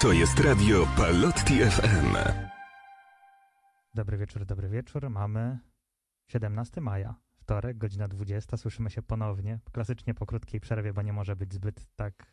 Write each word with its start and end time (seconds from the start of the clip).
To 0.00 0.12
jest 0.12 0.40
radio 0.40 0.86
Palotti 0.96 1.58
FM. 1.58 2.16
Dobry 3.94 4.18
wieczór, 4.18 4.44
dobry 4.44 4.68
wieczór. 4.68 5.10
Mamy 5.10 5.58
17 6.26 6.80
maja, 6.80 7.14
wtorek, 7.36 7.78
godzina 7.78 8.08
20. 8.08 8.56
Słyszymy 8.56 8.90
się 8.90 9.02
ponownie, 9.02 9.58
klasycznie 9.72 10.14
po 10.14 10.26
krótkiej 10.26 10.60
przerwie, 10.60 10.92
bo 10.92 11.02
nie 11.02 11.12
może 11.12 11.36
być 11.36 11.54
zbyt 11.54 11.86
tak 11.96 12.32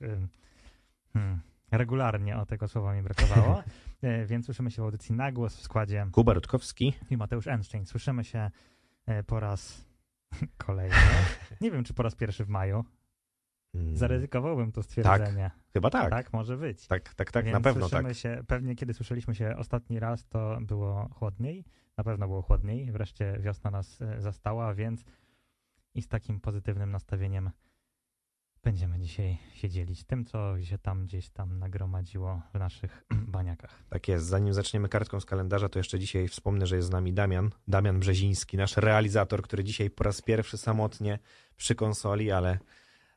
hmm, 1.14 1.42
regularnie, 1.72 2.38
o 2.38 2.46
tego 2.46 2.68
słowa 2.68 2.94
mi 2.94 3.02
brakowało. 3.02 3.64
E, 4.02 4.26
więc 4.26 4.46
słyszymy 4.46 4.72
się 4.72 4.82
w 4.82 4.86
audycji 4.86 5.16
na 5.16 5.32
głos 5.32 5.56
w 5.58 5.62
składzie 5.62 6.08
Kuba 6.12 6.34
Rutkowski. 6.34 6.94
i 7.10 7.18
Mateusz 7.18 7.48
Enszczeń. 7.48 7.86
Słyszymy 7.86 8.24
się 8.24 8.52
e, 9.06 9.24
po 9.24 9.40
raz 9.40 9.86
kolejny. 10.66 10.96
Nie 11.62 11.72
wiem, 11.72 11.84
czy 11.84 11.94
po 11.94 12.04
raz 12.04 12.16
pierwszy 12.16 12.46
w 12.46 12.50
maju. 12.50 12.84
Mm, 13.74 13.98
Zaryzykowałbym 13.98 14.72
to 14.72 14.84
stwierdzenie. 14.84 15.52
Chyba 15.74 15.90
tak. 15.90 16.02
Tak, 16.02 16.12
Tak, 16.26 16.34
może 16.34 16.58
być. 16.58 16.88
tak, 16.88 17.14
tak, 17.14 17.32
tak 17.32 17.46
Więc 17.46 17.54
na 17.54 17.62
pewno 17.62 17.90
tak. 17.90 18.16
Się, 18.16 18.44
pewnie 18.48 18.76
kiedy 18.76 18.94
słyszeliśmy 18.94 19.36
się 19.36 19.56
ostatni 19.58 20.00
raz, 20.00 20.28
to 20.28 20.58
było 20.62 21.10
chłodniej. 21.14 21.66
Na 21.98 22.04
pewno 22.04 22.28
było 22.28 22.42
chłodniej. 22.42 22.92
Wreszcie 22.92 23.38
wiosna 23.40 23.72
nas 23.72 24.02
e, 24.02 24.22
zastała, 24.22 24.74
więc 24.74 25.04
i 25.96 26.02
z 26.02 26.08
takim 26.08 26.40
pozytywnym 26.40 26.92
nastawieniem 26.92 27.52
będziemy 28.64 29.00
dzisiaj 29.00 29.38
się 29.54 29.70
dzielić 29.70 30.04
tym, 30.04 30.26
co 30.26 30.64
się 30.64 30.78
tam 30.78 31.06
gdzieś 31.06 31.30
tam 31.30 31.60
nagromadziło 31.60 32.42
w 32.54 32.60
naszych 32.60 33.06
baniakach. 33.28 33.84
Tak 33.90 34.08
jest. 34.08 34.26
Zanim 34.26 34.54
zaczniemy 34.54 34.90
kartką 34.90 35.20
z 35.20 35.26
kalendarza, 35.26 35.70
to 35.70 35.80
jeszcze 35.80 36.00
dzisiaj 36.00 36.28
wspomnę, 36.28 36.68
że 36.68 36.76
jest 36.76 36.88
z 36.88 36.92
nami 36.92 37.14
Damian, 37.14 37.50
Damian 37.68 38.00
Brzeziński, 38.00 38.58
nasz 38.58 38.78
realizator, 38.78 39.42
który 39.42 39.64
dzisiaj 39.64 39.90
po 39.90 40.04
raz 40.04 40.22
pierwszy 40.22 40.58
samotnie 40.58 41.20
przy 41.58 41.76
konsoli, 41.76 42.32
ale, 42.32 42.60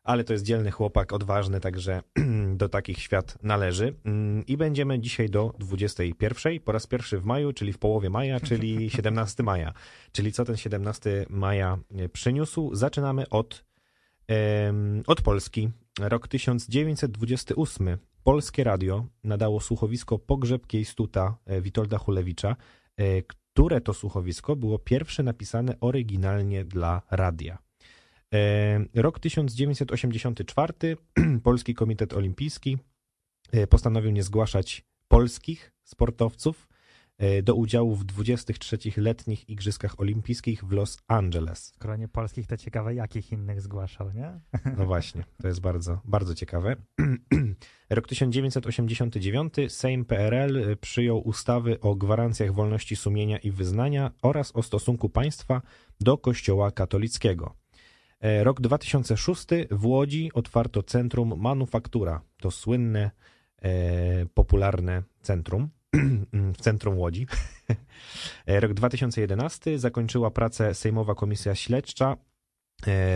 ale 0.06 0.24
to 0.24 0.32
jest 0.32 0.44
dzielny 0.44 0.70
chłopak, 0.70 1.12
odważny, 1.12 1.60
także 1.60 2.02
do 2.60 2.68
takich 2.68 2.98
świat 2.98 3.38
należy. 3.42 3.94
Mm, 4.04 4.46
I 4.46 4.56
będziemy 4.56 5.00
dzisiaj 5.00 5.30
do 5.30 5.54
21, 5.58 6.60
po 6.60 6.72
raz 6.72 6.86
pierwszy 6.86 7.18
w 7.18 7.24
maju, 7.24 7.52
czyli 7.52 7.72
w 7.72 7.78
połowie 7.78 8.10
maja, 8.10 8.40
czyli 8.40 8.90
17 8.96 9.42
maja. 9.42 9.72
Czyli 10.12 10.32
co 10.32 10.44
ten 10.44 10.56
17 10.56 11.26
maja 11.30 11.78
e, 11.96 12.08
przyniósł? 12.08 12.74
Zaczynamy 12.74 13.28
od, 13.28 13.64
od 15.06 15.22
Polski. 15.22 15.70
Rok 16.00 16.28
1928. 16.28 17.98
Polskie 18.22 18.64
Radio 18.64 19.06
nadało 19.24 19.60
słuchowisko 19.60 20.18
Pogrzeb 20.18 20.66
Kiejstuta 20.66 21.36
e, 21.46 21.60
Witolda 21.60 21.98
Hulewicza, 21.98 22.56
e, 22.96 23.22
które 23.22 23.80
to 23.80 23.94
słuchowisko 23.94 24.56
było 24.56 24.78
pierwsze 24.78 25.22
napisane 25.22 25.80
oryginalnie 25.80 26.64
dla 26.64 27.02
radia. 27.10 27.65
E, 28.36 29.02
Rok 29.02 29.18
1984. 29.20 30.96
Polski 31.42 31.74
Komitet 31.74 32.14
Olimpijski 32.14 32.78
e, 33.52 33.66
postanowił 33.66 34.10
nie 34.10 34.22
zgłaszać 34.22 34.84
polskich 35.08 35.72
sportowców 35.84 36.68
e, 37.18 37.42
do 37.42 37.54
udziału 37.54 37.94
w 37.94 38.04
23 38.04 38.78
letnich 38.96 39.48
Igrzyskach 39.48 40.00
Olimpijskich 40.00 40.64
w 40.64 40.72
Los 40.72 40.98
Angeles. 41.08 41.72
Skoro 41.74 41.96
nie 41.96 42.08
polskich, 42.08 42.46
to 42.46 42.56
ciekawe, 42.56 42.94
jakich 42.94 43.32
innych 43.32 43.60
zgłaszał, 43.60 44.12
nie? 44.12 44.40
No 44.78 44.86
właśnie, 44.92 45.24
to 45.42 45.48
jest 45.48 45.60
bardzo, 45.60 46.00
bardzo 46.04 46.34
ciekawe. 46.34 46.76
Rok 47.90 48.08
1989 48.08 49.54
Sejm 49.68 50.04
PRL 50.04 50.76
przyjął 50.80 51.28
ustawy 51.28 51.80
o 51.80 51.94
gwarancjach 51.94 52.52
wolności 52.52 52.96
sumienia 52.96 53.38
i 53.38 53.50
wyznania 53.50 54.10
oraz 54.22 54.56
o 54.56 54.62
stosunku 54.62 55.08
państwa 55.08 55.62
do 56.00 56.18
Kościoła 56.18 56.70
katolickiego. 56.70 57.65
E, 58.20 58.44
Rok 58.44 58.60
2006 58.60 59.46
w 59.70 59.86
Łodzi 59.86 60.30
otwarto 60.34 60.82
Centrum 60.82 61.34
Manufaktura. 61.40 62.20
To 62.40 62.50
słynne, 62.50 63.10
e, 63.62 64.26
popularne 64.26 65.02
centrum 65.22 65.68
w 66.52 66.56
centrum 66.64 66.98
Łodzi. 66.98 67.26
E, 68.46 68.60
Rok 68.60 68.74
2011 68.74 69.78
zakończyła 69.78 70.30
pracę 70.30 70.74
Sejmowa 70.74 71.14
Komisja 71.14 71.54
Śledcza 71.54 72.16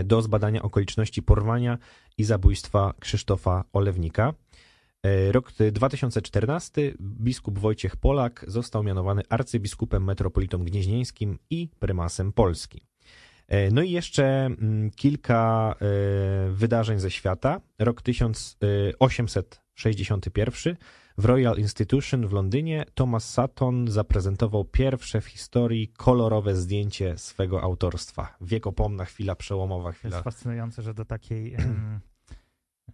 do 0.05 0.23
zbadania 0.23 0.63
okoliczności 0.63 1.23
porwania 1.23 1.79
i 2.19 2.25
zabójstwa 2.25 2.95
Krzysztofa 3.01 3.65
Olewnika. 3.73 4.35
Rok 5.31 5.53
2014 5.73 6.95
biskup 7.01 7.59
Wojciech 7.59 7.97
Polak 7.97 8.45
został 8.49 8.83
mianowany 8.83 9.23
arcybiskupem 9.29 10.05
metropolitą 10.05 10.59
gnieźnieńskim 10.59 11.39
i 11.51 11.69
prymasem 11.79 12.33
Polski. 12.33 12.90
E, 13.51 13.71
No 13.71 13.83
i 13.83 13.91
jeszcze 13.91 14.25
mm, 14.47 14.91
kilka 14.91 15.75
e, 15.81 15.85
wydarzeń 16.51 16.99
ze 16.99 17.11
świata. 17.11 17.61
Rok 17.79 18.03
1861 18.03 20.77
w 21.19 21.25
Royal 21.25 21.59
Institution 21.59 22.27
w 22.27 22.33
Londynie 22.33 22.85
Thomas 22.95 23.31
Sutton 23.35 23.89
zaprezentował 23.89 24.65
pierwsze 24.65 25.21
w 25.21 25.27
historii 25.27 25.89
kolorowe 25.89 26.57
zdjęcie 26.57 27.19
swego 27.19 27.63
autorstwa. 27.63 28.37
Wiekopomna 28.41 29.05
chwila, 29.05 29.35
przełomowa 29.35 29.85
To 29.85 29.89
jest 29.89 29.99
chwila. 29.99 30.23
fascynujące, 30.23 30.83
że 30.83 30.95
do 30.95 31.05
takiej 31.05 31.57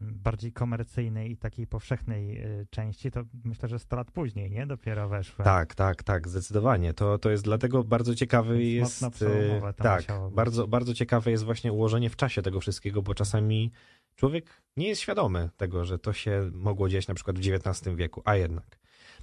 bardziej 0.01 0.53
komercyjnej 0.53 1.31
i 1.31 1.37
takiej 1.37 1.67
powszechnej 1.67 2.45
y, 2.45 2.67
części, 2.71 3.11
to 3.11 3.25
myślę, 3.45 3.69
że 3.69 3.79
100 3.79 3.97
lat 3.97 4.11
później, 4.11 4.51
nie? 4.51 4.67
Dopiero 4.67 5.09
weszły. 5.09 5.45
Tak, 5.45 5.75
tak, 5.75 6.03
tak, 6.03 6.29
zdecydowanie. 6.29 6.95
To, 6.95 7.19
to 7.19 7.31
jest 7.31 7.45
dlatego 7.45 7.84
bardzo 7.84 8.15
ciekawy 8.15 8.65
jest. 8.65 9.03
e, 9.03 9.11
to 9.11 9.73
tak, 9.73 10.05
bardzo, 10.33 10.67
bardzo 10.67 10.95
ciekawe 10.95 11.31
jest 11.31 11.45
właśnie 11.45 11.73
ułożenie 11.73 12.11
w 12.11 12.17
czasie 12.17 12.43
tego 12.43 12.61
wszystkiego, 12.61 13.03
bo 13.03 13.15
czasami 13.15 13.73
człowiek 14.15 14.62
nie 14.77 14.89
jest 14.89 15.01
świadomy 15.01 15.51
tego, 15.56 15.85
że 15.85 15.99
to 15.99 16.12
się 16.12 16.51
mogło 16.53 16.89
dziać 16.89 17.09
na 17.09 17.15
przykład 17.15 17.39
w 17.39 17.41
XIX 17.49 17.97
wieku, 17.97 18.23
a 18.25 18.37
jednak. 18.37 18.79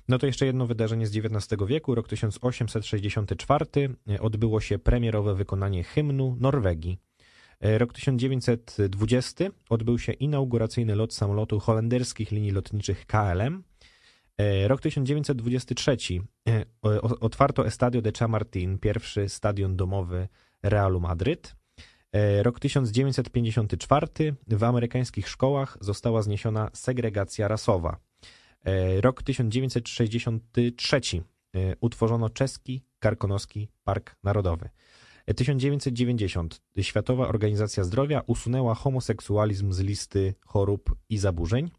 No 0.07 0.17
to 0.17 0.25
jeszcze 0.25 0.45
jedno 0.45 0.67
wydarzenie 0.67 1.07
z 1.07 1.17
XIX 1.17 1.62
wieku. 1.67 1.95
Rok 1.95 2.07
1864 2.07 3.66
e, 4.09 4.22
odbyło 4.22 4.62
się 4.62 4.79
premierowe 4.79 5.35
wykonanie 5.35 5.83
hymnu 5.83 6.38
Norwegii. 6.39 7.00
E, 7.63 7.78
Rok 7.78 7.94
1920 7.94 9.46
odbył 9.69 10.00
się 10.00 10.12
inauguracyjny 10.12 10.96
lot 10.96 11.13
samolotu 11.13 11.59
holenderskich 11.59 12.31
linii 12.31 12.51
lotniczych 12.51 13.06
KLM. 13.06 13.63
E, 14.38 14.68
Rok 14.68 14.81
1923 14.81 15.97
e, 16.50 16.66
otwarto 17.01 17.68
Estadio 17.68 18.01
de 18.01 18.12
Chamartín, 18.19 18.79
pierwszy 18.79 19.29
stadion 19.29 19.75
domowy 19.75 20.28
Realu 20.63 21.00
Madryt. 21.00 21.56
Rok 22.41 22.59
1954 22.59 24.07
w 24.47 24.63
amerykańskich 24.63 25.30
szkołach 25.30 25.78
została 25.81 26.22
zniesiona 26.22 26.69
segregacja 26.74 27.47
rasowa. 27.47 27.97
Rok 29.01 29.24
1963 29.24 31.01
e, 31.56 31.75
utworzono 31.81 32.30
czeski 32.30 32.84
Karkonoski 33.00 33.69
Park 33.84 34.16
Narodowy. 34.24 34.69
E, 35.25 35.34
1990 35.34 36.61
Światowa 36.81 37.28
Organizacja 37.28 37.84
Zdrowia 37.84 38.22
usunęła 38.28 38.75
homoseksualizm 38.75 39.72
z 39.72 39.79
listy 39.79 40.34
chorób 40.45 40.95
i 41.09 41.17
zaburzeń. 41.17 41.72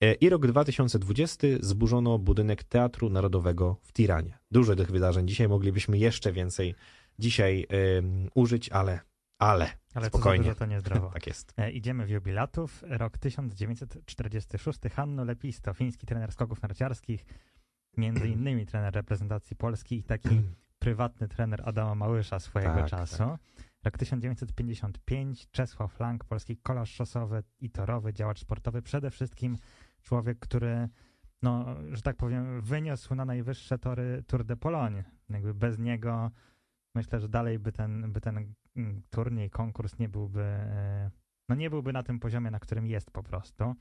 E, 0.00 0.14
I 0.14 0.28
rok 0.28 0.46
2020 0.46 1.46
zburzono 1.60 2.18
budynek 2.18 2.64
Teatru 2.64 3.10
Narodowego 3.10 3.76
w 3.82 3.92
Tiranie. 3.92 4.38
Dużo 4.50 4.76
tych 4.76 4.90
wydarzeń. 4.90 5.28
Dzisiaj 5.28 5.48
moglibyśmy 5.48 5.98
jeszcze 5.98 6.32
więcej 6.32 6.74
dzisiaj 7.18 7.66
em, 7.68 8.28
użyć, 8.34 8.68
ale, 8.68 9.00
ale, 9.38 9.70
Ale 9.94 10.06
spokojnie. 10.06 10.44
co 10.52 10.54
to 10.54 10.66
niezdrowo. 10.66 11.10
tak 11.14 11.26
jest. 11.26 11.54
E, 11.56 11.70
Idziemy 11.70 12.06
w 12.06 12.10
jubilatów. 12.10 12.84
Rok 12.86 13.18
1946. 13.18 14.78
Hanno 14.92 15.24
Lepisto, 15.24 15.74
fiński 15.74 16.06
trener 16.06 16.32
skoków 16.32 16.62
narciarskich, 16.62 17.24
między 17.96 18.28
innymi 18.34 18.66
trener 18.66 18.94
reprezentacji 18.94 19.56
Polski 19.56 19.96
i 19.98 20.02
taki 20.02 20.28
prywatny 20.82 21.28
trener 21.28 21.62
Adama 21.64 21.94
Małysza 21.94 22.40
swojego 22.40 22.74
Tak, 22.74 22.86
czasu. 22.86 23.16
tak. 23.16 23.40
Rok 23.84 23.98
1955. 23.98 25.50
Czesław 25.50 26.00
Lang, 26.00 26.24
polski 26.24 26.56
kolarz 26.56 26.90
szosowy 26.90 27.42
i 27.60 27.70
torowy, 27.70 28.12
działacz 28.12 28.40
sportowy. 28.40 28.82
Przede 28.82 29.10
wszystkim 29.10 29.56
człowiek, 30.02 30.38
który, 30.38 30.88
no, 31.42 31.66
że 31.92 32.02
tak 32.02 32.16
powiem, 32.16 32.60
wyniósł 32.60 33.14
na 33.14 33.24
najwyższe 33.24 33.78
tory 33.78 34.22
Tour 34.26 34.44
de 34.44 34.56
Pologne. 34.56 35.04
Jakby 35.30 35.54
bez 35.54 35.78
niego 35.78 36.30
myślę, 36.94 37.20
że 37.20 37.28
dalej 37.28 37.58
by 37.58 37.72
ten, 37.72 38.12
by 38.12 38.20
ten 38.20 38.54
mm, 38.76 39.02
turniej, 39.10 39.50
konkurs 39.50 39.98
nie 39.98 40.08
byłby, 40.08 40.42
e, 40.42 41.10
no 41.48 41.54
nie 41.54 41.70
byłby 41.70 41.92
na 41.92 42.02
tym 42.02 42.20
poziomie, 42.20 42.50
na 42.50 42.58
którym 42.58 42.86
jest 42.86 43.10
po 43.10 43.22
prostu. 43.22 43.74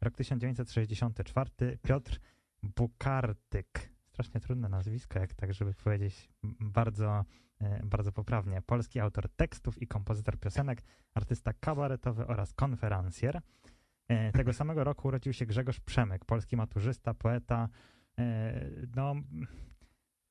Rok 0.00 0.14
1964, 0.16 1.78
Piotr 1.82 2.20
Bukartyk. 2.62 3.97
Strasznie 4.18 4.40
trudne 4.40 4.68
nazwisko, 4.68 5.18
jak 5.18 5.34
tak, 5.34 5.54
żeby 5.54 5.74
powiedzieć 5.74 6.28
bardzo, 6.60 7.24
e, 7.60 7.86
bardzo 7.86 8.12
poprawnie. 8.12 8.62
Polski 8.62 9.00
autor 9.00 9.28
tekstów 9.28 9.82
i 9.82 9.86
kompozytor 9.86 10.38
piosenek, 10.38 10.82
artysta 11.14 11.52
kabaretowy 11.52 12.26
oraz 12.26 12.52
konferencjer. 12.52 13.40
E, 14.08 14.32
Tego 14.32 14.52
samego 14.62 14.84
roku 14.84 15.08
urodził 15.08 15.32
się 15.32 15.46
Grzegorz 15.46 15.80
Przemyk, 15.80 16.24
polski 16.24 16.56
maturzysta, 16.56 17.14
poeta. 17.14 17.68
E, 18.18 18.60
No, 18.96 19.14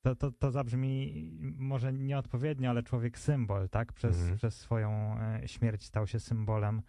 to, 0.02 0.16
to, 0.16 0.30
to 0.32 0.50
zabrzmi 0.50 1.30
może 1.56 1.92
nieodpowiednio, 1.92 2.70
ale 2.70 2.82
człowiek 2.82 3.18
symbol, 3.18 3.68
tak? 3.68 3.92
Przez, 3.92 4.16
Mhm. 4.18 4.36
przez 4.36 4.56
swoją 4.60 5.16
śmierć 5.46 5.84
stał 5.84 6.06
się 6.06 6.20
symbolem 6.20 6.82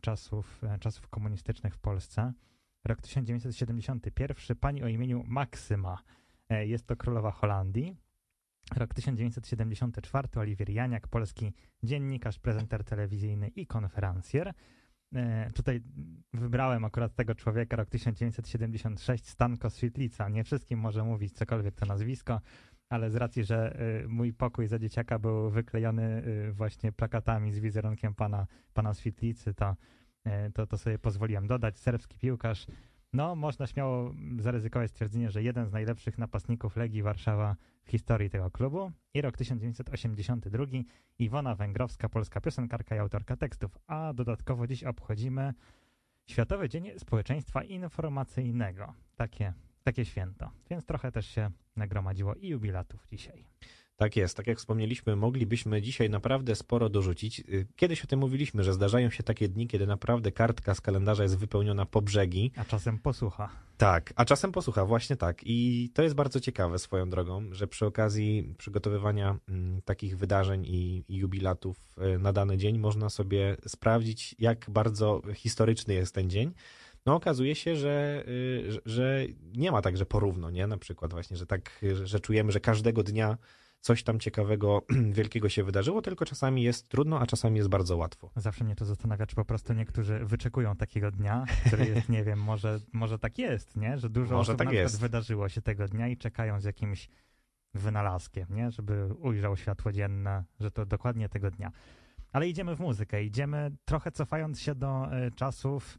czasów, 0.00 0.62
czasów 0.80 1.08
komunistycznych 1.08 1.74
w 1.74 1.78
Polsce. 1.78 2.32
Rok 2.84 3.00
1971, 3.00 4.56
pani 4.60 4.82
o 4.82 4.88
imieniu 4.88 5.24
Maksyma. 5.26 5.98
E, 6.48 6.66
Jest 6.66 6.86
to 6.86 6.96
królowa 6.96 7.30
Holandii. 7.30 7.96
Rok 8.76 8.94
1974, 8.94 10.28
Oliwier 10.36 10.70
Janiak, 10.70 11.08
polski 11.08 11.52
dziennikarz, 11.82 12.38
prezenter 12.38 12.84
telewizyjny 12.84 13.48
i 13.48 13.66
konferencjer. 13.66 14.54
E, 15.14 15.50
Tutaj 15.54 15.80
wybrałem 16.32 16.84
akurat 16.84 17.14
tego 17.14 17.34
człowieka, 17.34 17.76
rok 17.76 17.88
1976, 17.88 19.28
Stanko 19.28 19.70
Świetlica. 19.70 20.28
Nie 20.28 20.44
wszystkim 20.44 20.78
może 20.78 21.04
mówić 21.04 21.32
cokolwiek 21.32 21.74
to 21.74 21.86
nazwisko, 21.86 22.40
ale 22.88 23.10
z 23.10 23.16
racji, 23.16 23.44
że 23.44 23.80
y, 24.04 24.08
mój 24.08 24.32
pokój 24.32 24.66
za 24.66 24.78
dzieciaka 24.78 25.18
był 25.18 25.50
wyklejony 25.50 26.22
właśnie 26.52 26.92
plakatami 26.92 27.52
z 27.52 27.58
wizerunkiem 27.58 28.14
pana, 28.14 28.46
pana 28.74 28.94
Świetlicy, 28.94 29.54
to, 29.54 29.76
to, 30.54 30.66
to 30.66 30.78
sobie 30.78 30.98
pozwoliłem 30.98 31.46
dodać. 31.46 31.78
Serbski 31.78 32.18
piłkarz. 32.18 32.66
No, 33.12 33.34
można 33.34 33.66
śmiało 33.66 34.14
zaryzykować 34.38 34.90
stwierdzenie, 34.90 35.30
że 35.30 35.42
jeden 35.42 35.66
z 35.66 35.72
najlepszych 35.72 36.18
napastników 36.18 36.76
Legii 36.76 37.02
Warszawa 37.02 37.56
w 37.84 37.90
historii 37.90 38.30
tego 38.30 38.50
klubu. 38.50 38.92
I 39.14 39.20
rok 39.20 39.36
1982, 39.36 40.64
Iwona 41.18 41.54
Węgrowska, 41.54 42.08
polska 42.08 42.40
piosenkarka 42.40 42.96
i 42.96 42.98
autorka 42.98 43.36
tekstów. 43.36 43.78
A 43.86 44.12
dodatkowo 44.14 44.66
dziś 44.66 44.84
obchodzimy 44.84 45.54
Światowy 46.26 46.68
Dzień 46.68 46.90
Społeczeństwa 46.98 47.62
Informacyjnego. 47.62 48.94
Takie, 49.16 49.52
takie 49.82 50.04
święto. 50.04 50.50
Więc 50.70 50.84
trochę 50.84 51.12
też 51.12 51.26
się 51.26 51.50
nagromadziło 51.76 52.34
i 52.34 52.48
jubilatów 52.48 53.06
dzisiaj. 53.06 53.46
Tak 53.96 54.16
jest, 54.16 54.36
tak 54.36 54.46
jak 54.46 54.58
wspomnieliśmy, 54.58 55.16
moglibyśmy 55.16 55.82
dzisiaj 55.82 56.10
naprawdę 56.10 56.54
sporo 56.54 56.88
dorzucić. 56.88 57.40
Y, 57.40 57.66
Kiedyś 57.76 58.04
o 58.04 58.06
tym 58.06 58.20
mówiliśmy, 58.20 58.64
że 58.64 58.72
zdarzają 58.72 59.10
się 59.10 59.22
takie 59.22 59.48
dni, 59.48 59.66
kiedy 59.66 59.86
naprawdę 59.86 60.32
kartka 60.32 60.74
z 60.74 60.80
kalendarza 60.80 61.22
jest 61.22 61.38
wypełniona 61.38 61.86
po 61.86 62.02
brzegi. 62.02 62.52
A 62.56 62.64
czasem 62.64 62.98
posłucha. 62.98 63.50
Tak, 63.76 64.12
a 64.16 64.24
czasem 64.24 64.52
posłucha, 64.52 64.84
właśnie 64.84 65.16
tak. 65.16 65.40
I 65.42 65.90
to 65.94 66.02
jest 66.02 66.14
bardzo 66.14 66.40
ciekawe 66.40 66.78
swoją 66.78 67.10
drogą, 67.10 67.48
że 67.52 67.66
przy 67.66 67.86
okazji 67.86 68.54
przygotowywania 68.58 69.36
mm, 69.48 69.82
takich 69.82 70.18
wydarzeń 70.18 70.66
i, 70.66 71.04
i 71.08 71.16
jubilatów 71.16 71.76
y, 72.14 72.18
na 72.18 72.32
dany 72.32 72.56
dzień 72.56 72.78
można 72.78 73.10
sobie 73.10 73.56
sprawdzić, 73.66 74.34
jak 74.38 74.66
bardzo 74.70 75.22
historyczny 75.34 75.94
jest 75.94 76.14
ten 76.14 76.30
dzień. 76.30 76.52
No 77.06 77.14
okazuje 77.14 77.54
się, 77.54 77.76
że, 77.76 78.24
y, 78.28 78.80
że, 78.86 79.26
nie 79.56 79.72
ma 79.72 79.82
tak, 79.82 79.96
że 79.96 80.06
porówno, 80.06 80.50
nie? 80.50 80.66
Na 80.66 80.78
przykład 80.78 81.12
właśnie, 81.12 81.36
że 81.36 81.46
tak, 81.46 81.84
że 82.04 82.20
czujemy, 82.20 82.52
że 82.52 82.60
każdego 82.60 83.02
dnia 83.02 83.38
coś 83.84 84.02
tam 84.02 84.20
ciekawego, 84.20 84.82
wielkiego 85.18 85.48
się 85.48 85.64
wydarzyło, 85.64 86.02
tylko 86.02 86.24
czasami 86.24 86.62
jest 86.62 86.88
trudno, 86.88 87.20
a 87.20 87.26
czasami 87.26 87.56
jest 87.56 87.68
bardzo 87.68 87.96
łatwo. 87.96 88.30
Zawsze 88.36 88.64
mnie 88.64 88.74
to 88.76 88.84
zastanawia, 88.84 89.26
czy 89.26 89.36
po 89.36 89.44
prostu 89.44 89.72
niektórzy 89.72 90.18
wyczekują 90.24 90.76
takiego 90.76 91.10
dnia, 91.10 91.44
który 91.66 91.86
jest, 91.86 92.08
nie 92.08 92.24
wiem, 92.24 92.38
może, 92.42 92.80
może 92.92 93.18
tak 93.18 93.38
jest, 93.38 93.76
nie? 93.76 93.98
Że 93.98 94.10
dużo 94.10 94.34
Może 94.36 94.52
osób 94.52 94.58
tak 94.58 94.72
jest. 94.72 95.00
wydarzyło 95.00 95.48
się 95.48 95.62
tego 95.62 95.88
dnia 95.88 96.08
i 96.08 96.16
czekają 96.16 96.60
z 96.60 96.64
jakimś 96.64 97.08
wynalazkiem, 97.74 98.46
nie? 98.50 98.70
Żeby 98.70 99.06
ujrzał 99.14 99.56
światło 99.56 99.92
dzienne, 99.92 100.44
że 100.60 100.70
to 100.70 100.86
dokładnie 100.86 101.28
tego 101.28 101.50
dnia. 101.50 101.72
Ale 102.32 102.48
idziemy 102.48 102.76
w 102.76 102.80
muzykę, 102.80 103.24
idziemy 103.24 103.70
trochę 103.84 104.12
cofając 104.12 104.60
się 104.60 104.74
do 104.74 105.12
e, 105.12 105.30
czasów 105.30 105.98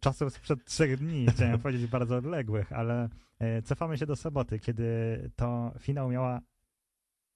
czasów 0.00 0.32
sprzed 0.32 0.64
trzech 0.64 0.96
dni, 0.96 1.26
chciałem 1.34 1.58
powiedzieć 1.58 1.86
bardzo 1.86 2.16
odległych, 2.16 2.72
ale 2.72 3.08
e, 3.38 3.62
cofamy 3.62 3.98
się 3.98 4.06
do 4.06 4.16
soboty, 4.16 4.58
kiedy 4.58 5.30
to 5.36 5.74
finał 5.78 6.10
miała 6.10 6.40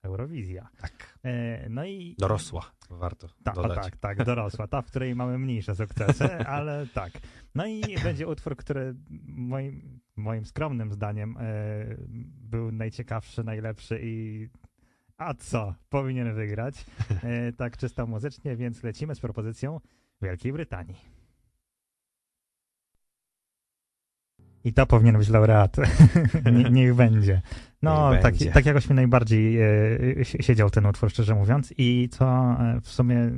Eurowizja. 0.02 0.68
Tak. 0.80 1.18
E, 1.24 1.68
no 1.68 1.84
i 1.84 2.16
Dorosła, 2.18 2.72
warto 2.90 3.28
tak, 3.44 3.54
dodać. 3.54 3.84
tak, 3.84 3.96
tak, 3.96 4.24
dorosła, 4.24 4.66
ta, 4.66 4.82
w 4.82 4.86
której 4.86 5.14
mamy 5.14 5.38
mniejsze 5.38 5.74
sukcesy, 5.74 6.36
ale 6.58 6.86
tak. 6.94 7.12
No 7.54 7.66
i 7.66 7.82
będzie 8.04 8.26
utwór, 8.28 8.56
który 8.56 8.94
moim, 9.26 10.00
moim 10.16 10.44
skromnym 10.44 10.92
zdaniem 10.92 11.36
e, 11.36 11.42
był 12.50 12.72
najciekawszy, 12.72 13.44
najlepszy 13.44 14.00
i 14.02 14.48
a 15.16 15.34
co, 15.34 15.74
powinien 15.88 16.34
wygrać, 16.34 16.86
tak 17.56 17.76
czysto 17.76 18.06
muzycznie, 18.06 18.56
więc 18.56 18.82
lecimy 18.82 19.14
z 19.14 19.20
propozycją 19.20 19.80
Wielkiej 20.22 20.52
Brytanii. 20.52 21.21
I 24.64 24.72
to 24.72 24.86
powinien 24.86 25.18
być 25.18 25.28
laureat. 25.28 25.76
Nie, 26.52 26.70
niech 26.70 26.94
będzie. 26.94 27.42
No, 27.82 28.12
Niech 28.12 28.22
tak, 28.22 28.32
będzie. 28.34 28.50
tak 28.52 28.66
jakoś 28.66 28.88
mi 28.90 28.96
najbardziej 28.96 29.60
e, 30.20 30.24
si- 30.24 30.42
siedział 30.42 30.70
ten 30.70 30.86
utwór, 30.86 31.10
szczerze 31.10 31.34
mówiąc. 31.34 31.74
I 31.78 32.08
co 32.12 32.56
e, 32.60 32.80
w 32.82 32.88
sumie 32.88 33.30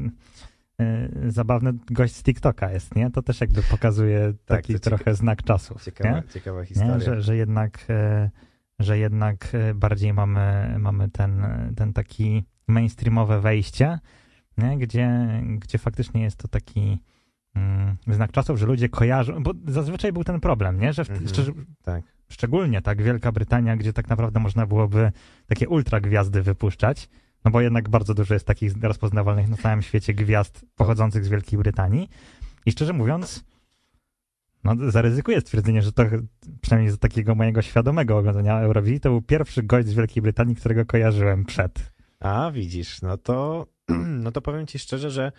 e, 0.81 1.09
zabawny 1.29 1.73
gość 1.91 2.15
z 2.15 2.23
TikToka 2.23 2.71
jest, 2.71 2.97
nie? 2.97 3.11
To 3.11 3.23
też 3.23 3.41
jakby 3.41 3.62
pokazuje 3.62 4.32
Tak, 4.47 4.59
taki 4.59 4.75
cieka- 4.75 4.81
trochę 4.81 5.15
znak 5.15 5.43
czasów. 5.43 5.85
Ciekawa, 5.85 6.17
nie? 6.17 6.23
ciekawa 6.35 6.65
historia. 6.65 6.94
Nie? 6.94 7.00
Że, 7.00 7.23
że 7.23 7.37
jednak, 7.37 7.85
e, 7.91 8.31
że 8.79 8.99
jednak 8.99 9.49
e, 9.55 9.75
bardziej 9.75 10.12
mamy, 10.15 10.76
mamy 10.79 11.09
ten, 11.11 11.47
ten 11.76 11.93
taki 11.93 12.44
mainstreamowe 12.69 13.41
wejście, 13.41 13.99
nie? 14.59 14.79
Gdzie, 14.79 15.29
gdzie 15.59 15.79
faktycznie 15.79 16.23
jest 16.23 16.37
to 16.37 16.49
taki 16.49 16.99
mm, 17.55 17.97
znak 18.06 18.33
czasów, 18.33 18.59
że 18.59 18.67
ludzie 18.67 18.89
kojarzą, 18.89 19.43
bo 19.43 19.53
zazwyczaj 19.67 20.12
był 20.12 20.25
ten 20.25 20.41
problem, 20.41 20.81
nie? 20.81 20.93
Że 20.93 21.05
w, 21.05 21.11
Mhm. 21.11 21.29
szczerze, 21.29 21.53
Tak. 21.83 22.05
szczególnie 22.29 22.83
tak 22.83 23.03
Wielka 23.03 23.33
Brytania, 23.33 23.77
gdzie 23.77 23.93
tak 23.93 24.09
naprawdę 24.09 24.41
można 24.41 24.67
byłoby 24.67 25.12
takie 25.47 25.69
ultra 25.69 26.01
gwiazdy 26.01 26.43
wypuszczać, 26.43 27.09
no 27.45 27.51
bo 27.51 27.61
jednak 27.61 27.89
bardzo 27.89 28.15
dużo 28.15 28.35
jest 28.35 28.47
takich 28.47 28.73
rozpoznawalnych 28.83 29.49
na 29.49 29.56
całym 29.56 29.83
świecie 29.83 30.15
gwiazd 30.15 30.65
pochodzących 30.77 31.25
z 31.25 31.29
Wielkiej 31.29 31.59
Brytanii. 31.59 32.09
I 32.67 32.73
szczerze 32.73 32.93
mówiąc, 32.93 33.45
no 34.65 34.91
zaryzykuję 34.91 35.41
stwierdzenie, 35.41 35.83
że 35.83 35.93
to 35.93 36.05
przynajmniej 36.61 36.93
z 36.93 36.99
takiego 36.99 37.35
mojego 37.35 37.62
świadomego 37.62 38.19
oglądania 38.19 38.61
Eurowizji, 38.61 39.00
to 39.00 39.11
był 39.11 39.23
pierwszy 39.23 39.62
gość 39.62 39.89
z 39.89 39.95
Wielkiej 39.95 40.23
Brytanii, 40.23 40.55
którego 40.55 40.85
kojarzyłem 40.87 41.45
przed. 41.45 41.93
A, 42.21 42.50
widzisz, 42.50 43.03
no 43.03 43.17
to, 43.19 43.67
no 44.25 44.33
to 44.33 44.41
powiem 44.43 44.67
ci 44.67 44.79
szczerze, 44.79 45.11
że 45.11 45.33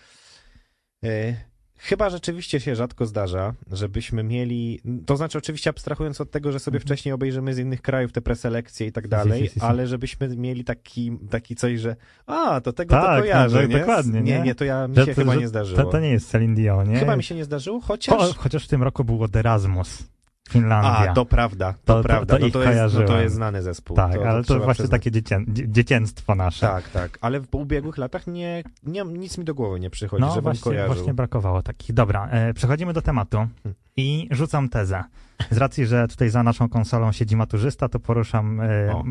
e, 1.04 1.36
chyba 1.78 2.10
rzeczywiście 2.10 2.60
się 2.60 2.76
rzadko 2.76 3.06
zdarza, 3.06 3.54
żebyśmy 3.72 4.24
mieli, 4.24 4.80
to 5.06 5.18
znaczy 5.18 5.38
oczywiście 5.38 5.70
abstrahując 5.70 6.22
od 6.22 6.32
tego, 6.32 6.52
że 6.52 6.60
sobie 6.60 6.76
Mhm. 6.78 6.88
wcześniej 6.88 7.14
obejrzymy 7.14 7.54
z 7.54 7.58
innych 7.58 7.82
krajów 7.82 8.12
te 8.12 8.22
preselekcje 8.22 8.88
i 8.88 8.92
tak 8.92 9.08
dalej, 9.08 9.42
si, 9.44 9.48
si, 9.54 9.60
si. 9.60 9.66
ale 9.66 9.88
żebyśmy 9.88 10.28
mieli 10.28 10.64
taki, 10.64 11.18
taki 11.30 11.56
coś, 11.56 11.80
że 11.80 11.96
a, 12.26 12.62
to 12.62 12.74
tego 12.74 12.96
Tak, 12.96 13.16
to 13.18 13.22
kojarzę, 13.22 13.62
no, 13.62 13.68
nie? 13.68 13.80
dokładnie, 13.80 14.22
nie? 14.22 14.38
nie? 14.38 14.42
Nie, 14.42 14.56
to 14.56 14.66
ja, 14.66 14.88
mi 14.88 14.96
Że 14.96 15.06
się 15.06 15.16
to- 15.16 15.22
chyba 15.22 15.36
nie 15.36 15.48
zdarzyło. 15.48 15.84
To, 15.84 15.90
to 15.90 16.00
nie 16.00 16.10
jest 16.10 16.30
Celine 16.30 16.56
Dion, 16.56 16.90
nie? 16.90 16.98
Chyba 17.00 17.16
mi 17.16 17.24
się 17.24 17.36
nie 17.36 17.44
zdarzyło, 17.46 17.80
chociaż... 17.82 18.16
Cho, 18.16 18.34
chociaż 18.38 18.66
w 18.66 18.68
tym 18.68 18.84
roku 18.84 19.04
był 19.04 19.24
od 19.24 19.36
Erasmus, 19.36 20.04
Finlandia. 20.50 21.12
A, 21.12 21.14
to 21.14 21.26
prawda, 21.26 21.74
to, 21.74 21.80
To- 21.86 21.98
to- 22.02 22.04
prawda. 22.04 22.34
to 22.34 22.40
no, 22.40 22.48
ich 22.48 22.54
to, 22.54 22.64
jest, 22.64 22.96
no, 22.96 23.02
to 23.06 23.20
jest 23.22 23.36
znany 23.36 23.62
zespół. 23.62 23.96
tak, 23.98 24.16
ale 24.16 24.44
to 24.44 24.54
właśnie 24.60 24.74
przyznać. 24.74 24.92
takie 24.92 25.12
dziecię, 25.12 25.40
dzie- 25.48 25.70
dziecięstwo 25.70 26.36
nasze. 26.36 26.68
Tak, 26.68 26.90
tak, 26.90 27.18
ale 27.22 27.40
w 27.40 27.48
ubiegłych 27.56 27.98
latach 27.98 28.28
nie, 28.28 28.64
nie, 28.84 29.04
nic 29.04 29.38
mi 29.38 29.46
do 29.46 29.56
głowy 29.56 29.80
nie 29.80 29.90
przychodzi, 29.90 30.22
No 30.22 30.30
żebym 30.30 30.44
właśnie, 30.44 30.64
kojarzył. 30.64 30.96
właśnie 30.96 31.14
brakowało 31.14 31.62
takich. 31.64 31.94
Dobra, 31.94 32.28
e, 32.32 32.54
przechodzimy 32.54 32.94
do 32.94 33.02
tematu 33.02 33.38
Hmm. 33.38 33.76
i 33.98 34.28
rzucam 34.32 34.70
tezę. 34.70 35.04
Z 35.52 35.58
racji, 35.58 35.86
że 35.86 36.08
tutaj 36.08 36.30
za 36.30 36.44
naszą 36.44 36.70
konsolą 36.70 37.12
siedzi 37.12 37.36
maturzysta, 37.36 37.90
to 37.90 38.00
poruszam 38.00 38.62
e, 38.62 38.94
O. 38.94 39.04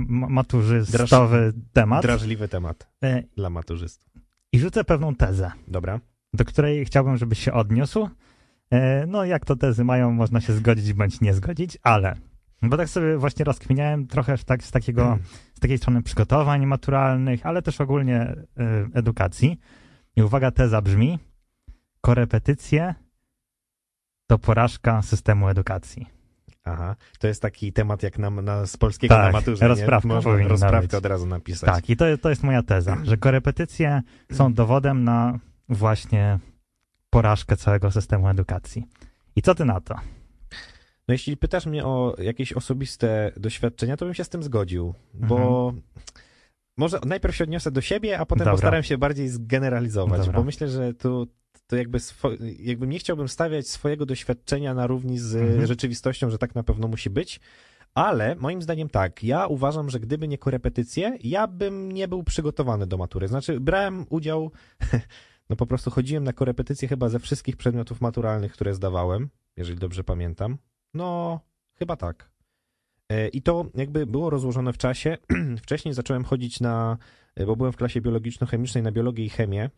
maturzystowy 0.64 1.52
temat 1.72 2.02
Drażliwy 2.02 2.48
temat 2.48 2.86
e, 3.04 3.22
dla 3.36 3.50
maturzystów. 3.50 4.12
i 4.52 4.58
rzucę 4.58 4.84
pewną 4.84 5.14
tezę, 5.14 5.50
Dobra. 5.68 6.00
do 6.34 6.44
której 6.44 6.84
chciałbym, 6.84 7.16
żebyś 7.16 7.38
się 7.38 7.52
odniósł. 7.52 8.08
E, 8.74 9.04
no, 9.06 9.24
jak 9.24 9.44
to 9.44 9.56
tezy 9.56 9.84
mają, 9.84 10.12
można 10.12 10.40
się 10.40 10.52
zgodzić 10.52 10.92
bądź 10.92 11.20
nie 11.20 11.34
zgodzić, 11.34 11.78
ale 11.82 12.16
bo 12.62 12.76
tak 12.76 12.88
sobie 12.88 13.18
właśnie 13.18 13.44
rozkminiałem 13.44 14.06
trochę 14.06 14.38
tak, 14.38 14.64
z 14.64 14.70
takiego 14.70 15.18
z 15.54 15.60
takiej 15.60 15.78
strony 15.78 16.02
przygotowań 16.02 16.66
maturalnych, 16.66 17.46
ale 17.46 17.62
też 17.62 17.80
ogólnie 17.80 18.20
e, 18.20 18.36
edukacji. 18.94 19.60
I 20.16 20.22
uwaga, 20.22 20.50
teza 20.50 20.82
brzmi: 20.82 21.18
korepetycje 22.00 22.94
to 24.26 24.38
porażka 24.38 25.02
systemu 25.02 25.48
edukacji. 25.48 26.06
Aha. 26.64 26.96
To 27.18 27.26
jest 27.26 27.42
taki 27.42 27.72
temat 27.72 28.02
jak 28.02 28.18
na, 28.18 28.30
na, 28.30 28.66
z 28.66 28.76
polskiego 28.76 29.14
Tak, 29.14 29.24
na 29.26 29.32
maturze. 29.32 29.68
rozprawka 29.68 30.08
nie? 30.08 30.14
Można 30.14 30.48
rozprawkę 30.48 30.80
być. 30.86 30.94
od 30.94 31.06
razu 31.06 31.26
napisać. 31.26 31.70
Tak, 31.74 31.90
i 31.90 31.96
to, 31.96 32.04
to 32.18 32.30
jest 32.30 32.42
moja 32.42 32.62
teza, 32.62 32.96
że 33.02 33.16
korepetycje 33.16 34.02
są 34.32 34.52
dowodem 34.54 35.04
na 35.04 35.38
właśnie 35.68 36.38
porażkę 37.14 37.56
całego 37.56 37.90
systemu 37.90 38.28
edukacji. 38.28 38.84
I 39.36 39.42
co 39.42 39.54
ty 39.54 39.64
na 39.64 39.80
to? 39.80 39.94
No 41.08 41.12
jeśli 41.14 41.36
pytasz 41.36 41.66
mnie 41.66 41.84
o 41.84 42.14
jakieś 42.18 42.52
osobiste 42.52 43.32
doświadczenia, 43.36 43.96
to 43.96 44.04
bym 44.04 44.14
się 44.14 44.24
z 44.24 44.28
tym 44.28 44.42
zgodził, 44.42 44.94
bo 45.14 45.72
może 46.78 46.98
najpierw 47.06 47.36
się 47.36 47.44
odniosę 47.44 47.70
do 47.70 47.80
siebie, 47.80 48.18
a 48.18 48.26
potem 48.26 48.42
Mhm. 48.42 48.56
Dobra. 48.56 48.66
postaram 48.66 48.82
się 48.82 48.98
bardziej 48.98 49.28
zgeneralizować, 49.28 50.20
Dobra. 50.20 50.32
bo 50.34 50.44
myślę, 50.44 50.68
że 50.68 50.94
tu 50.94 51.26
to 51.66 51.76
jakby, 51.76 52.00
swo, 52.00 52.30
jakby 52.58 52.86
nie 52.86 52.98
chciałbym 52.98 53.28
stawiać 53.28 53.68
swojego 53.68 54.06
doświadczenia 54.06 54.74
na 54.74 54.86
równi 54.86 55.18
z 55.18 55.34
Mhm. 55.36 55.66
rzeczywistością, 55.66 56.30
że 56.30 56.38
tak 56.38 56.54
na 56.54 56.62
pewno 56.62 56.88
musi 56.88 57.10
być, 57.10 57.40
ale 57.94 58.34
moim 58.34 58.62
zdaniem 58.62 58.88
tak, 58.88 59.24
ja 59.24 59.46
uważam, 59.46 59.90
że 59.90 60.00
gdyby 60.00 60.28
nie 60.28 60.38
korepetycje, 60.38 61.18
ja 61.22 61.46
bym 61.46 61.92
nie 61.92 62.08
był 62.08 62.24
przygotowany 62.24 62.86
do 62.86 62.96
matury. 62.96 63.28
Znaczy, 63.28 63.60
brałem 63.60 64.06
udział 64.10 64.50
no 65.50 65.56
po 65.56 65.66
prostu 65.66 65.90
chodziłem 65.90 66.24
na 66.24 66.32
korepetycje 66.32 66.88
chyba 66.88 67.08
ze 67.08 67.18
wszystkich 67.18 67.56
przedmiotów 67.56 68.00
maturalnych, 68.00 68.52
które 68.52 68.74
zdawałem, 68.74 69.28
jeżeli 69.56 69.78
dobrze 69.78 70.04
pamiętam. 70.04 70.58
No, 70.94 71.40
chyba 71.78 71.96
tak. 71.96 72.30
E, 73.08 73.28
I 73.28 73.42
to 73.42 73.66
jakby 73.74 74.06
było 74.06 74.30
rozłożone 74.30 74.72
w 74.72 74.78
czasie. 74.78 75.16
Wcześniej 75.62 75.94
zacząłem 75.94 76.24
chodzić 76.24 76.60
na, 76.60 76.98
bo 77.46 77.56
byłem 77.56 77.72
w 77.72 77.76
klasie 77.76 78.00
biologiczno-chemicznej 78.00 78.82
na 78.82 78.92
biologię 78.92 79.24
i 79.24 79.28
chemię, 79.28 79.70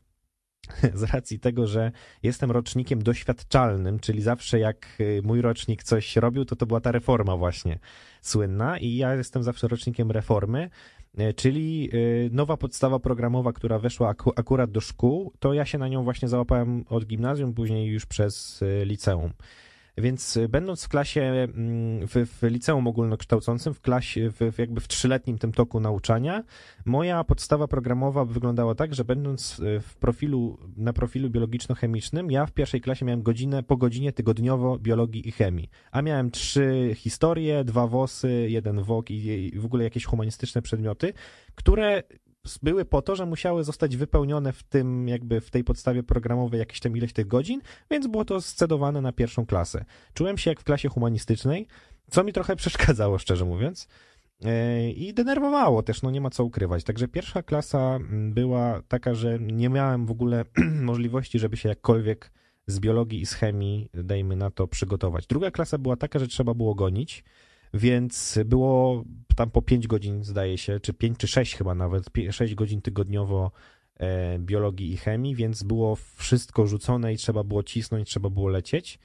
z 0.95 1.03
racji 1.03 1.39
tego, 1.39 1.67
że 1.67 1.93
jestem 2.23 2.51
rocznikiem 2.51 3.03
doświadczalnym, 3.03 3.99
czyli 3.99 4.23
zawsze 4.23 4.59
jak 4.59 4.87
y, 5.01 5.21
mój 5.25 5.41
rocznik 5.41 5.83
coś 5.83 6.17
robił, 6.17 6.45
to 6.45 6.57
to 6.57 6.67
była 6.67 6.81
ta 6.81 6.93
reforma 6.93 7.37
właśnie 7.37 7.79
słynna 8.23 8.79
i 8.79 8.97
ja 8.97 9.15
jestem 9.15 9.43
zawsze 9.43 9.69
rocznikiem 9.69 10.11
reformy, 10.11 10.71
czyli 11.37 11.91
y, 11.95 12.31
nowa 12.33 12.57
podstawa 12.57 12.99
programowa, 12.99 13.53
która 13.53 13.79
weszła 13.79 14.15
akurat 14.37 14.71
do 14.71 14.81
szkół, 14.81 15.33
to 15.39 15.55
ja 15.55 15.65
się 15.65 15.79
na 15.79 15.89
nią 15.89 16.05
właśnie 16.05 16.29
załapałem 16.29 16.85
od 16.89 17.05
gimnazjum, 17.05 17.55
później 17.55 17.87
już 17.87 18.07
przez 18.07 18.65
liceum. 18.85 19.33
Więc 19.99 20.37
y, 20.37 20.49
będąc 20.49 20.85
w 20.85 20.89
klasie, 20.89 21.23
mm, 21.23 22.07
w, 22.07 22.13
w 22.13 22.43
liceum 22.43 22.87
ogólnokształcącym, 22.87 23.75
w 23.75 23.81
klasie, 23.81 24.31
w, 24.31 24.59
jakby 24.59 24.81
w 24.81 24.89
trzyletnim 24.89 25.39
tym 25.39 25.53
toku 25.53 25.81
nauczania, 25.81 26.45
moja 26.85 27.25
podstawa 27.25 27.69
programowa 27.69 28.25
wyglądała 28.25 28.75
tak, 28.75 28.95
że 28.95 29.05
będąc 29.05 29.59
y, 29.59 29.81
w 29.81 29.97
profilu, 29.97 30.59
na 30.77 30.93
profilu 30.93 31.31
biologiczno-chemicznym, 31.31 32.31
ja 32.31 32.47
w 32.47 32.53
pierwszej 32.53 32.81
klasie 32.81 33.05
miałem 33.05 33.23
godzinę 33.23 33.63
po 33.63 33.77
godzinie 33.77 34.13
tygodniowo 34.13 34.79
biologii 34.79 35.29
i 35.29 35.33
chemii, 35.33 35.71
a 35.91 36.03
miałem 36.03 36.31
trzy 36.31 36.91
historie, 36.95 37.65
dwa 37.65 37.87
WOSy, 37.87 38.47
jeden 38.49 38.83
WOK 38.83 39.11
i, 39.11 39.55
i 39.55 39.59
w 39.59 39.65
ogóle 39.65 39.85
jakieś 39.85 40.05
humanistyczne 40.05 40.63
przedmioty, 40.63 41.13
które 41.55 42.03
były 42.63 42.85
po 42.85 43.03
to, 43.03 43.17
że 43.17 43.27
musiały 43.27 43.65
zostać 43.65 43.97
wypełnione 43.97 44.53
w 44.53 44.63
tym, 44.63 45.09
jakby 45.09 45.41
w 45.41 45.51
tej 45.51 45.65
podstawie 45.65 46.03
programowej 46.03 46.61
jakieś 46.61 46.81
tam 46.81 46.97
ileś 46.97 47.13
tych 47.13 47.27
godzin, 47.27 47.61
więc 47.91 48.07
było 48.07 48.25
to 48.25 48.41
scedowane 48.41 49.01
na 49.01 49.13
pierwszą 49.13 49.47
klasę. 49.47 49.85
Czułem 50.15 50.39
się 50.39 50.51
jak 50.51 50.61
w 50.61 50.65
klasie 50.65 50.89
humanistycznej, 50.89 51.67
co 52.11 52.25
mi 52.25 52.33
trochę 52.33 52.57
przeszkadzało, 52.63 53.19
szczerze 53.19 53.45
mówiąc. 53.45 53.89
E, 54.45 54.91
I 54.91 55.15
denerwowało 55.15 55.83
też, 55.83 56.03
no 56.03 56.11
nie 56.11 56.21
ma 56.21 56.31
co 56.31 56.45
ukrywać. 56.45 56.85
Także 56.85 57.09
pierwsza 57.09 57.43
klasa 57.43 57.97
mm, 57.97 58.33
była 58.35 58.83
taka, 58.89 59.15
że 59.15 59.39
nie 59.41 59.69
miałem 59.69 60.07
w 60.07 60.11
ogóle 60.11 60.45
możliwości, 60.91 61.39
żeby 61.39 61.57
się 61.57 61.69
jakkolwiek 61.69 62.33
z 62.67 62.81
biologii 62.81 63.21
i 63.21 63.27
z 63.27 63.33
chemii, 63.33 63.91
dajmy 63.95 64.37
na 64.37 64.51
to, 64.51 64.67
przygotować. 64.67 65.27
Druga 65.27 65.51
klasa 65.51 65.79
była 65.79 65.97
taka, 65.97 66.19
że 66.19 66.29
trzeba 66.29 66.55
było 66.55 66.75
gonić 66.75 67.25
więc 67.75 68.39
było 68.45 69.05
tam 69.37 69.51
po 69.51 69.63
5 69.63 69.87
godzin, 69.87 70.25
zdaje 70.25 70.59
się, 70.59 70.81
czy 70.81 70.95
5 70.95 71.19
czy 71.19 71.27
6 71.27 71.57
chyba 71.57 71.75
nawet, 71.75 72.05
6 72.31 72.55
godzin 72.55 72.83
tygodniowo 72.83 73.51
e, 73.97 74.39
biologii 74.39 74.93
i 74.93 74.97
chemii, 74.97 75.35
więc 75.35 75.63
było 75.63 75.97
wszystko 75.97 76.67
rzucone 76.67 77.13
i 77.13 77.17
trzeba 77.17 77.45
było 77.45 77.63
cisnąć, 77.63 78.09
trzeba 78.09 78.31
było 78.31 78.49
lecieć. 78.49 78.99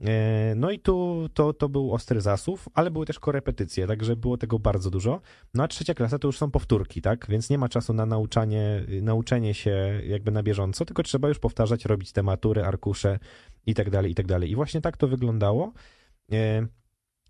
E, 0.00 0.54
no 0.56 0.70
i 0.70 0.78
tu 0.78 1.28
to, 1.34 1.52
to 1.52 1.68
był 1.68 1.94
ostry 1.94 2.20
zasów, 2.20 2.68
ale 2.74 2.90
były 2.90 3.06
też 3.06 3.18
korepetycje, 3.18 3.86
także 3.86 4.16
było 4.16 4.36
tego 4.36 4.58
bardzo 4.58 4.90
dużo. 4.90 5.20
No 5.54 5.64
a 5.64 5.68
trzecia 5.68 5.94
klasa 5.94 6.18
to 6.18 6.28
już 6.28 6.38
są 6.38 6.50
powtórki, 6.50 7.02
tak? 7.02 7.26
Więc 7.28 7.50
nie 7.50 7.58
ma 7.58 7.68
czasu 7.68 7.92
na 7.92 8.06
nauczanie, 8.06 8.84
nauczenie 9.02 9.54
się 9.54 10.00
jakby 10.06 10.30
na 10.30 10.42
bieżąco, 10.42 10.84
tylko 10.84 11.02
trzeba 11.02 11.28
już 11.28 11.38
powtarzać, 11.38 11.84
robić 11.84 12.12
te 12.12 12.22
matury, 12.22 12.64
arkusze 12.64 13.18
i 13.66 13.74
tak 13.74 13.90
dalej, 13.90 14.12
i 14.12 14.14
tak 14.14 14.26
dalej. 14.26 14.50
I 14.50 14.54
właśnie 14.54 14.80
tak 14.80 14.96
to 14.96 15.08
wyglądało. 15.08 15.72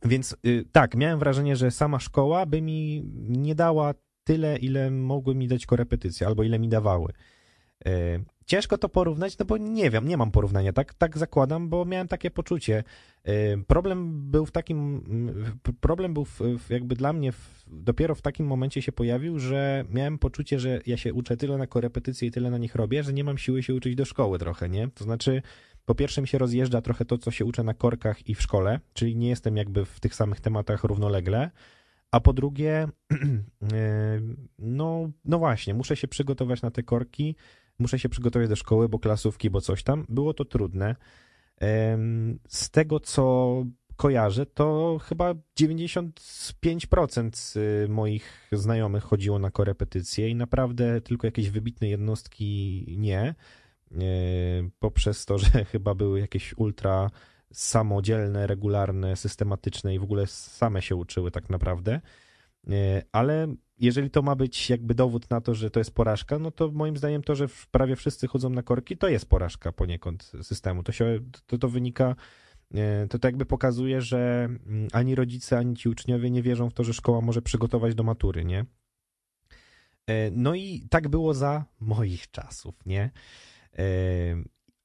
Więc 0.05 0.37
y, 0.47 0.64
tak, 0.73 0.95
miałem 0.95 1.19
wrażenie, 1.19 1.57
że 1.57 1.71
sama 1.71 2.00
szkoła 2.00 2.47
by 2.47 2.62
mi 2.62 3.05
nie 3.28 3.55
dała 3.55 3.95
tyle, 4.25 4.57
ile 4.59 4.90
mogły 4.90 5.35
mi 5.35 5.49
dać 5.49 5.67
korepetycje, 5.67 6.26
albo 6.26 6.43
ile 6.43 6.59
mi 6.59 6.69
dawały. 6.69 7.12
Y, 7.87 8.25
ciężko 8.47 8.78
to 8.78 8.88
porównać, 8.88 9.38
no 9.38 9.45
bo 9.45 9.57
nie 9.57 9.90
wiem, 9.90 10.09
nie 10.09 10.17
mam 10.17 10.31
porównania, 10.31 10.73
tak, 10.73 10.95
tak 10.95 11.19
zakładam, 11.19 11.69
bo 11.69 11.85
miałem 11.85 12.09
takie 12.09 12.31
poczucie. 12.31 12.85
Y, 13.28 13.64
problem 13.67 14.31
był 14.31 14.47
w 14.47 14.50
takim, 14.50 15.05
problem 15.81 16.14
był 16.14 16.25
w, 16.25 16.40
jakby 16.71 16.95
dla 16.95 17.12
mnie 17.12 17.33
w, 17.33 17.64
dopiero 17.67 18.14
w 18.14 18.23
takim 18.23 18.47
momencie 18.47 18.83
się 18.83 18.93
pojawił, 18.93 19.38
że 19.38 19.85
miałem 19.90 20.19
poczucie, 20.19 20.61
że 20.61 20.81
ja 20.87 20.97
się 20.97 21.14
uczę 21.14 21.37
tyle 21.37 21.59
na 21.59 21.67
korepetycje 21.67 22.28
i 22.28 22.31
tyle 22.31 22.50
na 22.50 22.59
nich 22.59 22.75
robię, 22.75 23.02
że 23.02 23.12
nie 23.12 23.25
mam 23.25 23.38
siły 23.38 23.62
się 23.62 23.75
uczyć 23.75 23.95
do 23.95 24.05
szkoły 24.05 24.38
trochę, 24.38 24.69
nie? 24.69 24.88
To 24.95 25.05
znaczy, 25.05 25.43
po 25.88 25.95
pierwsze 25.95 26.21
mi 26.21 26.28
się 26.28 26.38
rozjeżdża 26.38 26.80
trochę 26.83 27.04
to, 27.04 27.18
co 27.18 27.30
się 27.30 27.45
uczę 27.45 27.62
na 27.62 27.75
korkach 27.75 28.28
i 28.28 28.35
w 28.35 28.42
szkole, 28.42 28.80
czyli 28.92 29.16
nie 29.16 29.28
jestem 29.28 29.57
jakby 29.57 29.85
w 29.85 30.00
tych 30.00 30.14
samych 30.14 30.40
tematach 30.40 30.85
równolegle. 30.85 31.50
A 32.11 32.21
po 32.21 32.33
drugie, 32.33 32.88
e, 33.73 34.21
no, 34.59 35.11
no 35.25 35.38
właśnie, 35.38 35.75
muszę 35.75 35.97
się 35.97 36.09
przygotować 36.09 36.62
na 36.62 36.71
te 36.71 36.83
korki, 36.83 37.37
muszę 37.78 37.99
się 37.99 38.09
przygotować 38.09 38.49
do 38.49 38.57
szkoły, 38.57 38.88
bo 38.88 38.99
klasówki, 38.99 39.50
bo 39.50 39.61
coś 39.61 39.83
tam. 39.83 40.07
Było 40.09 40.35
to 40.35 40.45
trudne. 40.45 40.97
Z 42.49 42.71
tego, 42.71 43.00
co 43.00 43.64
kojarzę, 43.97 44.47
to 44.47 44.99
chyba 45.02 45.35
95% 45.61 47.59
y, 47.85 47.88
moich 47.88 48.49
znajomych 48.52 49.04
chodziło 49.04 49.38
na 49.38 49.50
korepetycje 49.50 50.28
i 50.28 50.35
naprawdę 50.35 51.00
tylko 51.00 51.26
jakieś 51.26 51.50
wybitne 51.50 51.88
jednostki 51.88 52.85
nie. 52.99 53.35
E, 53.92 53.99
poprzez 54.78 55.25
to, 55.25 55.38
że 55.45 55.64
chyba 55.64 55.95
były 55.95 56.21
jakieś 56.21 56.54
ultra 56.57 57.11
samodzielne, 57.52 58.47
regularne, 58.47 59.16
systematyczne 59.16 59.95
i 59.95 59.99
w 59.99 60.02
ogóle 60.02 60.26
same 60.26 60.83
się 60.83 60.97
uczyły 60.97 61.30
tak 61.30 61.50
naprawdę. 61.50 62.00
E, 62.71 63.02
ale 63.12 63.54
jeżeli 63.78 64.11
to 64.11 64.23
ma 64.23 64.37
być 64.37 64.71
jakby 64.71 64.95
dowód 64.95 65.30
na 65.30 65.40
to, 65.40 65.54
że 65.54 65.71
to 65.71 65.80
jest 65.80 65.95
porażka, 65.95 66.38
no 66.38 66.50
to 66.50 66.71
moim 66.71 66.97
zdaniem 66.97 67.23
to, 67.23 67.35
że 67.35 67.47
prawie 67.71 67.97
wszyscy 67.97 68.26
chodzą 68.26 68.50
na 68.50 68.62
korki, 68.62 68.97
to 68.97 69.09
jest 69.09 69.28
porażka 69.28 69.73
poniekąd 69.73 70.33
systemu. 70.42 70.83
To 70.83 70.92
się, 70.92 71.21
to, 71.47 71.59
to 71.59 71.68
wynika, 71.68 72.14
e, 72.75 73.07
to, 73.07 73.18
to 73.18 73.28
jakby 73.28 73.47
pokazuje, 73.47 74.00
że 74.00 74.45
mm, 74.45 74.88
ani 74.92 75.14
rodzice, 75.14 75.59
ani 75.59 75.76
ci 75.76 75.88
uczniowie 75.88 76.30
nie 76.30 76.42
wierzą 76.42 76.71
w 76.71 76.75
to, 76.75 76.85
że 76.85 76.95
szkoła 76.95 77.21
może 77.21 77.42
przygotować 77.42 77.95
do 77.95 78.02
matury, 78.02 78.45
nie? 78.45 78.64
No 80.33 80.54
i 80.54 80.87
tak 80.90 81.09
było 81.09 81.35
za 81.35 81.64
moich 81.80 82.30
czasów, 82.30 82.87
nie? 82.87 83.11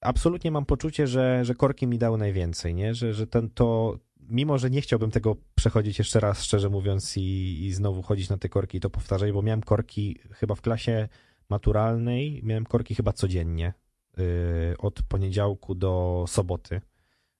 Absolutnie 0.01 0.51
mam 0.51 0.65
poczucie, 0.65 1.07
że, 1.07 1.45
że 1.45 1.55
korki 1.55 1.87
mi 1.87 1.97
dały 1.97 2.17
najwięcej, 2.17 2.75
nie? 2.75 2.95
Że, 2.95 3.13
że 3.13 3.27
ten, 3.27 3.49
to, 3.49 3.99
mimo 4.29 4.57
że 4.57 4.69
nie 4.69 4.81
chciałbym 4.81 5.11
tego 5.11 5.35
przechodzić 5.55 5.99
jeszcze 5.99 6.19
raz, 6.19 6.43
szczerze 6.43 6.69
mówiąc, 6.69 7.17
i, 7.17 7.65
i 7.65 7.73
znowu 7.73 8.01
chodzić 8.01 8.29
na 8.29 8.37
te 8.37 8.49
korki 8.49 8.77
i 8.77 8.81
to 8.81 8.89
powtarzać, 8.89 9.31
bo 9.31 9.41
miałem 9.41 9.61
korki 9.61 10.19
chyba 10.31 10.55
w 10.55 10.61
klasie 10.61 11.07
maturalnej, 11.49 12.41
miałem 12.43 12.65
korki 12.65 12.95
chyba 12.95 13.13
codziennie, 13.13 13.73
yy, 14.17 14.23
od 14.77 15.03
poniedziałku 15.03 15.75
do 15.75 16.25
soboty. 16.27 16.81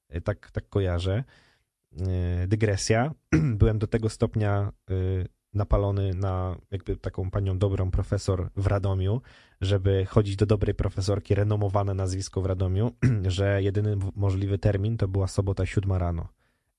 Yy, 0.10 0.22
tak, 0.22 0.52
tak 0.52 0.70
kojarzę. 0.70 1.24
Yy, 1.92 2.48
dygresja. 2.48 3.14
Byłem 3.60 3.80
do 3.80 3.88
tego 3.88 4.10
stopnia 4.10 4.72
y, 4.92 5.28
napalony 5.54 6.14
na 6.14 6.58
jakby 6.72 6.98
taką 6.98 7.32
panią 7.32 7.58
dobrą 7.58 7.92
profesor 7.92 8.50
w 8.56 8.68
Radomiu, 8.68 9.22
żeby 9.62 10.06
chodzić 10.06 10.36
do 10.36 10.46
dobrej 10.46 10.76
profesorki, 10.76 11.36
renomowane 11.36 11.94
nazwisko 11.94 12.42
w 12.42 12.46
Radomiu, 12.46 12.92
że 13.28 13.64
jedyny 13.64 13.98
możliwy 14.16 14.58
termin 14.58 14.98
to 14.98 15.08
była 15.08 15.28
sobota 15.28 15.66
siódma 15.66 15.98
rano. 15.98 16.28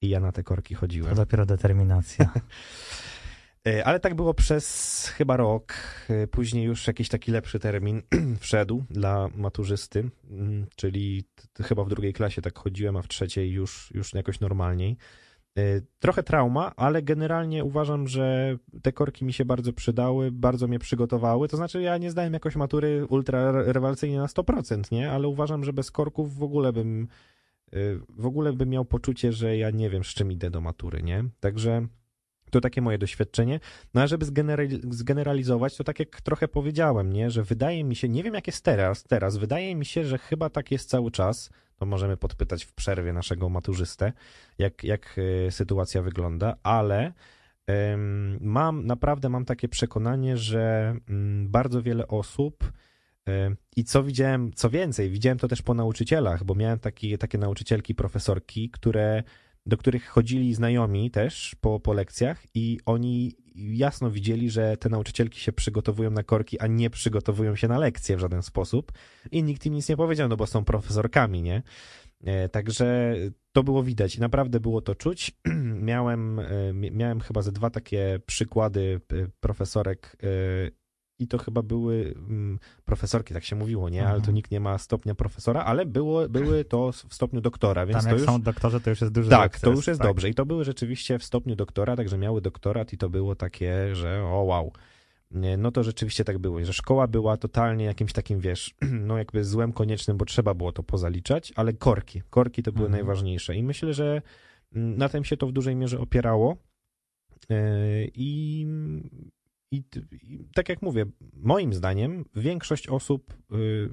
I 0.03 0.09
ja 0.09 0.21
na 0.21 0.33
te 0.33 0.43
korki 0.43 0.75
chodziłem. 0.75 1.11
To 1.11 1.17
dopiero 1.17 1.47
determinacja. 1.47 2.31
E, 3.67 3.85
ale 3.85 4.01
tak 4.01 4.15
było 4.15 4.35
przez 4.35 5.07
chyba 5.17 5.37
rok. 5.37 5.75
E, 6.09 6.27
później 6.27 6.65
już 6.65 6.87
jakiś 6.87 7.09
taki 7.09 7.33
lepszy 7.33 7.59
termin 7.59 8.03
wszedł 8.41 8.85
dla 8.91 9.29
maturzysty, 9.37 10.11
mm, 10.31 10.67
czyli 10.77 11.25
chyba 11.63 11.85
w 11.85 11.89
drugiej 11.89 12.13
klasie 12.13 12.43
tak 12.43 12.59
chodziłem, 12.59 12.97
a 12.97 13.03
w 13.03 13.09
trzeciej 13.09 13.51
już, 13.51 13.91
już 13.95 14.15
jakoś 14.15 14.41
normalniej. 14.41 14.97
Y, 15.59 15.87
trochę 15.99 16.23
trauma, 16.23 16.73
ale 16.77 17.03
generalnie 17.03 17.65
uważam, 17.65 18.09
że 18.09 18.59
te 18.83 18.93
korki 18.93 19.25
mi 19.25 19.33
się 19.33 19.45
bardzo 19.45 19.73
przydały, 19.73 20.33
bardzo 20.33 20.69
mnie 20.69 20.79
przygotowały. 20.79 21.49
To 21.49 21.57
znaczy, 21.57 21.83
ja 21.83 21.99
nie 21.99 22.11
zdałem 22.11 22.33
jakoś 22.33 22.57
matury 22.57 23.07
ultra 23.07 23.53
rewelacyjnie 23.53 24.19
na 24.19 24.27
100%, 24.27 24.93
nie? 24.93 25.11
Ale 25.11 25.29
uważam, 25.29 25.65
że 25.65 25.73
bez 25.73 25.91
korków 25.91 26.37
w 26.37 26.43
ogóle 26.43 26.73
bym 26.73 27.09
y, 27.75 28.01
w 28.09 28.27
ogóle 28.27 28.53
bym 28.53 28.69
miał 28.69 28.85
poczucie, 28.85 29.33
że 29.33 29.57
ja 29.57 29.71
nie 29.71 29.91
wiem, 29.91 30.05
z 30.05 30.09
czym 30.09 30.33
idę 30.33 30.51
do 30.51 30.61
matury, 30.61 31.03
nie? 31.03 31.25
Także 31.41 31.87
to 32.55 32.61
takie 32.61 32.83
moje 32.83 32.99
doświadczenie. 32.99 33.61
No 33.95 34.03
a 34.03 34.07
żeby 34.07 34.27
zgeneralizować, 34.91 35.77
to 35.77 35.85
tak 35.85 35.99
jak 35.99 36.21
trochę 36.21 36.49
powiedziałem, 36.49 37.13
nie? 37.13 37.31
Że 37.31 37.43
wydaje 37.43 37.85
mi 37.85 37.97
się, 37.97 38.09
nie 38.09 38.23
wiem 38.23 38.35
jak 38.35 38.47
jest 38.47 38.65
teraz, 38.65 39.05
teraz, 39.05 39.37
wydaje 39.37 39.75
mi 39.75 39.85
się, 39.85 40.05
że 40.05 40.19
chyba 40.19 40.51
tak 40.51 40.71
jest 40.71 40.89
cały 40.89 41.11
czas, 41.11 41.51
to 41.77 41.87
możemy 41.87 42.17
podpytać 42.17 42.65
w 42.65 42.73
przerwie 42.73 43.13
naszego 43.13 43.49
maturzystę, 43.49 44.13
jak, 44.59 44.85
jak 44.85 45.17
e, 45.47 45.51
sytuacja 45.51 46.03
wygląda, 46.03 46.57
ale 46.63 47.13
mam, 48.41 48.87
naprawdę 48.87 49.29
mam 49.29 49.45
takie 49.45 49.69
przekonanie, 49.69 50.37
że 50.37 50.97
mm, 51.09 51.49
bardzo 51.49 51.83
wiele 51.83 52.09
osób 52.09 52.73
i 53.77 53.85
co 53.85 54.03
widziałem, 54.03 54.53
co 54.53 54.71
więcej, 54.71 55.11
widziałem 55.11 55.39
to 55.39 55.49
też 55.49 55.63
po 55.63 55.75
nauczycielach, 55.75 56.45
bo 56.45 56.55
miałem 56.55 56.79
taki, 56.79 57.19
takie 57.19 57.39
nauczycielki, 57.39 57.95
profesorki, 57.95 58.71
które 58.71 59.23
do 59.67 59.77
których 59.77 60.07
chodzili 60.07 60.55
znajomi 60.55 61.11
też 61.11 61.57
po, 61.61 61.81
po 61.81 61.93
lekcjach 61.93 62.43
i 62.55 62.81
oni 62.87 63.37
jasno 63.55 64.11
widzieli, 64.11 64.51
że 64.51 64.77
te 64.77 64.89
nauczycielki 64.89 65.41
się 65.41 65.53
przygotowują 65.53 66.11
na 66.11 66.23
korki, 66.23 66.61
a 66.61 66.67
nie 66.67 66.91
przygotowują 66.91 67.57
się 67.57 67.69
na 67.69 67.79
lekcje 67.79 68.17
w 68.17 68.21
żaden 68.21 68.43
sposób 68.43 68.93
i 69.31 69.43
nikt 69.43 69.67
im 69.67 69.75
nic 69.75 69.89
nie 69.89 69.97
powiedział, 69.97 70.29
no 70.29 70.37
bo 70.37 70.47
są 70.47 70.65
profesorkami, 70.65 71.43
nie? 71.43 71.63
E, 72.25 72.49
także 72.49 73.15
to 73.53 73.63
było 73.63 73.83
widać 73.83 74.17
i 74.17 74.21
naprawdę 74.21 74.61
było 74.61 74.81
to 74.81 74.95
czuć. 74.95 75.33
miałem, 75.91 76.39
e, 76.39 76.73
miałem 76.73 77.21
chyba 77.21 77.43
ze 77.43 77.53
dwa 77.53 77.71
takie 77.71 78.21
przykłady 78.27 79.01
e, 79.13 79.29
profesorek 79.41 80.17
i 81.19 81.29
to 81.29 81.39
chyba 81.39 81.63
były 81.63 82.15
mm, 82.17 82.59
profesorki, 82.85 83.35
tak 83.35 83.45
się 83.45 83.57
mówiło, 83.57 83.89
nie? 83.89 84.03
Ale 84.03 84.13
to 84.13 84.17
mhm. 84.17 84.35
nikt 84.35 84.51
nie 84.51 84.61
ma 84.61 84.79
stopnia 84.79 85.15
profesora, 85.15 85.65
ale 85.65 85.87
było, 85.87 86.29
były 86.29 86.65
to 86.65 86.93
w 86.93 87.15
stopniu 87.15 87.41
doktora, 87.41 87.87
więc 87.87 87.97
Tam 87.97 88.05
to 88.05 88.11
jak 88.11 88.19
już... 88.19 88.27
są 88.27 88.43
doktorzy, 88.43 88.81
to 88.81 88.91
już 88.91 89.01
jest 89.01 89.13
duży 89.13 89.31
Tak, 89.31 89.55
sukces, 89.55 89.61
to 89.63 89.71
już 89.71 89.87
jest 89.87 90.01
tak. 90.01 90.09
dobrze 90.09 90.29
i 90.29 90.35
to 90.35 90.47
były 90.47 90.65
rzeczywiście 90.65 91.19
w 91.19 91.25
stopniu 91.25 91.57
doktora, 91.57 91.97
także 91.97 92.19
miały 92.19 92.41
doktorat 92.41 92.93
i 92.93 92.99
to 92.99 93.11
było 93.11 93.35
takie, 93.35 93.95
że 93.95 94.23
o 94.25 94.43
wow. 94.43 94.73
No 95.59 95.71
to 95.73 95.83
rzeczywiście 95.83 96.25
tak 96.25 96.39
było, 96.39 96.65
że 96.65 96.73
szkoła 96.73 97.07
była 97.07 97.37
totalnie 97.37 97.85
jakimś 97.85 98.13
takim, 98.13 98.41
wiesz, 98.41 98.75
no 99.09 99.19
jakby 99.19 99.45
złem 99.45 99.73
koniecznym, 99.73 100.17
bo 100.17 100.25
trzeba 100.25 100.55
było 100.55 100.73
to 100.73 100.83
pozaliczać, 100.83 101.53
ale 101.57 101.73
korki, 101.73 102.23
korki 102.31 102.63
to 102.63 102.73
były 102.73 102.87
mhm. 102.87 103.07
najważniejsze 103.07 103.57
i 103.57 103.63
myślę, 103.63 103.95
że 103.95 104.23
mm, 104.75 104.97
na 104.97 105.09
tym 105.09 105.25
się 105.25 105.37
to 105.37 105.47
w 105.47 105.53
dużej 105.53 105.77
mierze 105.77 106.01
opierało 106.01 106.57
e, 107.51 107.57
i 108.15 108.67
i, 109.75 109.85
I, 110.13 110.45
tak 110.55 110.69
jak 110.69 110.83
mówię, 110.83 111.07
moim 111.33 111.75
zdaniem 111.75 112.25
większość 112.37 112.89
osób 112.89 113.35
y, 113.53 113.91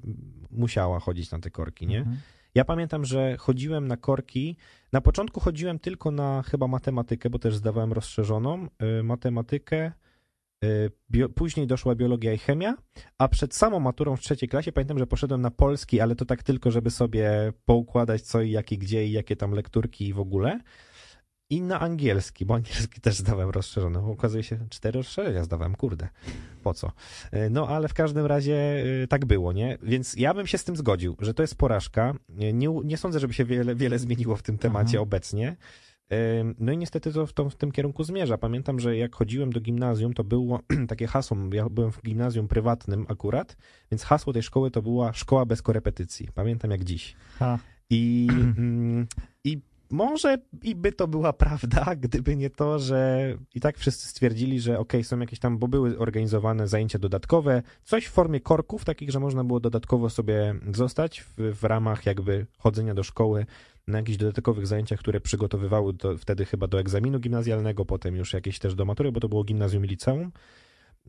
musiała 0.51 0.99
chodzić 0.99 1.31
na 1.31 1.39
te 1.39 1.49
korki, 1.49 1.87
nie? 1.87 1.99
Mhm. 1.99 2.17
Ja 2.55 2.65
pamiętam, 2.65 3.05
że 3.05 3.37
chodziłem 3.37 3.87
na 3.87 3.97
korki. 3.97 4.57
Na 4.91 5.01
początku 5.01 5.39
chodziłem 5.39 5.79
tylko 5.79 6.11
na 6.11 6.43
chyba 6.43 6.67
matematykę, 6.67 7.29
bo 7.29 7.39
też 7.39 7.55
zdawałem 7.55 7.93
rozszerzoną 7.93 8.67
y, 8.99 9.03
matematykę. 9.03 9.91
Y, 10.63 10.91
bio, 11.11 11.29
później 11.29 11.67
doszła 11.67 11.95
biologia 11.95 12.33
i 12.33 12.37
chemia, 12.37 12.77
a 13.17 13.27
przed 13.27 13.55
samą 13.55 13.79
maturą 13.79 14.15
w 14.15 14.19
trzeciej 14.19 14.49
klasie 14.49 14.71
pamiętam, 14.71 14.99
że 14.99 15.07
poszedłem 15.07 15.41
na 15.41 15.51
polski, 15.51 15.99
ale 15.99 16.15
to 16.15 16.25
tak 16.25 16.43
tylko, 16.43 16.71
żeby 16.71 16.89
sobie 16.89 17.53
poukładać 17.65 18.21
co 18.21 18.41
i 18.41 18.51
jakie 18.51 18.77
gdzie 18.77 19.07
i 19.07 19.11
jakie 19.11 19.35
tam 19.35 19.51
lekturki 19.51 20.07
i 20.07 20.13
w 20.13 20.19
ogóle 20.19 20.59
i 21.51 21.61
na 21.61 21.79
angielski, 21.79 22.45
bo 22.45 22.55
angielski 22.55 23.01
też 23.01 23.15
zdawałem 23.15 23.49
rozszerzony. 23.49 23.99
Okazuje 23.99 24.43
się, 24.43 24.57
cztery 24.69 24.99
rozszerzenia 24.99 25.43
zdawałem, 25.43 25.75
kurde, 25.75 26.09
po 26.63 26.73
co? 26.73 26.91
E, 27.31 27.49
no 27.49 27.67
ale 27.67 27.87
w 27.87 27.93
każdym 27.93 28.25
razie 28.25 28.83
e, 29.03 29.07
tak 29.07 29.25
było, 29.25 29.53
nie? 29.53 29.77
Więc 29.83 30.15
ja 30.15 30.33
bym 30.33 30.47
się 30.47 30.57
z 30.57 30.63
tym 30.63 30.75
zgodził, 30.75 31.17
że 31.19 31.33
to 31.33 31.43
jest 31.43 31.55
porażka. 31.55 32.13
Nie, 32.29 32.53
nie 32.83 32.97
sądzę, 32.97 33.19
żeby 33.19 33.33
się 33.33 33.45
wiele, 33.45 33.75
wiele 33.75 33.99
zmieniło 33.99 34.35
w 34.35 34.41
tym 34.41 34.57
temacie 34.57 34.97
mhm. 34.97 35.03
obecnie. 35.03 35.57
E, 36.11 36.15
no 36.59 36.71
i 36.71 36.77
niestety 36.77 37.13
to 37.13 37.25
w, 37.25 37.33
to 37.33 37.49
w, 37.49 37.55
tym 37.55 37.71
kierunku 37.71 38.03
zmierza. 38.03 38.37
Pamiętam, 38.37 38.79
że 38.79 38.97
jak 38.97 39.15
chodziłem 39.15 39.53
do 39.53 39.61
gimnazjum, 39.61 40.13
to 40.13 40.23
było 40.23 40.59
takie 40.89 41.07
hasło, 41.07 41.37
ja 41.53 41.69
byłem 41.69 41.91
w 41.91 42.01
gimnazjum 42.01 42.47
prywatnym 42.47 43.05
akurat, 43.09 43.57
więc 43.91 44.03
hasło 44.03 44.33
tej 44.33 44.43
szkoły 44.43 44.71
to 44.71 44.81
była 44.81 45.13
szkoła 45.13 45.45
bez 45.45 45.61
korepetycji. 45.61 46.27
Pamiętam 46.33 46.71
jak 46.71 46.83
dziś. 46.83 47.15
Ha. 47.39 47.59
I, 47.89 48.27
mm, 48.57 49.07
I 49.43 49.61
może 49.91 50.37
i 50.63 50.75
by 50.75 50.91
to 50.91 51.07
była 51.07 51.33
prawda, 51.33 51.95
gdyby 51.95 52.35
nie 52.35 52.49
to, 52.49 52.79
że 52.79 53.33
i 53.55 53.59
tak 53.59 53.77
wszyscy 53.77 54.07
stwierdzili, 54.07 54.59
że 54.59 54.79
ok, 54.79 54.93
są 55.03 55.19
jakieś 55.19 55.39
tam, 55.39 55.57
bo 55.57 55.67
były 55.67 55.97
organizowane 55.97 56.67
zajęcia 56.67 56.99
dodatkowe, 56.99 57.63
coś 57.83 58.05
w 58.05 58.11
formie 58.11 58.39
korków, 58.39 58.85
takich, 58.85 59.11
że 59.11 59.19
można 59.19 59.43
było 59.43 59.59
dodatkowo 59.59 60.09
sobie 60.09 60.55
zostać 60.73 61.21
w, 61.21 61.35
w 61.37 61.63
ramach 61.63 62.05
jakby 62.05 62.45
chodzenia 62.57 62.93
do 62.93 63.03
szkoły 63.03 63.45
na 63.87 63.97
jakichś 63.97 64.17
dodatkowych 64.17 64.67
zajęciach, 64.67 64.99
które 64.99 65.21
przygotowywały 65.21 65.93
do, 65.93 66.17
wtedy 66.17 66.45
chyba 66.45 66.67
do 66.67 66.79
egzaminu 66.79 67.19
gimnazjalnego, 67.19 67.85
potem 67.85 68.15
już 68.15 68.33
jakieś 68.33 68.59
też 68.59 68.75
do 68.75 68.85
matury, 68.85 69.11
bo 69.11 69.19
to 69.19 69.29
było 69.29 69.43
gimnazjum 69.43 69.85
i 69.85 69.87
liceum, 69.87 70.31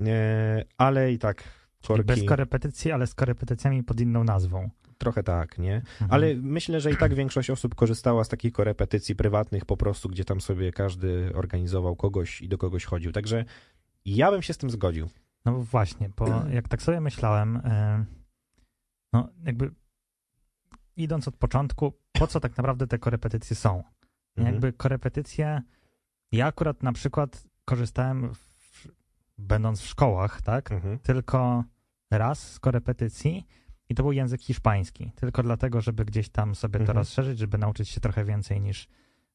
e, 0.00 0.64
ale 0.76 1.12
i 1.12 1.18
tak 1.18 1.44
korki... 1.86 2.04
Bez 2.04 2.24
korepetycji, 2.24 2.92
ale 2.92 3.06
z 3.06 3.14
korepetycjami 3.14 3.82
pod 3.82 4.00
inną 4.00 4.24
nazwą. 4.24 4.70
Trochę 5.02 5.22
tak, 5.22 5.58
nie? 5.58 5.74
Mhm. 5.74 6.10
Ale 6.10 6.34
myślę, 6.34 6.80
że 6.80 6.90
i 6.90 6.96
tak 6.96 7.14
większość 7.14 7.50
osób 7.50 7.74
korzystała 7.74 8.24
z 8.24 8.28
takich 8.28 8.52
korepetycji 8.52 9.16
prywatnych 9.16 9.64
po 9.64 9.76
prostu, 9.76 10.08
gdzie 10.08 10.24
tam 10.24 10.40
sobie 10.40 10.72
każdy 10.72 11.32
organizował 11.34 11.96
kogoś 11.96 12.40
i 12.40 12.48
do 12.48 12.58
kogoś 12.58 12.84
chodził. 12.84 13.12
Także 13.12 13.44
ja 14.04 14.30
bym 14.30 14.42
się 14.42 14.52
z 14.52 14.58
tym 14.58 14.70
zgodził. 14.70 15.08
No 15.44 15.58
właśnie, 15.58 16.10
bo 16.16 16.26
jak 16.58 16.68
tak 16.68 16.82
sobie 16.82 17.00
myślałem, 17.00 17.56
e, 17.56 18.04
no 19.12 19.28
jakby 19.44 19.70
idąc 20.96 21.28
od 21.28 21.36
początku, 21.36 21.92
po 22.12 22.26
co 22.26 22.40
tak 22.40 22.56
naprawdę 22.56 22.86
te 22.86 22.98
korepetycje 22.98 23.56
są? 23.56 23.82
Mhm. 24.36 24.54
Jakby 24.54 24.72
korepetycje, 24.72 25.62
ja 26.32 26.46
akurat 26.46 26.82
na 26.82 26.92
przykład 26.92 27.44
korzystałem 27.64 28.34
w, 28.34 28.88
będąc 29.38 29.80
w 29.80 29.86
szkołach, 29.86 30.42
tak? 30.42 30.72
Mhm. 30.72 30.98
Tylko 30.98 31.64
raz 32.10 32.52
z 32.52 32.60
korepetycji 32.60 33.46
i 33.92 33.94
to 33.94 34.02
był 34.02 34.12
język 34.12 34.42
hiszpański, 34.42 35.12
tylko 35.16 35.42
dlatego, 35.42 35.80
żeby 35.80 36.04
gdzieś 36.04 36.28
tam 36.28 36.54
sobie 36.54 36.80
mhm. 36.80 36.86
to 36.86 36.92
rozszerzyć, 36.92 37.38
żeby 37.38 37.58
nauczyć 37.58 37.88
się 37.88 38.00
trochę 38.00 38.24
więcej 38.24 38.60
niż, 38.60 38.88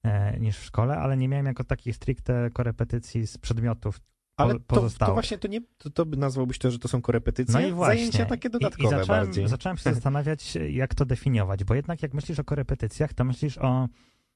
e, 0.04 0.40
niż 0.40 0.58
w 0.58 0.64
szkole, 0.64 0.98
ale 0.98 1.18
nie 1.18 1.28
miałem 1.28 1.46
jako 1.46 1.64
takich 1.64 1.96
stricte 1.96 2.50
korepetycji 2.54 3.28
z 3.28 3.38
przedmiotów 3.38 4.00
ale 4.38 4.54
to, 4.60 4.90
to, 5.00 5.14
właśnie 5.14 5.38
to 5.38 5.48
nie, 5.48 5.62
to, 5.78 5.90
to 5.90 6.06
nazwałbyś 6.06 6.58
to, 6.58 6.72
że 6.72 6.80
to 6.80 6.88
są 6.88 7.02
korepetycje? 7.02 7.54
No 7.54 7.68
i 7.68 7.72
właśnie. 7.72 7.96
Zajęcia 7.96 8.26
takie 8.26 8.50
dodatkowe 8.50 8.84
I, 8.84 8.88
i 8.88 9.00
zacząłem, 9.00 9.26
bardziej. 9.26 9.48
zacząłem 9.48 9.78
się 9.78 9.84
zastanawiać, 9.94 10.58
jak 10.70 10.96
to 10.96 11.06
definiować, 11.06 11.64
bo 11.64 11.76
jednak 11.76 12.04
jak 12.04 12.14
myślisz 12.14 12.40
o 12.40 12.44
korepetycjach, 12.44 13.14
to 13.14 13.24
myślisz 13.24 13.58
o 13.58 13.88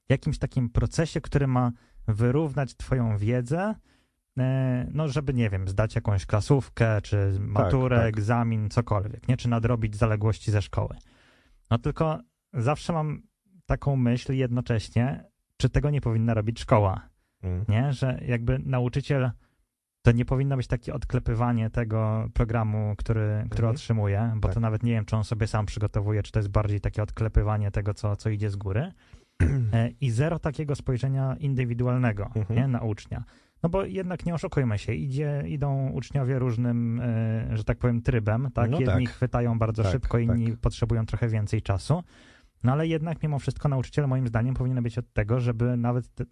jakimś 0.08 0.38
takim 0.38 0.68
procesie, 0.68 1.20
który 1.20 1.46
ma 1.46 1.72
wyrównać 2.08 2.76
twoją 2.76 3.18
wiedzę 3.18 3.74
no 4.92 5.08
żeby, 5.08 5.34
nie 5.34 5.50
wiem, 5.50 5.68
zdać 5.68 5.94
jakąś 5.94 6.26
klasówkę, 6.26 7.02
czy 7.02 7.36
maturę, 7.40 7.96
tak, 7.96 8.04
tak. 8.04 8.18
egzamin, 8.18 8.70
cokolwiek, 8.70 9.28
nie? 9.28 9.36
Czy 9.36 9.48
nadrobić 9.48 9.96
zaległości 9.96 10.50
ze 10.50 10.62
szkoły. 10.62 10.96
No 11.70 11.78
tylko 11.78 12.18
zawsze 12.52 12.92
mam 12.92 13.22
taką 13.66 13.96
myśl 13.96 14.32
jednocześnie, 14.32 15.24
czy 15.56 15.70
tego 15.70 15.90
nie 15.90 16.00
powinna 16.00 16.34
robić 16.34 16.60
szkoła, 16.60 17.08
mm. 17.42 17.64
nie? 17.68 17.92
Że 17.92 18.20
jakby 18.26 18.58
nauczyciel 18.58 19.30
to 20.02 20.12
nie 20.12 20.24
powinno 20.24 20.56
być 20.56 20.66
takie 20.66 20.94
odklepywanie 20.94 21.70
tego 21.70 22.28
programu, 22.34 22.94
który, 22.98 23.44
który 23.50 23.66
mm. 23.66 23.74
otrzymuje, 23.74 24.32
bo 24.36 24.48
tak. 24.48 24.54
to 24.54 24.60
nawet 24.60 24.82
nie 24.82 24.92
wiem, 24.92 25.04
czy 25.04 25.16
on 25.16 25.24
sobie 25.24 25.46
sam 25.46 25.66
przygotowuje, 25.66 26.22
czy 26.22 26.32
to 26.32 26.38
jest 26.38 26.50
bardziej 26.50 26.80
takie 26.80 27.02
odklepywanie 27.02 27.70
tego, 27.70 27.94
co, 27.94 28.16
co 28.16 28.30
idzie 28.30 28.50
z 28.50 28.56
góry. 28.56 28.92
E, 29.72 29.90
I 30.00 30.10
zero 30.10 30.38
takiego 30.38 30.74
spojrzenia 30.74 31.36
indywidualnego 31.40 32.30
mm 32.34 32.48
-hmm. 32.48 32.56
nie, 32.56 32.68
na 32.68 32.80
ucznia. 32.80 33.24
No 33.62 33.68
bo 33.68 33.84
jednak 33.84 34.26
nie 34.26 34.34
oszukujmy 34.34 34.78
się, 34.78 34.94
idzie, 34.94 35.44
idą 35.46 35.90
uczniowie 35.90 36.38
różnym, 36.38 37.00
e, 37.00 37.56
że 37.56 37.64
tak 37.64 37.78
powiem, 37.78 38.02
trybem, 38.02 38.50
tak? 38.54 38.70
No 38.70 38.80
Jedni 38.80 39.06
tak. 39.06 39.14
chwytają 39.14 39.58
bardzo 39.58 39.82
tak, 39.82 39.92
szybko, 39.92 40.18
inni 40.18 40.50
tak. 40.50 40.60
potrzebują 40.60 41.06
trochę 41.06 41.28
więcej 41.28 41.62
czasu. 41.62 42.02
No 42.64 42.72
ale 42.72 42.86
jednak 42.86 43.22
mimo 43.22 43.38
wszystko 43.38 43.68
nauczyciel 43.68 44.08
moim 44.08 44.28
zdaniem 44.28 44.54
powinien 44.54 44.82
być 44.82 44.98
od 44.98 45.12
tego, 45.12 45.40
żeby 45.40 45.76
nawet, 45.76 46.14
te, 46.14 46.24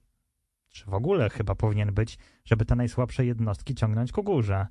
czy 0.68 0.84
w 0.90 0.94
ogóle 0.94 1.30
chyba 1.30 1.54
powinien 1.54 1.94
być, 1.94 2.18
żeby 2.44 2.64
te 2.64 2.76
najsłabsze 2.76 3.26
jednostki 3.26 3.74
ciągnąć 3.74 4.12
ku 4.12 4.22
górze, 4.22 4.66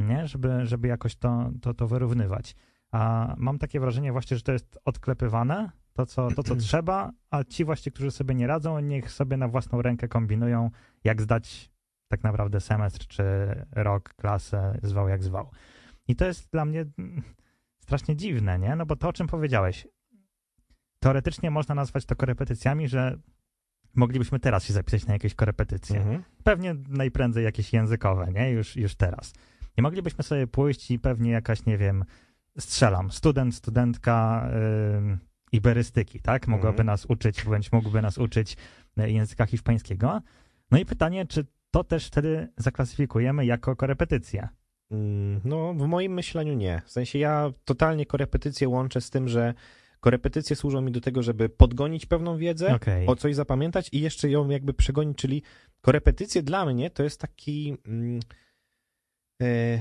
nie? 0.00 0.26
Żeby, 0.26 0.66
żeby 0.66 0.88
jakoś 0.88 1.16
to, 1.16 1.50
to, 1.60 1.74
to 1.74 1.88
wyrównywać. 1.88 2.56
A 2.90 3.34
mam 3.38 3.58
takie 3.58 3.80
wrażenie 3.80 4.12
właśnie, 4.12 4.36
że 4.36 4.42
to 4.42 4.52
jest 4.52 4.78
odklepywane, 4.84 5.70
to 5.92 6.06
co, 6.06 6.28
to 6.28 6.42
co 6.42 6.56
trzeba, 6.66 7.10
a 7.30 7.44
ci 7.44 7.64
właśnie, 7.64 7.92
którzy 7.92 8.10
sobie 8.10 8.34
nie 8.34 8.46
radzą, 8.46 8.80
niech 8.80 9.10
sobie 9.10 9.36
na 9.36 9.48
własną 9.48 9.82
rękę 9.82 10.08
kombinują, 10.08 10.70
jak 11.04 11.22
zdać 11.22 11.73
tak 12.08 12.24
naprawdę 12.24 12.60
semestr 12.60 13.06
czy 13.06 13.24
rok, 13.72 14.14
klasę, 14.14 14.78
zwał 14.82 15.08
jak 15.08 15.22
zwał. 15.22 15.50
I 16.08 16.16
to 16.16 16.24
jest 16.24 16.50
dla 16.52 16.64
mnie 16.64 16.84
strasznie 17.78 18.16
dziwne, 18.16 18.58
nie? 18.58 18.76
No 18.76 18.86
bo 18.86 18.96
to, 18.96 19.08
o 19.08 19.12
czym 19.12 19.26
powiedziałeś, 19.26 19.86
teoretycznie 20.98 21.50
można 21.50 21.74
nazwać 21.74 22.04
to 22.04 22.16
korepetycjami, 22.16 22.88
że 22.88 23.18
moglibyśmy 23.94 24.40
teraz 24.40 24.64
się 24.64 24.72
zapisać 24.72 25.06
na 25.06 25.12
jakieś 25.12 25.34
korepetycje. 25.34 25.96
Mhm. 25.96 26.22
Pewnie 26.44 26.74
najprędzej 26.88 27.44
jakieś 27.44 27.72
językowe, 27.72 28.32
nie? 28.32 28.50
Już, 28.50 28.76
już 28.76 28.94
teraz. 28.94 29.32
Nie 29.78 29.82
moglibyśmy 29.82 30.24
sobie 30.24 30.46
pójść 30.46 30.90
i 30.90 30.98
pewnie 30.98 31.30
jakaś, 31.30 31.66
nie 31.66 31.78
wiem, 31.78 32.04
strzelam, 32.58 33.10
student, 33.10 33.54
studentka 33.54 34.48
yy, 35.10 35.18
iberystyki, 35.52 36.20
tak? 36.20 36.48
Mogłaby 36.48 36.80
mhm. 36.80 36.86
nas 36.86 37.06
uczyć, 37.06 37.44
bądź 37.44 37.72
mógłby 37.72 38.02
nas 38.02 38.18
uczyć 38.18 38.56
y, 39.00 39.10
języka 39.10 39.46
hiszpańskiego. 39.46 40.22
No 40.70 40.78
i 40.78 40.84
pytanie, 40.84 41.26
czy 41.26 41.46
to 41.74 41.84
też 41.84 42.06
wtedy 42.06 42.48
zaklasyfikujemy 42.56 43.46
jako 43.46 43.76
korepetycję. 43.76 44.48
Mm, 44.90 45.40
no, 45.44 45.74
w 45.74 45.86
moim 45.86 46.12
myśleniu 46.12 46.54
nie. 46.54 46.82
W 46.86 46.90
sensie 46.90 47.18
ja 47.18 47.52
totalnie 47.64 48.06
korepetycję 48.06 48.68
łączę 48.68 49.00
z 49.00 49.10
tym, 49.10 49.28
że 49.28 49.54
korepetycje 50.00 50.56
służą 50.56 50.80
mi 50.80 50.92
do 50.92 51.00
tego, 51.00 51.22
żeby 51.22 51.48
podgonić 51.48 52.06
pewną 52.06 52.36
wiedzę, 52.36 52.74
okay. 52.74 53.06
o 53.06 53.16
coś 53.16 53.34
zapamiętać 53.34 53.88
i 53.92 54.00
jeszcze 54.00 54.30
ją 54.30 54.48
jakby 54.48 54.74
przegonić, 54.74 55.18
czyli 55.18 55.42
korepetycje 55.80 56.42
dla 56.42 56.66
mnie 56.66 56.90
to 56.90 57.02
jest 57.02 57.20
taki... 57.20 57.76
Mm, 57.86 58.20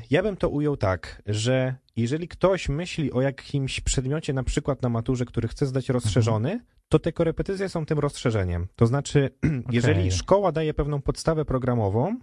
Ja 0.09 0.23
bym 0.23 0.37
to 0.37 0.49
ujął 0.49 0.77
tak, 0.77 1.21
że 1.25 1.75
jeżeli 1.95 2.27
ktoś 2.27 2.69
myśli 2.69 3.11
o 3.11 3.21
jakimś 3.21 3.79
przedmiocie, 3.81 4.33
na 4.33 4.43
przykład 4.43 4.81
na 4.81 4.89
maturze, 4.89 5.25
który 5.25 5.47
chce 5.47 5.65
zdać 5.65 5.89
rozszerzony, 5.89 6.59
to 6.89 6.99
te 6.99 7.11
korepetycje 7.11 7.69
są 7.69 7.85
tym 7.85 7.99
rozszerzeniem. 7.99 8.67
To 8.75 8.85
znaczy, 8.85 9.29
jeżeli 9.71 10.11
szkoła 10.11 10.51
daje 10.51 10.73
pewną 10.73 11.01
podstawę 11.01 11.45
programową, 11.45 12.19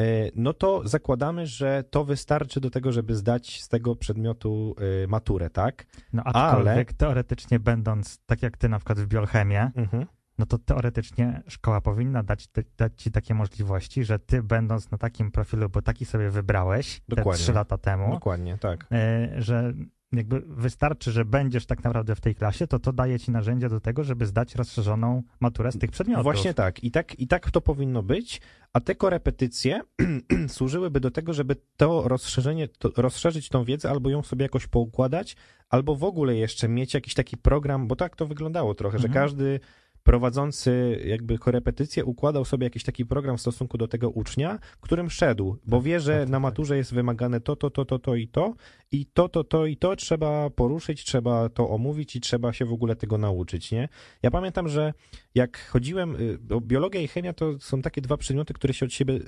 e, 0.00 0.30
no 0.34 0.52
to 0.52 0.88
zakładamy, 0.88 1.46
że 1.46 1.84
to 1.90 2.04
wystarczy 2.04 2.60
do 2.60 2.70
tego, 2.70 2.92
żeby 2.92 3.14
zdać 3.14 3.62
z 3.62 3.68
tego 3.68 3.96
przedmiotu 3.96 4.74
e, 5.04 5.06
maturę, 5.06 5.50
tak? 5.50 5.86
No 6.12 6.22
aczkolwiek 6.24 6.92
teoretycznie 6.92 7.60
będąc, 7.60 8.18
tak 8.26 8.42
jak 8.42 8.56
ty 8.56 8.68
na 8.68 8.78
przykład 8.78 9.00
w 9.00 9.06
biochemię, 9.06 9.70
Mhm. 9.74 10.06
No 10.38 10.46
to 10.46 10.58
teoretycznie 10.58 11.42
szkoła 11.48 11.80
powinna 11.80 12.22
dać, 12.22 12.48
dać 12.78 12.92
ci 13.02 13.10
takie 13.10 13.34
możliwości, 13.34 14.04
że 14.04 14.18
ty 14.18 14.42
będąc 14.42 14.90
na 14.90 14.98
takim 14.98 15.30
profilu, 15.30 15.68
bo 15.68 15.82
taki 15.82 16.04
sobie 16.04 16.30
wybrałeś 16.30 17.00
te 17.00 17.16
Dokładnie. 17.16 17.42
trzy 17.42 17.52
lata 17.52 17.78
temu, 17.78 18.10
Dokładnie, 18.10 18.58
tak. 18.58 18.86
e, 18.92 19.28
że 19.42 19.72
jakby 20.12 20.40
wystarczy, 20.40 21.12
że 21.12 21.24
będziesz 21.24 21.66
tak 21.66 21.84
naprawdę 21.84 22.14
w 22.14 22.20
tej 22.20 22.34
klasie, 22.34 22.66
to 22.66 22.78
to 22.78 22.92
daje 22.92 23.20
ci 23.20 23.30
narzędzia 23.30 23.68
do 23.68 23.80
tego, 23.80 24.04
żeby 24.04 24.26
zdać 24.26 24.54
rozszerzoną 24.54 25.22
maturę 25.40 25.72
z 25.72 25.78
tych 25.78 25.90
przedmiotów. 25.90 26.24
Właśnie 26.24 26.54
tak. 26.54 26.84
I, 26.84 26.90
tak. 26.90 27.20
I 27.20 27.26
tak 27.26 27.50
to 27.50 27.60
powinno 27.60 28.02
być, 28.02 28.40
a 28.72 28.80
te 28.80 28.94
korepetycje 28.94 29.80
służyłyby 30.48 31.00
do 31.00 31.10
tego, 31.10 31.32
żeby 31.32 31.56
to 31.76 32.08
rozszerzenie, 32.08 32.68
to 32.68 32.90
rozszerzyć 32.96 33.48
tą 33.48 33.64
wiedzę, 33.64 33.90
albo 33.90 34.10
ją 34.10 34.22
sobie 34.22 34.42
jakoś 34.42 34.66
poukładać, 34.66 35.36
albo 35.68 35.96
w 35.96 36.04
ogóle 36.04 36.36
jeszcze 36.36 36.68
mieć 36.68 36.94
jakiś 36.94 37.14
taki 37.14 37.36
program, 37.36 37.88
bo 37.88 37.96
tak 37.96 38.16
to 38.16 38.26
wyglądało 38.26 38.74
trochę, 38.74 38.98
że 38.98 39.08
Mhm. 39.08 39.24
każdy 39.24 39.60
prowadzący 40.02 41.00
jakby 41.04 41.38
korepetycję 41.38 42.04
układał 42.04 42.44
sobie 42.44 42.64
jakiś 42.64 42.84
taki 42.84 43.06
program 43.06 43.36
w 43.36 43.40
stosunku 43.40 43.78
do 43.78 43.88
tego 43.88 44.10
ucznia, 44.10 44.58
którym 44.80 45.10
szedł, 45.10 45.56
bo 45.66 45.82
wie, 45.82 46.00
że 46.00 46.12
tak, 46.12 46.20
tak, 46.20 46.28
na 46.28 46.36
tak. 46.36 46.42
maturze 46.42 46.76
jest 46.76 46.94
wymagane 46.94 47.40
to, 47.40 47.56
to, 47.56 47.70
to, 47.70 47.84
to, 47.84 47.98
to 47.98 48.14
i 48.14 48.28
to 48.28 48.54
i 48.92 49.06
to, 49.06 49.28
to, 49.28 49.44
to 49.44 49.66
i 49.66 49.76
to 49.76 49.96
trzeba 49.96 50.50
poruszyć, 50.50 51.04
trzeba 51.04 51.48
to 51.48 51.70
omówić 51.70 52.16
i 52.16 52.20
trzeba 52.20 52.52
się 52.52 52.64
w 52.64 52.72
ogóle 52.72 52.96
tego 52.96 53.18
nauczyć, 53.18 53.72
nie? 53.72 53.88
Ja 54.22 54.30
pamiętam, 54.30 54.68
że 54.68 54.92
jak 55.34 55.68
chodziłem, 55.68 56.16
y, 56.16 56.38
bo 56.38 56.60
biologia 56.60 57.00
i 57.00 57.08
chemia 57.08 57.32
to 57.32 57.60
są 57.60 57.82
takie 57.82 58.00
dwa 58.00 58.16
przedmioty, 58.16 58.54
które 58.54 58.74
się 58.74 58.86
od 58.86 58.92
siebie 58.92 59.14
y, 59.14 59.20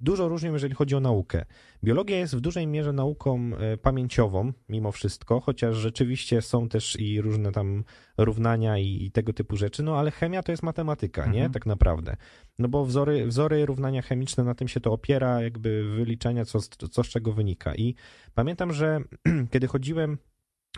dużo 0.00 0.28
różnią, 0.28 0.52
jeżeli 0.52 0.74
chodzi 0.74 0.94
o 0.94 1.00
naukę. 1.00 1.44
Biologia 1.84 2.18
jest 2.18 2.36
w 2.36 2.40
dużej 2.40 2.66
mierze 2.66 2.92
nauką 2.92 3.50
y, 3.74 3.76
pamięciową, 3.76 4.52
mimo 4.68 4.92
wszystko, 4.92 5.40
chociaż 5.40 5.76
rzeczywiście 5.76 6.42
są 6.42 6.68
też 6.68 7.00
i 7.00 7.20
różne 7.20 7.52
tam 7.52 7.84
równania 8.18 8.78
i, 8.78 9.04
i 9.04 9.10
tego 9.10 9.32
typu 9.32 9.56
rzeczy, 9.56 9.82
no 9.82 9.98
ale 9.98 10.10
chemia 10.10 10.42
to 10.42 10.52
jest 10.52 10.62
matematyka, 10.62 11.22
nie? 11.26 11.32
Mhm. 11.38 11.52
Tak 11.52 11.66
naprawdę. 11.66 12.16
No 12.58 12.68
bo 12.68 12.84
wzory, 12.84 13.26
wzory 13.26 13.66
równania 13.66 14.02
chemiczne, 14.02 14.44
na 14.44 14.54
tym 14.54 14.68
się 14.68 14.80
to 14.80 14.92
opiera, 14.92 15.42
jakby 15.42 15.94
wyliczenia, 15.96 16.44
co, 16.44 16.60
z- 16.60 16.68
co 16.90 17.04
z 17.04 17.08
czego 17.08 17.32
wynika. 17.32 17.74
I 17.74 17.94
pamiętam, 18.34 18.72
że 18.72 19.00
kiedy 19.52 19.66
chodziłem 19.66 20.18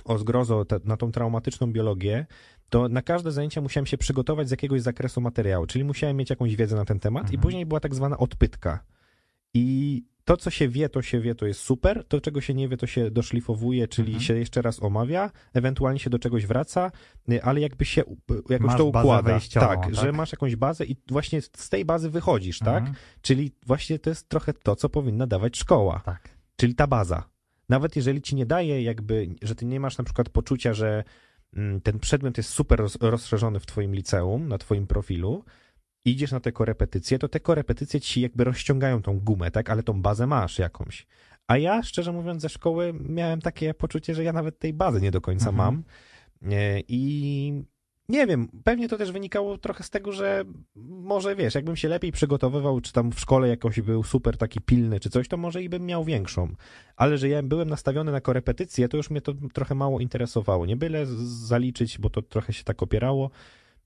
o 0.04 0.18
zgrozo 0.18 0.64
te, 0.64 0.80
na 0.84 0.96
tą 0.96 1.12
traumatyczną 1.12 1.72
biologię, 1.72 2.26
to 2.70 2.88
na 2.88 3.02
każde 3.02 3.32
zajęcia 3.32 3.60
musiałem 3.60 3.86
się 3.86 3.98
przygotować 3.98 4.48
z 4.48 4.50
jakiegoś 4.50 4.82
zakresu 4.82 5.20
materiału, 5.20 5.66
czyli 5.66 5.84
musiałem 5.84 6.16
mieć 6.16 6.30
jakąś 6.30 6.56
wiedzę 6.56 6.76
na 6.76 6.84
ten 6.84 7.00
temat 7.00 7.22
i 7.22 7.26
Mhm. 7.26 7.42
później 7.42 7.66
była 7.66 7.80
tak 7.80 7.94
zwana 7.94 8.18
odpytka. 8.18 8.84
I 9.54 10.02
to, 10.24 10.37
co 10.37 10.50
się 10.50 10.68
wie, 10.68 10.88
to 10.88 11.02
się 11.02 11.20
wie, 11.20 11.34
to 11.34 11.46
jest 11.46 11.60
super, 11.60 12.04
to, 12.08 12.20
czego 12.20 12.40
się 12.40 12.54
nie 12.54 12.68
wie, 12.68 12.76
to 12.76 12.87
się 12.87 13.10
doszlifowuje, 13.10 13.88
czyli 13.88 14.08
Mhm. 14.08 14.24
się 14.24 14.34
jeszcze 14.37 14.62
raz 14.62 14.82
omawia, 14.82 15.30
ewentualnie 15.54 15.98
się 16.00 16.10
do 16.10 16.18
czegoś 16.18 16.46
wraca, 16.46 16.90
y, 17.32 17.42
ale 17.42 17.60
jakby 17.60 17.84
się 17.84 18.04
u- 18.04 18.16
jakoś 18.48 18.66
Masz 18.66 18.76
to 18.78 18.84
układa. 18.84 19.40
tak, 19.54 19.80
tak? 19.84 19.94
że 19.94 20.12
masz 20.12 20.32
jakąś 20.32 20.56
bazę 20.56 20.84
i 20.84 20.96
właśnie 21.08 21.42
z 21.42 21.68
tej 21.68 21.84
bazy 21.84 22.10
wychodzisz, 22.10 22.58
tak? 22.58 22.78
Mhm. 22.78 22.94
Czyli 23.22 23.52
właśnie 23.66 23.98
to 23.98 24.10
jest 24.10 24.28
trochę 24.28 24.52
to, 24.52 24.76
co 24.76 24.88
powinna 24.88 25.26
dawać 25.26 25.56
szkoła 25.58 26.00
Tak. 26.04 26.28
czyli 26.56 26.74
ta 26.74 26.87
baza. 26.87 27.28
Nawet 27.68 27.96
jeżeli 27.96 28.22
ci 28.22 28.34
nie 28.37 28.46
daje 28.46 28.82
jakby, 28.82 29.28
że 29.42 29.54
ty 29.54 29.64
nie 29.66 29.80
masz 29.80 29.98
na 29.98 30.04
przykład 30.04 30.28
poczucia, 30.28 30.72
że 30.74 31.04
mm, 31.56 31.80
ten 31.80 31.98
przedmiot 31.98 32.37
jest 32.37 32.50
super 32.50 32.78
roz, 32.78 32.98
rozszerzony 33.00 33.60
w 33.60 33.66
twoim 33.66 33.94
liceum, 33.94 34.48
na 34.48 34.58
twoim 34.58 34.87
profilu, 34.87 35.44
idziesz 36.04 36.32
na 36.32 36.40
te 36.40 36.52
korepetycje, 36.52 37.18
to 37.18 37.28
te 37.28 37.40
korepetycje 37.40 38.00
ci 38.00 38.20
jakby 38.20 38.44
rozciągają 38.44 39.02
tą 39.02 39.20
gumę, 39.20 39.50
tak? 39.50 39.70
Ale 39.70 39.82
tą 39.82 40.02
bazę 40.02 40.26
masz 40.26 40.58
jakąś. 40.58 41.06
A 41.46 41.56
ja, 41.58 41.82
szczerze 41.82 42.12
mówiąc, 42.12 42.42
ze 42.42 42.48
szkoły 42.48 42.94
miałem 43.08 43.40
takie 43.40 43.74
poczucie, 43.74 44.14
że 44.14 44.24
ja 44.24 44.32
nawet 44.32 44.58
tej 44.58 44.72
bazy 44.72 45.00
nie 45.00 45.10
do 45.10 45.20
końca 45.20 45.50
Mhm. 45.50 45.56
mam. 45.56 45.84
E, 46.52 46.80
I 46.88 47.64
nie 48.08 48.26
wiem, 48.26 48.48
pewnie 48.64 48.88
to 48.88 48.98
też 48.98 49.12
wynikało 49.12 49.58
trochę 49.58 49.84
z 49.84 49.90
tego, 49.90 50.12
że 50.12 50.44
może 50.86 51.36
wiesz, 51.36 51.54
jakbym 51.54 51.76
się 51.76 51.88
lepiej 51.88 52.12
przygotowywał, 52.12 52.80
czy 52.80 52.92
tam 52.92 53.12
w 53.12 53.20
szkole 53.20 53.48
jakoś 53.48 53.80
był 53.80 54.02
super 54.02 54.36
taki 54.36 54.60
pilny, 54.60 55.00
czy 55.00 55.10
coś, 55.10 55.28
to 55.28 55.36
może 55.36 55.62
i 55.62 55.68
bym 55.68 55.86
miał 55.86 56.04
większą. 56.04 56.54
Ale 56.96 57.18
że 57.18 57.28
ja 57.28 57.42
byłem 57.42 57.68
nastawiony 57.68 58.12
na 58.12 58.20
korepetycje, 58.20 58.88
to 58.88 58.96
już 58.96 59.10
mnie 59.10 59.20
to 59.20 59.32
trochę 59.52 59.74
mało 59.74 60.00
interesowało. 60.00 60.66
Nie 60.66 60.76
byle 60.76 61.06
zaliczyć, 61.46 61.98
bo 61.98 62.10
to 62.10 62.22
trochę 62.22 62.52
się 62.52 62.64
tak 62.64 62.82
opierało. 62.82 63.30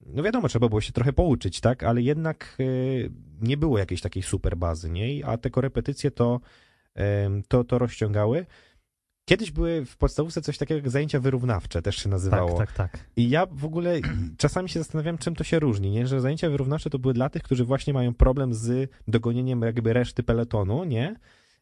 No 0.06 0.22
wiadomo, 0.22 0.48
trzeba 0.48 0.68
było 0.68 0.80
się 0.80 0.92
trochę 0.92 1.12
pouczyć, 1.12 1.60
tak? 1.60 1.82
Ale 1.82 2.02
jednak 2.02 2.56
y, 2.60 3.10
nie 3.40 3.56
było 3.56 3.78
jakiejś 3.78 4.00
takiej 4.00 4.22
super 4.22 4.56
bazy, 4.56 4.90
nie? 4.90 5.26
A 5.26 5.36
te 5.38 5.50
korepetycje 5.50 6.10
to, 6.10 6.40
em, 6.94 7.42
to, 7.48 7.64
to 7.64 7.78
rozciągały. 7.78 8.46
Kiedyś 9.24 9.50
były 9.50 9.84
w 9.84 9.96
podstawówce 9.96 10.42
coś 10.42 10.58
takiego 10.58 10.78
jak 10.78 10.90
zajęcia 10.90 11.20
wyrównawcze, 11.20 11.82
też 11.82 11.96
się 11.96 12.08
nazywało. 12.08 12.58
Tak, 12.58 12.72
tak, 12.72 12.90
tak. 12.92 13.04
I 13.16 13.30
ja 13.30 13.46
w 13.46 13.64
ogóle 13.64 14.00
czasami 14.38 14.68
się 14.68 14.80
zastanawiam, 14.80 15.18
czym 15.18 15.34
to 15.34 15.44
się 15.44 15.58
różni, 15.58 15.90
nie? 15.90 16.06
Że 16.06 16.20
zajęcia 16.20 16.50
wyrównawcze 16.50 16.90
to 16.90 16.98
były 16.98 17.14
dla 17.14 17.28
tych, 17.30 17.42
którzy 17.42 17.64
właśnie 17.64 17.92
mają 17.94 18.14
problem 18.14 18.54
z 18.54 18.90
dogonieniem 19.08 19.62
jakby 19.62 19.92
reszty 19.92 20.22
peletonu, 20.22 20.84
nie? 20.84 21.16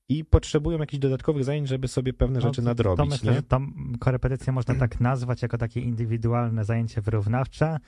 I 0.08 0.24
potrzebują 0.24 0.78
jakichś 0.78 1.00
dodatkowych 1.00 1.44
zajęć, 1.44 1.68
żeby 1.68 1.88
sobie 1.88 2.12
pewne 2.12 2.40
rzeczy 2.40 2.62
No, 2.62 2.70
nadrobić, 2.70 2.96
To 2.98 3.06
myślę, 3.06 3.30
nie? 3.32 3.36
że 3.36 3.42
tam 3.42 3.92
korepetycje 4.00 4.52
można 4.52 4.74
tak 4.74 5.00
nazwać 5.00 5.42
jako 5.42 5.58
takie 5.58 5.80
indywidualne 5.80 6.64
zajęcie 6.64 7.00
wyrównawcze 7.00 7.78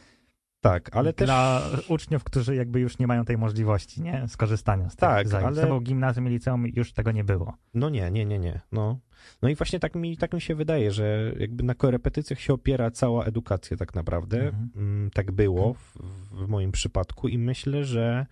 Tak, 0.61 0.97
ale 0.97 1.12
też... 1.12 1.27
dla 1.27 1.62
uczniów, 1.88 2.25
którzy 2.25 2.55
jakby 2.55 2.81
już 2.81 2.99
nie 2.99 3.07
mają 3.07 3.25
tej 3.25 3.38
możliwości, 3.38 4.03
nie? 4.03 4.29
Skorzystania 4.29 4.85
z 4.90 4.92
tych 4.92 5.01
Tak, 5.01 5.29
zajęć. 5.29 5.47
ale- 5.47 5.61
To 5.62 5.66
było 5.66 5.81
gimnazjum 5.81 6.27
i 6.27 6.31
liceum 6.31 6.66
już 6.66 6.92
tego 6.92 7.12
nie 7.12 7.25
było. 7.25 7.55
No 7.75 7.88
nie, 7.88 8.11
nie, 8.11 8.25
nie, 8.27 8.38
nie. 8.38 8.61
No, 8.73 8.99
no 9.42 9.49
i 9.49 9.55
właśnie 9.55 9.81
tak 9.81 9.94
mi, 9.94 10.16
tak 10.16 10.33
mi 10.33 10.40
się 10.40 10.55
wydaje, 10.55 10.90
że 10.90 11.33
jakby 11.38 11.62
na 11.64 11.75
korepetycjach 11.75 12.40
się 12.40 12.53
opiera 12.55 12.90
cała 12.90 13.25
edukacja 13.25 13.77
tak 13.77 13.94
naprawdę. 13.94 14.47
Mhm. 14.47 14.71
Mm, 14.77 15.11
Tak 15.11 15.33
było 15.33 15.75
w, 15.75 15.99
w 16.33 16.49
moim 16.49 16.73
przypadku 16.73 17.29
i 17.29 17.38
myślę, 17.38 17.85
że, 17.85 18.27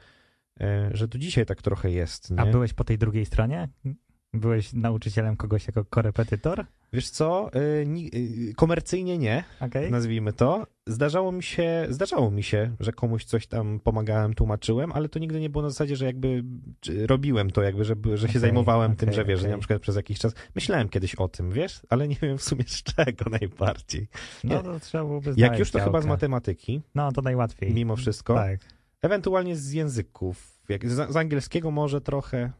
e, 0.60 0.90
że 0.92 1.08
do 1.08 1.18
dzisiaj 1.18 1.46
tak 1.46 1.62
trochę 1.62 1.90
jest, 1.90 2.30
nie? 2.30 2.40
A 2.40 2.46
byłeś 2.46 2.72
po 2.72 2.84
tej 2.84 2.98
drugiej 2.98 3.26
stronie? 3.26 3.68
Byłeś 4.34 4.72
nauczycielem 4.72 5.36
kogoś 5.36 5.66
jako 5.66 5.84
korepetytor? 5.84 6.64
Wiesz 6.92 7.10
co, 7.10 7.50
ni- 7.86 8.10
e, 8.50 8.54
komercyjnie 8.54 9.18
nie, 9.18 9.44
Okej. 9.60 9.90
nazwijmy 9.90 10.32
to. 10.32 10.66
Zdarzało 10.86 11.32
mi 11.32 11.42
się, 11.42 11.86
zdarzało 11.90 12.30
mi 12.30 12.42
się, 12.42 12.76
że 12.80 12.92
komuś 12.92 13.24
coś 13.24 13.46
tam 13.46 13.80
pomagałem, 13.80 14.34
tłumaczyłem, 14.34 14.92
ale 14.92 15.08
to 15.08 15.18
nigdy 15.18 15.40
nie 15.40 15.50
było 15.50 15.62
na 15.62 15.70
zasadzie, 15.70 15.96
że 15.96 16.04
jakby 16.06 16.44
robiłem 17.06 17.50
to, 17.50 17.62
jakby, 17.62 17.84
że, 17.84 17.94
że 18.14 18.26
się 18.26 18.30
Okej, 18.30 18.40
zajmowałem 18.40 18.96
tym, 18.96 19.08
okej, 19.08 19.16
że 19.16 19.24
wiesz, 19.24 19.40
że 19.40 19.48
na 19.48 19.58
przykład 19.58 19.82
przez 19.82 19.96
jakiś 19.96 20.18
czas 20.18 20.32
myślałem 20.54 20.88
kiedyś 20.88 21.14
o 21.14 21.28
tym, 21.28 21.50
wiesz, 21.52 21.80
ale 21.88 22.08
nie 22.08 22.16
wiem 22.22 22.38
w 22.38 22.42
sumie 22.42 22.64
z 22.66 22.82
czego 22.82 23.30
najbardziej. 23.40 24.08
No 24.44 24.62
to 24.62 24.80
trzeba 24.80 25.04
byłoby 25.04 25.34
Jak 25.36 25.58
już 25.58 25.70
to 25.70 25.78
chyba 25.78 25.90
z 25.90 25.92
działkę. 26.04 26.08
matematyki, 26.08 26.82
No 26.94 27.12
to 27.12 27.22
najłatwiej. 27.22 27.74
mimo 27.74 27.96
wszystko, 27.96 28.34
Tak, 28.34 28.60
ewentualnie 29.02 29.56
z 29.56 29.72
języków, 29.72 30.58
z, 30.84 31.16
angielskiego 31.16 31.70
może 31.70 32.00
trochę, 32.00 32.52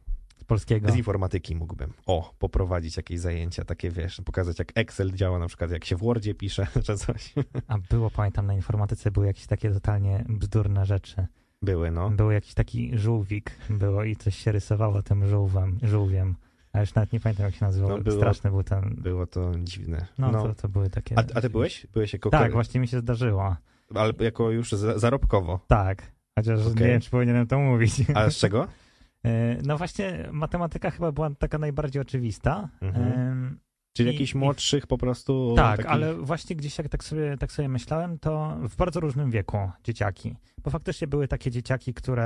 polskiego. 0.46 0.90
z 0.92 0.96
informatyki 0.96 1.56
mógłbym, 1.56 1.92
o, 2.06 2.35
poprowadzić 2.38 2.96
jakieś 2.96 3.20
zajęcia, 3.20 3.64
takie 3.64 3.90
wiesz, 3.90 4.20
pokazać 4.24 4.59
jak 4.59 4.72
Excel 4.74 5.12
działa, 5.12 5.38
na 5.38 5.46
przykład 5.48 5.70
jak 5.70 5.85
się 5.85 5.96
w 5.96 6.00
Wordzie 6.00 6.35
pisze, 6.35 6.66
czy 6.87 6.96
coś. 6.96 7.35
A 7.68 7.78
było, 7.90 8.11
pamiętam, 8.11 8.46
na 8.46 8.54
informatyce 8.54 9.11
były 9.11 9.26
jakieś 9.26 9.46
takie 9.46 9.70
totalnie 9.70 10.24
bzdurne 10.28 10.87
rzeczy. 10.87 11.26
Były, 11.62 11.90
no. 11.90 12.11
Był 12.11 12.30
jakiś 12.30 12.54
taki 12.54 12.98
żółwik, 12.98 13.50
było 13.70 14.04
i 14.04 14.16
coś 14.16 14.37
się 14.37 14.52
rysowało 14.52 15.02
tym 15.02 15.26
żółwem, 15.28 15.78
żółwiem. 15.82 16.35
A 16.72 16.80
już 16.80 16.94
nawet 16.94 17.12
nie 17.12 17.20
pamiętam, 17.20 17.46
jak 17.46 17.54
się 17.54 17.64
nazywał. 17.64 17.90
No, 17.90 17.98
było- 17.98 18.16
Straszny 18.16 18.50
był 18.50 18.62
ten. 18.62 18.94
Było 18.98 19.26
to 19.26 19.52
dziwne. 19.59 20.06
No, 20.18 20.30
No. 20.30 20.42
To, 20.42 20.54
to 20.54 20.68
były 20.68 20.90
takie. 20.90 21.18
A, 21.18 21.22
a 21.35 21.40
ty 21.40 21.50
byłeś? 21.50 21.87
Byłeś 21.92 22.12
jako 22.12 22.30
Tak, 22.30 22.52
właśnie 22.52 22.80
mi 22.80 22.88
się 22.88 22.98
zdarzyło. 23.00 23.56
Ale 23.94 24.12
jako 24.20 24.50
już 24.50 24.72
za- 24.72 24.98
zarobkowo. 24.98 25.61
Tak. 25.66 26.02
Chociaż 26.38 26.61
Okej. 26.61 26.74
nie 26.74 26.87
wiem, 26.87 27.00
czy 27.00 27.11
powinienem 27.11 27.46
to 27.46 27.59
mówić. 27.59 27.92
A 28.14 28.30
z 28.30 28.37
czego? 28.37 28.66
E, 29.26 29.56
No 29.66 29.78
właśnie, 29.78 30.28
matematyka 30.32 30.90
chyba 30.90 31.12
była 31.12 31.30
taka 31.30 31.58
najbardziej 31.58 32.02
oczywista. 32.02 32.68
Mhm. 32.80 33.58
Czyli 33.96 34.08
I- 34.08 34.12
jakichś 34.12 34.34
i- 34.34 34.38
młodszych 34.38 34.86
po 34.86 34.98
prostu. 34.98 35.52
Tak, 35.56 35.76
takich... 35.76 35.92
ale 35.92 36.14
właśnie 36.14 36.56
gdzieś 36.56 36.78
jak 36.78 36.88
tak 36.88 37.04
sobie, 37.04 37.36
tak 37.38 37.52
sobie 37.52 37.68
myślałem, 37.68 38.18
to 38.18 38.56
w 38.68 38.76
bardzo 38.76 39.00
różnym 39.00 39.30
wieku 39.30 39.70
dzieciaki. 39.84 40.36
Bo 40.64 40.70
faktycznie 40.70 41.06
były 41.06 41.28
takie 41.28 41.50
dzieciaki, 41.50 41.94
które 41.94 42.24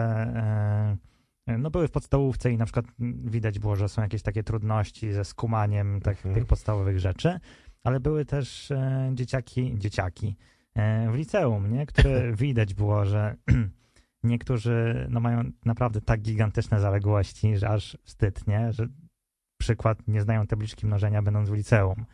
e, 1.47 1.59
no 1.59 1.71
były 1.71 1.89
w 1.89 1.91
podstawówce 1.91 2.53
i 2.53 2.57
na 2.57 2.65
przykład 2.65 2.87
widać 3.25 3.59
było, 3.59 3.77
że 3.77 3.89
są 3.89 4.03
jakieś 4.03 4.23
takie 4.23 4.43
trudności 4.43 5.13
ze 5.13 5.25
skumaniem 5.25 6.01
tak, 6.01 6.17
Mhm. 6.17 6.35
tych 6.35 6.45
podstawowych 6.47 6.99
rzeczy, 6.99 7.41
ale 7.85 8.01
były 8.01 8.25
też 8.25 8.71
e, 8.71 9.11
dzieciaki, 9.15 9.75
dzieciaki 9.79 10.37
e, 10.75 11.11
w 11.11 11.15
liceum, 11.15 11.73
nie? 11.73 11.87
które 11.87 12.33
widać 12.37 12.75
było, 12.75 13.05
że 13.07 13.37
niektórzy 14.23 15.07
no, 15.11 15.21
mają 15.21 15.43
naprawdę 15.65 16.01
tak 16.01 16.21
gigantyczne 16.21 16.81
zaległości, 16.81 17.57
że 17.57 17.69
aż 17.69 17.99
wstyd, 18.05 18.47
nie? 18.47 18.73
Że 18.73 18.89
przykład 19.61 20.09
nie 20.09 20.21
znają 20.21 20.47
tabliczki 20.47 20.87
mnożenia 20.87 21.23
będąc 21.23 21.51
w 21.51 21.53
liceum. 21.53 22.05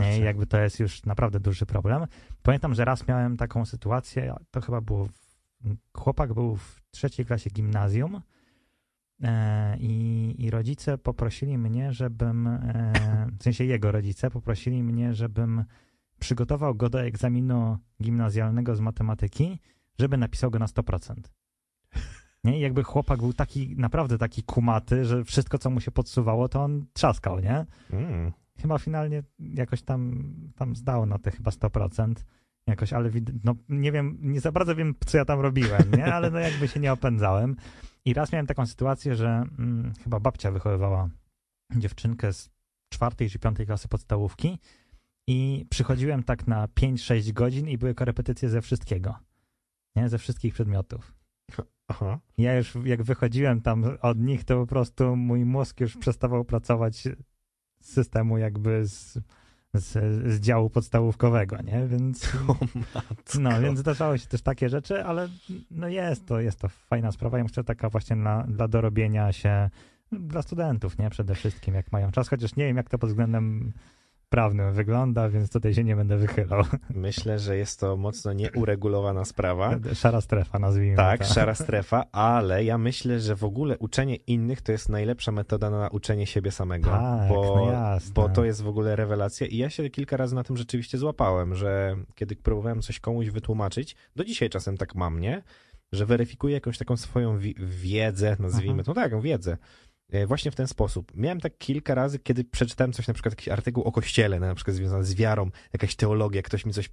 Nie? 0.00 0.18
I 0.18 0.22
jakby 0.22 0.46
to 0.46 0.58
jest 0.58 0.80
już 0.80 1.04
naprawdę 1.04 1.40
duży 1.40 1.66
problem. 1.66 2.06
Pamiętam, 2.42 2.74
że 2.74 2.84
raz 2.84 3.08
miałem 3.08 3.36
taką 3.36 3.64
sytuację, 3.64 4.34
to 4.50 4.60
chyba 4.60 4.80
było, 4.80 5.06
w, 5.06 5.36
chłopak 5.98 6.34
był 6.34 6.56
w 6.56 6.80
trzeciej 6.90 7.26
klasie 7.26 7.50
gimnazjum 7.50 8.20
e, 9.22 9.76
i, 9.78 10.34
i 10.38 10.50
rodzice 10.50 10.98
poprosili 10.98 11.58
mnie, 11.58 11.92
żebym, 11.92 12.46
e, 12.46 12.92
w 13.38 13.42
sensie 13.42 13.64
jego 13.64 13.92
rodzice 13.92 14.30
poprosili 14.30 14.82
mnie, 14.82 15.14
żebym 15.14 15.64
przygotował 16.20 16.74
go 16.74 16.90
do 16.90 17.02
egzaminu 17.02 17.78
gimnazjalnego 18.02 18.76
z 18.76 18.80
matematyki, 18.80 19.60
żeby 19.98 20.16
napisał 20.16 20.50
go 20.50 20.58
na 20.58 20.66
100%. 20.66 21.39
Nie? 22.44 22.58
I 22.58 22.60
jakby 22.60 22.82
chłopak 22.82 23.20
był 23.20 23.32
taki, 23.32 23.76
naprawdę 23.76 24.18
taki 24.18 24.42
kumaty, 24.42 25.04
że 25.04 25.24
wszystko, 25.24 25.58
co 25.58 25.70
mu 25.70 25.80
się 25.80 25.90
podsuwało, 25.90 26.48
to 26.48 26.62
on 26.62 26.86
trzaskał, 26.92 27.40
nie? 27.40 27.66
Mm. 27.92 28.32
chyba 28.58 28.78
finalnie 28.78 29.22
jakoś 29.38 29.82
tam, 29.82 30.32
tam 30.56 30.76
zdał 30.76 31.06
na 31.06 31.18
te 31.18 31.30
chyba 31.30 31.50
100%. 31.50 32.14
Jakoś, 32.66 32.92
ale 32.92 33.10
no, 33.44 33.54
nie 33.68 33.92
wiem, 33.92 34.18
nie 34.22 34.40
za 34.40 34.52
bardzo 34.52 34.76
wiem, 34.76 34.94
co 35.06 35.18
ja 35.18 35.24
tam 35.24 35.40
robiłem, 35.40 35.82
nie? 35.96 36.14
Ale 36.14 36.30
no 36.30 36.38
jakby 36.38 36.68
się 36.68 36.80
nie 36.80 36.92
opędzałem. 36.92 37.56
I 38.04 38.14
raz 38.14 38.32
miałem 38.32 38.46
taką 38.46 38.66
sytuację, 38.66 39.14
że 39.14 39.44
mm, 39.58 39.92
chyba 40.04 40.20
babcia 40.20 40.50
wychowywała 40.50 41.08
dziewczynkę 41.76 42.32
z 42.32 42.50
czwartej 42.92 43.30
czy 43.30 43.38
piątej 43.38 43.66
klasy 43.66 43.88
podstawówki 43.88 44.58
i 45.28 45.66
przychodziłem 45.70 46.22
tak 46.22 46.46
na 46.46 46.66
5-6 46.66 47.32
godzin 47.32 47.68
i 47.68 47.78
były 47.78 47.94
korepetycje 47.94 48.48
ze 48.48 48.60
wszystkiego. 48.60 49.14
Nie? 49.96 50.08
Ze 50.08 50.18
wszystkich 50.18 50.54
przedmiotów. 50.54 51.19
Aha. 51.90 52.18
Ja 52.38 52.56
już 52.56 52.78
jak 52.84 53.02
wychodziłem 53.02 53.60
tam 53.60 53.84
od 54.02 54.18
nich, 54.18 54.44
to 54.44 54.60
po 54.60 54.66
prostu 54.66 55.16
mój 55.16 55.44
mózg 55.44 55.80
już 55.80 55.96
przestawał 55.96 56.44
pracować 56.44 56.96
z 57.80 57.92
systemu 57.92 58.38
jakby 58.38 58.86
z, 58.86 59.18
z, 59.74 59.92
z 60.32 60.40
działu 60.40 60.70
podstawówkowego, 60.70 61.62
nie? 61.62 61.86
Więc, 61.86 62.32
no, 63.40 63.60
więc 63.60 63.78
zdarzały 63.78 64.18
się 64.18 64.26
też 64.26 64.42
takie 64.42 64.68
rzeczy, 64.68 65.04
ale 65.04 65.28
no 65.70 65.88
jest 65.88 66.26
to, 66.26 66.40
jest 66.40 66.60
to 66.60 66.68
fajna 66.68 67.12
sprawa. 67.12 67.38
Ja 67.38 67.44
myślę, 67.44 67.64
taka 67.64 67.88
właśnie 67.88 68.16
dla, 68.16 68.42
dla 68.42 68.68
dorobienia 68.68 69.32
się 69.32 69.70
dla 70.12 70.42
studentów, 70.42 70.98
nie? 70.98 71.10
Przede 71.10 71.34
wszystkim, 71.34 71.74
jak 71.74 71.92
mają 71.92 72.10
czas, 72.10 72.28
chociaż 72.28 72.56
nie 72.56 72.64
wiem, 72.64 72.76
jak 72.76 72.90
to 72.90 72.98
pod 72.98 73.10
względem 73.10 73.72
prawnym 74.34 74.72
wygląda, 74.74 75.28
więc 75.28 75.50
tutaj 75.50 75.74
się 75.74 75.84
nie 75.84 75.96
będę 75.96 76.16
wychylał. 76.16 76.62
Myślę, 76.90 77.38
że 77.38 77.56
jest 77.56 77.80
to 77.80 77.96
mocno 77.96 78.32
nieuregulowana 78.32 79.24
sprawa. 79.24 79.78
Szara 79.94 80.20
strefa, 80.20 80.58
nazwijmy 80.58 80.96
Tak, 80.96 81.18
to. 81.26 81.34
szara 81.34 81.54
strefa, 81.54 82.04
ale 82.12 82.64
ja 82.64 82.78
myślę, 82.78 83.20
że 83.20 83.36
w 83.36 83.44
ogóle 83.44 83.78
uczenie 83.78 84.16
innych 84.16 84.62
to 84.62 84.72
jest 84.72 84.88
najlepsza 84.88 85.32
metoda 85.32 85.70
na 85.70 85.88
uczenie 85.88 86.26
siebie 86.26 86.50
samego, 86.50 86.90
Tak, 86.90 87.28
bo, 87.28 87.56
no 87.56 87.72
jasne. 87.72 88.12
bo 88.14 88.28
to 88.28 88.44
jest 88.44 88.62
w 88.62 88.68
ogóle 88.68 88.96
rewelacja 88.96 89.46
i 89.46 89.56
ja 89.56 89.70
się 89.70 89.90
kilka 89.90 90.16
razy 90.16 90.34
na 90.34 90.44
tym 90.44 90.56
rzeczywiście 90.56 90.98
złapałem, 90.98 91.54
że 91.54 91.96
kiedy 92.14 92.36
próbowałem 92.36 92.82
coś 92.82 93.00
komuś 93.00 93.28
wytłumaczyć, 93.28 93.96
do 94.16 94.24
dzisiaj 94.24 94.50
czasem 94.50 94.76
tak 94.76 94.94
mam, 94.94 95.20
nie? 95.20 95.42
Że 95.92 96.06
weryfikuję 96.06 96.54
jakąś 96.54 96.78
taką 96.78 96.96
swoją 96.96 97.38
wi- 97.38 97.54
wiedzę, 97.58 98.36
nazwijmy 98.38 98.74
Aha. 98.74 98.82
to, 98.84 98.90
no 98.90 98.94
tak, 98.94 99.20
wiedzę. 99.20 99.56
E, 100.12 100.26
Właśnie 100.26 100.50
w 100.50 100.54
ten 100.54 100.66
sposób. 100.66 101.12
Miałem 101.14 101.40
tak 101.40 101.58
kilka 101.58 101.94
razy, 101.94 102.18
kiedy 102.18 102.44
przeczytałem 102.44 102.92
coś, 102.92 103.08
na 103.08 103.14
przykład 103.14 103.32
jakiś 103.32 103.48
artykuł 103.48 103.84
o 103.84 103.92
kościele, 103.92 104.40
na 104.40 104.54
przykład 104.54 104.76
związany 104.76 105.04
z 105.04 105.14
wiarą, 105.14 105.50
jakaś 105.72 105.96
teologia, 105.96 106.42
ktoś 106.42 106.66
mi 106.66 106.72
coś 106.72 106.90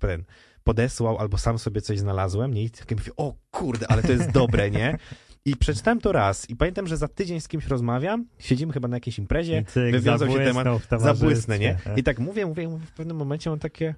podesłał, 0.63 1.17
albo 1.17 1.37
sam 1.37 1.59
sobie 1.59 1.81
coś 1.81 1.99
znalazłem, 1.99 2.53
nie? 2.53 2.63
I 2.63 2.69
takie 2.69 2.95
mówię, 2.95 3.11
o 3.17 3.33
kurde, 3.51 3.87
ale 3.87 4.03
to 4.03 4.11
jest 4.11 4.31
dobre, 4.31 4.71
nie? 4.71 4.97
I 5.45 5.55
przeczytałem 5.55 6.01
to 6.01 6.11
raz 6.11 6.49
i 6.49 6.55
pamiętam, 6.55 6.87
że 6.87 6.97
za 6.97 7.07
tydzień 7.07 7.41
z 7.41 7.47
kimś 7.47 7.67
rozmawiam, 7.67 8.25
siedzimy 8.39 8.73
chyba 8.73 8.87
na 8.87 8.95
jakiejś 8.97 9.19
imprezie, 9.19 9.63
cyk, 9.67 9.91
wywiązał 9.91 10.29
się 10.31 10.39
temat, 10.39 10.67
zabłysnę, 10.97 11.59
nie? 11.59 11.77
I 11.95 12.03
tak 12.03 12.19
mówię, 12.19 12.45
mówię, 12.45 12.67
mówię, 12.67 12.85
w 12.85 12.91
pewnym 12.91 13.17
momencie 13.17 13.49
mam 13.49 13.59
takie, 13.59 13.95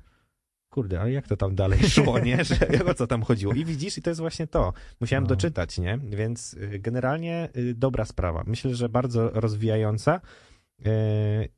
kurde, 0.70 1.02
ale 1.02 1.12
jak 1.12 1.28
to 1.28 1.38
tam 1.38 1.56
dalej 1.56 1.80
szło, 1.90 2.20
nie? 2.20 2.44
Że, 2.46 2.56
o 2.86 2.94
co 2.94 3.08
tam 3.08 3.22
chodziło? 3.24 3.54
I 3.54 3.66
widzisz, 3.66 3.98
i 3.98 4.02
to 4.02 4.10
jest 4.10 4.20
właśnie 4.22 4.48
to. 4.48 4.74
Musiałem 5.02 5.24
No. 5.24 5.28
doczytać, 5.28 5.78
nie? 5.78 5.98
Więc 6.04 6.54
y, 6.54 6.80
generalnie 6.80 7.50
y, 7.58 7.74
dobra 7.74 8.06
sprawa. 8.06 8.44
Myślę, 8.48 8.76
że 8.76 8.90
bardzo 8.90 9.30
rozwijająca. 9.30 10.22
Y, 10.88 11.50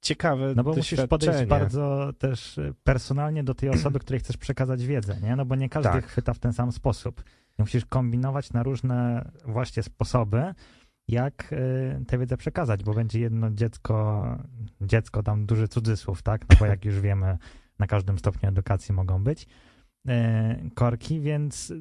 Ciekawe 0.00 0.52
No 0.56 0.64
bo 0.64 0.74
musisz 0.74 1.00
podejść 1.06 1.44
bardzo 1.44 2.12
też 2.18 2.60
personalnie 2.84 3.44
do 3.44 3.54
tej 3.54 3.68
osoby, 3.68 3.98
której 3.98 4.20
chcesz 4.20 4.36
przekazać 4.36 4.86
wiedzę, 4.86 5.16
nie? 5.22 5.36
No 5.36 5.44
bo 5.44 5.54
nie 5.56 5.68
każdy 5.68 5.90
Tak. 5.92 6.06
chwyta 6.06 6.34
w 6.34 6.38
ten 6.38 6.52
sam 6.52 6.72
sposób. 6.72 7.24
Musisz 7.58 7.84
kombinować 7.86 8.52
na 8.52 8.62
różne 8.62 9.30
właśnie 9.44 9.82
sposoby, 9.82 10.54
jak 11.08 11.54
tę 12.08 12.18
wiedzę 12.18 12.36
przekazać, 12.36 12.84
bo 12.84 12.94
będzie 12.94 13.20
jedno 13.20 13.50
dziecko, 13.50 14.26
dziecko 14.80 15.22
tam 15.22 15.46
duży 15.46 15.68
cudzysłów, 15.68 16.22
tak? 16.22 16.44
No 16.50 16.56
bo 16.60 16.66
jak 16.66 16.84
już 16.84 17.00
wiemy, 17.00 17.38
na 17.78 17.86
każdym 17.86 18.18
stopniu 18.18 18.48
edukacji 18.48 18.94
mogą 18.94 19.24
być 19.24 19.46
y, 20.08 20.10
korki, 20.74 21.20
więc 21.20 21.72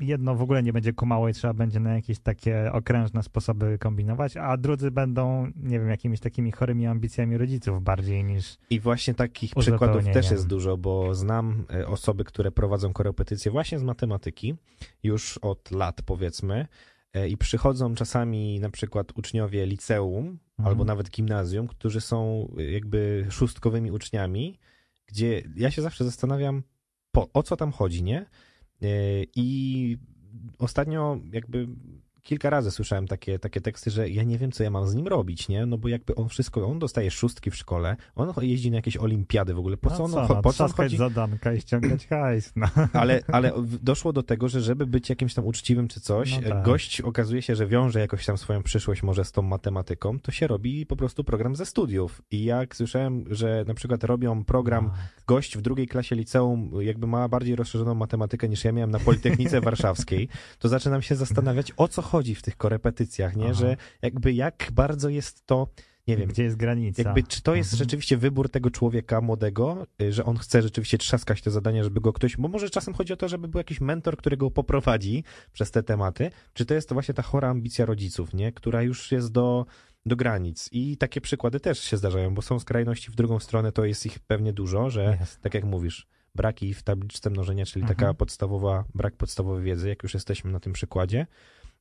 jedno 0.00 0.34
w 0.34 0.42
ogóle 0.42 0.62
nie 0.62 0.72
będzie 0.72 0.92
kumało 0.92 1.28
i 1.28 1.32
trzeba 1.32 1.54
będzie 1.54 1.80
na 1.80 1.94
jakieś 1.94 2.18
takie 2.18 2.72
okrężne 2.72 3.22
sposoby 3.22 3.78
kombinować, 3.78 4.36
a 4.36 4.56
drudzy 4.56 4.90
będą, 4.90 5.46
nie 5.56 5.80
wiem, 5.80 5.88
jakimiś 5.88 6.20
takimi 6.20 6.52
chorymi 6.52 6.86
ambicjami 6.86 7.38
rodziców 7.38 7.82
bardziej 7.82 8.24
niż... 8.24 8.56
I 8.70 8.80
właśnie 8.80 9.14
takich 9.14 9.54
przykładów 9.54 10.04
też 10.04 10.30
jest 10.30 10.46
dużo, 10.46 10.76
bo 10.76 11.14
znam 11.14 11.64
e, 11.74 11.86
osoby, 11.86 12.24
które 12.24 12.50
prowadzą 12.50 12.92
korepetycje 12.92 13.52
właśnie 13.52 13.78
z 13.78 13.82
matematyki 13.82 14.54
już 15.02 15.38
od 15.38 15.70
lat 15.70 16.02
powiedzmy 16.02 16.66
e, 17.12 17.28
i 17.28 17.36
przychodzą 17.36 17.94
czasami 17.94 18.60
na 18.60 18.70
przykład 18.70 19.18
uczniowie 19.18 19.66
liceum 19.66 20.38
Mhm. 20.60 20.68
albo 20.68 20.84
nawet 20.84 21.10
gimnazjum, 21.10 21.66
którzy 21.68 22.00
są 22.00 22.48
e, 22.58 22.62
jakby 22.62 23.26
szóstkowymi 23.30 23.90
uczniami, 23.90 24.58
gdzie 25.10 25.42
ja 25.56 25.70
się 25.70 25.82
zawsze 25.82 26.04
zastanawiam, 26.04 26.62
po, 27.12 27.32
o 27.32 27.42
co 27.42 27.56
tam 27.56 27.72
chodzi, 27.72 28.02
nie? 28.02 28.18
E, 28.82 28.86
I 29.36 29.98
ostatnio 30.58 31.18
jakby 31.32 31.68
kilka 32.22 32.50
razy 32.50 32.70
słyszałem 32.70 33.06
takie, 33.06 33.38
takie 33.38 33.60
teksty, 33.60 33.90
że 33.90 34.08
ja 34.08 34.22
nie 34.22 34.38
wiem, 34.38 34.52
co 34.52 34.62
ja 34.62 34.70
mam 34.70 34.86
z 34.88 34.94
nim 34.94 35.06
robić, 35.08 35.48
nie? 35.48 35.66
No 35.66 35.78
bo 35.78 35.88
jakby 35.88 36.14
on 36.14 36.28
wszystko, 36.28 36.66
on 36.66 36.78
dostaje 36.78 37.10
szóstki 37.10 37.50
w 37.50 37.56
szkole, 37.56 37.96
on 38.14 38.32
jeździ 38.42 38.70
na 38.70 38.76
jakieś 38.76 38.96
olimpiady 38.96 39.54
w 39.54 39.58
ogóle, 39.58 39.76
po 39.76 39.90
co 39.90 40.04
on, 40.04 40.10
no 40.10 40.28
co, 40.28 40.34
po 40.36 40.48
no, 40.48 40.52
co 40.52 40.64
on 40.64 40.72
chodzi? 40.72 40.96
zadanka 40.96 41.52
i 41.52 41.60
ściągać 41.60 42.06
hajs, 42.06 42.52
no. 42.56 42.66
Ale, 42.92 43.22
ale 43.32 43.52
doszło 43.82 44.12
do 44.12 44.22
tego, 44.22 44.48
że 44.48 44.60
żeby 44.60 44.86
być 44.86 45.08
jakimś 45.08 45.34
tam 45.34 45.46
uczciwym 45.46 45.88
czy 45.88 46.00
coś, 46.00 46.40
No 46.42 46.48
tak. 46.48 46.64
gość 46.64 47.00
okazuje 47.00 47.42
się, 47.42 47.56
że 47.56 47.66
wiąże 47.66 48.00
jakoś 48.00 48.26
tam 48.26 48.38
swoją 48.38 48.62
przyszłość 48.62 49.02
może 49.02 49.24
z 49.24 49.32
tą 49.32 49.42
matematyką, 49.42 50.18
to 50.20 50.32
się 50.32 50.46
robi 50.46 50.86
po 50.86 50.96
prostu 50.96 51.24
program 51.24 51.56
ze 51.56 51.66
studiów. 51.66 52.22
I 52.30 52.44
jak 52.44 52.76
słyszałem, 52.76 53.24
że 53.30 53.64
na 53.68 53.74
przykład 53.74 54.04
robią 54.04 54.44
program 54.44 54.84
No. 54.84 54.92
gość 55.26 55.58
w 55.58 55.60
drugiej 55.60 55.86
klasie 55.88 56.16
liceum 56.16 56.70
jakby 56.80 57.06
ma 57.06 57.28
bardziej 57.28 57.56
rozszerzoną 57.56 57.94
matematykę 57.94 58.48
niż 58.48 58.64
ja 58.64 58.72
miałem 58.72 58.90
na 58.90 58.98
Politechnice 58.98 59.60
Warszawskiej, 59.70 60.28
to 60.58 60.68
zaczynam 60.68 61.02
się 61.02 61.16
zastanawiać, 61.16 61.72
o 61.76 61.88
co 61.88 62.02
chodzi 62.10 62.34
w 62.34 62.42
tych 62.42 62.56
korepetycjach, 62.56 63.36
nie? 63.36 63.44
Aha. 63.44 63.54
Że 63.54 63.76
jakby 64.02 64.32
jak 64.32 64.68
bardzo 64.72 65.08
jest 65.08 65.46
to, 65.46 65.68
nie 66.06 66.16
wiem, 66.16 66.28
Gdzie 66.28 66.42
jest 66.42 66.56
granica? 66.56 67.02
jakby 67.02 67.22
czy 67.22 67.42
to 67.42 67.54
jest 67.54 67.72
Mhm. 67.72 67.78
rzeczywiście 67.88 68.16
wybór 68.16 68.50
tego 68.50 68.70
człowieka 68.70 69.20
młodego, 69.20 69.86
y, 70.02 70.12
że 70.12 70.24
on 70.24 70.36
chce 70.38 70.62
rzeczywiście 70.62 70.98
trzaskać 70.98 71.42
te 71.42 71.50
zadania, 71.50 71.84
żeby 71.84 72.00
go 72.00 72.12
ktoś, 72.12 72.36
bo 72.36 72.48
może 72.48 72.70
czasem 72.70 72.94
chodzi 72.94 73.12
o 73.12 73.16
to, 73.16 73.28
żeby 73.28 73.48
był 73.48 73.58
jakiś 73.58 73.80
mentor, 73.80 74.16
który 74.16 74.36
go 74.36 74.50
poprowadzi 74.50 75.24
przez 75.52 75.70
te 75.70 75.82
tematy, 75.82 76.30
czy 76.52 76.66
to 76.66 76.74
jest 76.74 76.88
to 76.88 76.94
właśnie 76.94 77.14
ta 77.14 77.22
chora 77.22 77.48
ambicja 77.48 77.86
rodziców, 77.86 78.34
nie? 78.34 78.52
Która 78.52 78.82
już 78.82 79.12
jest 79.12 79.32
do, 79.32 79.66
do 80.06 80.16
granic. 80.16 80.68
I 80.72 80.96
takie 80.96 81.20
przykłady 81.20 81.60
też 81.60 81.78
się 81.80 81.96
zdarzają, 81.96 82.34
bo 82.34 82.42
są 82.42 82.58
skrajności 82.58 83.10
w 83.10 83.14
drugą 83.14 83.38
stronę, 83.38 83.72
to 83.72 83.84
jest 83.84 84.06
ich 84.06 84.18
pewnie 84.18 84.52
dużo, 84.52 84.90
że 84.90 85.18
tak 85.40 85.54
jak 85.54 85.64
mówisz, 85.64 86.06
braki 86.34 86.74
w 86.74 86.82
tabliczce 86.82 87.30
mnożenia, 87.30 87.66
czyli 87.66 87.82
Mhm. 87.82 87.96
taka 87.98 88.14
podstawowa, 88.14 88.84
brak 88.94 89.16
podstawowej 89.16 89.64
wiedzy, 89.64 89.88
jak 89.88 90.02
już 90.02 90.14
jesteśmy 90.14 90.50
na 90.52 90.60
tym 90.60 90.72
przykładzie, 90.72 91.26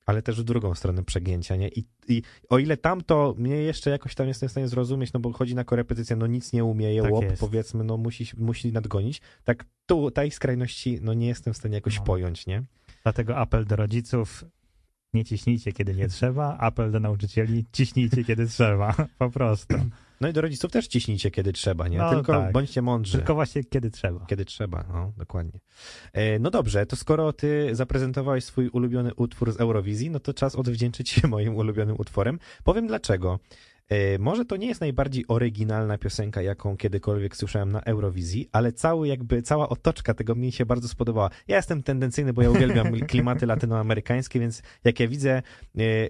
ale 0.09 0.21
też 0.21 0.41
w 0.41 0.43
drugą 0.43 0.75
stronę 0.75 1.03
przegięcia, 1.03 1.55
nie? 1.55 1.67
I, 1.67 1.83
I 2.07 2.21
o 2.49 2.59
ile 2.59 2.77
tamto 2.77 3.35
mnie 3.37 3.55
jeszcze 3.55 3.89
jakoś 3.89 4.15
tam 4.15 4.27
jestem 4.27 4.49
w 4.49 4.51
stanie 4.51 4.67
zrozumieć, 4.67 5.13
no 5.13 5.19
bo 5.19 5.33
chodzi 5.33 5.55
na 5.55 5.63
korepetycję, 5.63 6.15
no 6.15 6.27
nic 6.27 6.53
nie 6.53 6.63
umie, 6.63 7.01
Tak 7.01 7.11
łop, 7.11 7.23
jest. 7.23 7.39
powiedzmy, 7.39 7.83
no 7.83 7.97
musi, 7.97 8.25
musi 8.37 8.71
nadgonić, 8.71 9.21
tak 9.43 9.65
tu, 9.85 10.11
tej 10.11 10.31
skrajności, 10.31 10.99
no 11.01 11.13
nie 11.13 11.27
jestem 11.27 11.53
w 11.53 11.57
stanie 11.57 11.75
jakoś 11.75 11.97
No. 11.97 12.03
pojąć, 12.03 12.47
nie? 12.47 12.63
Dlatego 13.03 13.37
apel 13.37 13.65
do 13.65 13.75
rodziców, 13.75 14.45
nie 15.13 15.25
ciśnijcie, 15.25 15.71
kiedy 15.71 15.95
nie 15.95 16.07
trzeba, 16.07 16.57
apel 16.57 16.91
do 16.91 16.99
nauczycieli, 16.99 17.65
ciśnijcie, 17.71 18.23
kiedy 18.23 18.47
trzeba, 18.47 18.93
po 19.19 19.29
prostu. 19.29 19.75
No 20.21 20.27
i 20.27 20.33
do 20.33 20.41
rodziców 20.41 20.71
też 20.71 20.87
ciśnijcie, 20.87 21.31
kiedy 21.31 21.53
trzeba, 21.53 21.87
nie? 21.87 21.97
No 21.97 22.09
Tylko 22.09 22.33
tak. 22.33 22.51
bądźcie 22.53 22.81
mądrzy. 22.81 23.17
Tylko 23.17 23.33
właśnie 23.33 23.63
kiedy 23.63 23.91
trzeba. 23.91 24.25
Kiedy 24.25 24.45
trzeba, 24.45 24.85
no, 24.93 25.13
dokładnie. 25.17 25.59
E, 26.13 26.39
no 26.39 26.51
dobrze, 26.51 26.85
to 26.85 26.95
skoro 26.95 27.33
ty 27.33 27.69
zaprezentowałeś 27.75 28.43
swój 28.43 28.69
ulubiony 28.69 29.13
utwór 29.13 29.51
z 29.51 29.59
Eurowizji, 29.59 30.09
no 30.09 30.19
to 30.19 30.33
czas 30.33 30.55
odwdzięczyć 30.55 31.09
się 31.09 31.27
moim 31.27 31.55
ulubionym 31.55 31.95
utworem. 31.99 32.39
Powiem 32.63 32.87
dlaczego. 32.87 33.39
E, 33.89 34.19
Może 34.19 34.45
to 34.45 34.57
nie 34.57 34.67
jest 34.67 34.81
najbardziej 34.81 35.25
oryginalna 35.27 35.97
piosenka, 35.97 36.41
jaką 36.41 36.77
kiedykolwiek 36.77 37.37
słyszałem 37.37 37.71
na 37.71 37.81
Eurowizji, 37.81 38.49
ale 38.51 38.71
cały 38.71 39.07
jakby, 39.07 39.41
cała 39.41 39.69
otoczka 39.69 40.13
tego 40.13 40.35
mi 40.35 40.51
się 40.51 40.65
bardzo 40.65 40.87
spodobała. 40.87 41.29
Ja 41.47 41.55
jestem 41.55 41.83
tendencyjny, 41.83 42.33
bo 42.33 42.41
ja 42.41 42.49
uwielbiam 42.49 42.91
klimaty 43.09 43.45
latynoamerykańskie, 43.45 44.39
więc 44.39 44.61
jak 44.83 44.99
ja 44.99 45.07
widzę 45.07 45.31
e, 45.31 45.41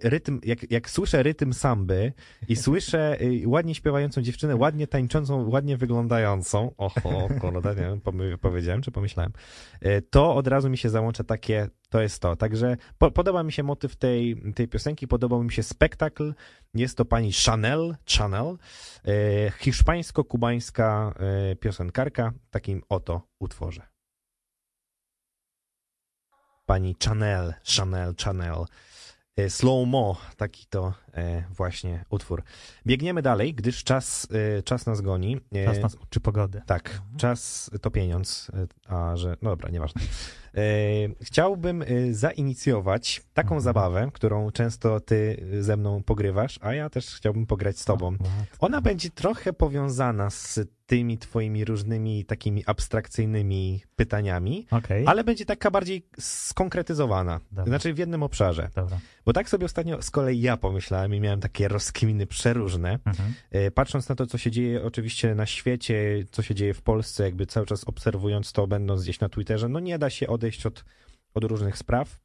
rytm, 0.04 0.40
jak, 0.44 0.72
jak 0.72 0.90
słyszę 0.90 1.24
rytm 1.24 1.54
samby 1.54 2.14
i 2.48 2.56
słyszę 2.56 3.18
e, 3.20 3.48
ładnie 3.48 3.76
śpiewającą 3.76 4.22
dziewczynę, 4.22 4.56
ładnie 4.56 4.88
tańczącą, 4.88 5.50
ładnie 5.50 5.78
wyglądającą, 5.78 6.74
oho, 6.78 7.28
kurde, 7.42 7.70
nie 7.70 7.82
wiem, 7.82 8.02
powiedziałem 8.42 8.82
czy 8.82 8.92
pomyślałem, 8.92 9.32
to 10.10 10.36
od 10.36 10.48
razu 10.48 10.70
mi 10.70 10.78
się 10.78 10.90
załącza 10.90 11.24
takie, 11.24 11.68
to 11.90 12.02
jest 12.02 12.22
to. 12.22 12.36
Także 12.36 12.78
po, 12.98 13.12
podoba 13.12 13.44
mi 13.44 13.52
się 13.52 13.64
motyw 13.64 13.96
tej, 13.96 14.42
tej 14.56 14.68
piosenki, 14.68 15.08
podobał 15.08 15.44
mi 15.44 15.52
się 15.52 15.64
spektakl. 15.64 16.34
Jest 16.74 16.98
to 16.98 17.06
pani 17.06 17.32
Chanel, 17.46 17.96
Chanel, 18.18 18.58
e, 19.06 19.52
hiszpańsko-kubańska 19.52 21.14
e, 21.52 21.56
piosenkarka, 21.56 22.34
w 22.48 22.50
takim 22.50 22.82
oto 22.90 23.22
utworze. 23.40 23.82
Pani 26.66 26.96
Chanel, 27.06 27.54
Chanel, 27.78 28.14
Chanel. 28.24 28.66
E, 29.38 29.50
Slow 29.50 29.88
Mo, 29.88 30.18
taki 30.38 30.66
to 30.66 30.94
właśnie 31.58 32.06
utwór. 32.10 32.44
Biegniemy 32.88 33.22
dalej, 33.22 33.54
gdyż 33.54 33.84
czas, 33.84 34.28
e, 34.58 34.64
czas 34.64 34.86
nas 34.86 35.02
goni. 35.02 35.38
E, 35.56 35.66
Czas 35.66 35.80
nas 35.80 35.96
uczy 35.96 36.20
pogody. 36.20 36.62
tak, 36.66 37.02
czas 37.18 37.72
to 37.82 37.92
pieniądz, 37.92 38.52
e, 38.90 38.94
a 38.96 39.18
że, 39.18 39.36
no 39.42 39.50
dobra, 39.50 39.70
nieważne. 39.70 40.02
E, 40.56 40.62
chciałbym 41.22 41.82
e, 41.82 41.86
zainicjować 42.14 43.22
taką 43.34 43.48
Mhm. 43.48 43.62
zabawę, 43.62 44.10
którą 44.14 44.52
często 44.52 45.00
ty 45.00 45.46
ze 45.62 45.78
mną 45.78 46.04
pogrywasz, 46.04 46.60
a 46.62 46.74
ja 46.74 46.90
też 46.90 47.06
chciałbym 47.16 47.46
pograć 47.46 47.80
z 47.80 47.86
tobą. 47.86 48.08
O, 48.08 48.12
matko. 48.12 48.26
Ona 48.60 48.82
będzie 48.82 49.10
trochę 49.10 49.54
powiązana 49.54 50.30
z 50.30 50.60
tymi 50.86 51.18
twoimi 51.18 51.66
różnymi 51.66 52.26
takimi 52.26 52.64
abstrakcyjnymi 52.66 53.84
pytaniami, 53.96 54.68
Okej, 54.72 55.08
ale 55.08 55.24
będzie 55.24 55.46
taka 55.46 55.72
bardziej 55.72 56.06
skonkretyzowana. 56.20 57.40
Dobra. 57.52 57.66
Znaczy 57.66 57.94
w 57.94 57.98
jednym 57.98 58.24
obszarze. 58.24 58.70
dobra. 58.76 59.00
Bo 59.26 59.34
tak 59.34 59.50
sobie 59.50 59.66
ostatnio 59.66 60.02
z 60.02 60.12
kolei 60.12 60.42
ja 60.42 60.58
pomyślałem 60.58 60.99
i 61.08 61.20
miałem 61.20 61.40
takie 61.40 61.68
rozkminy 61.68 62.28
przeróżne. 62.28 63.00
Mhm. 63.06 63.34
E, 63.52 63.72
Patrząc 63.72 64.10
na 64.10 64.16
to, 64.16 64.26
co 64.28 64.38
się 64.38 64.52
dzieje 64.52 64.84
oczywiście 64.84 65.36
na 65.36 65.46
świecie, 65.46 66.26
co 66.32 66.42
się 66.42 66.56
dzieje 66.56 66.74
w 66.74 66.82
Polsce, 66.82 67.24
jakby 67.24 67.46
cały 67.46 67.66
czas 67.66 67.84
obserwując 67.84 68.52
to, 68.54 68.68
będąc 68.68 69.04
gdzieś 69.04 69.20
na 69.20 69.30
Twitterze, 69.30 69.70
no 69.70 69.80
nie 69.80 70.00
da 70.00 70.10
się 70.10 70.28
odejść 70.28 70.66
od, 70.66 70.86
od 71.34 71.44
różnych 71.44 71.78
spraw. 71.78 72.20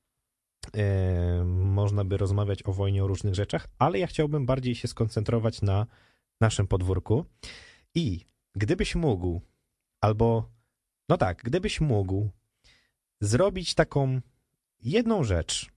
E, 0.77 1.45
można 1.45 2.05
by 2.05 2.17
rozmawiać 2.17 2.63
o 2.67 2.73
wojnie, 2.73 3.05
o 3.05 3.07
różnych 3.07 3.35
rzeczach, 3.35 3.69
ale 3.79 3.99
ja 3.99 4.07
chciałbym 4.07 4.47
bardziej 4.47 4.75
się 4.75 4.89
skoncentrować 4.89 5.63
na 5.63 5.87
naszym 6.41 6.67
podwórku. 6.67 7.25
I 7.95 8.25
gdybyś 8.55 8.95
mógł, 8.95 9.41
albo, 10.01 10.51
no 11.09 11.17
tak, 11.17 11.43
gdybyś 11.43 11.81
mógł 11.81 12.29
zrobić 13.21 13.75
taką 13.75 14.21
jedną 14.83 15.25
rzecz, 15.25 15.71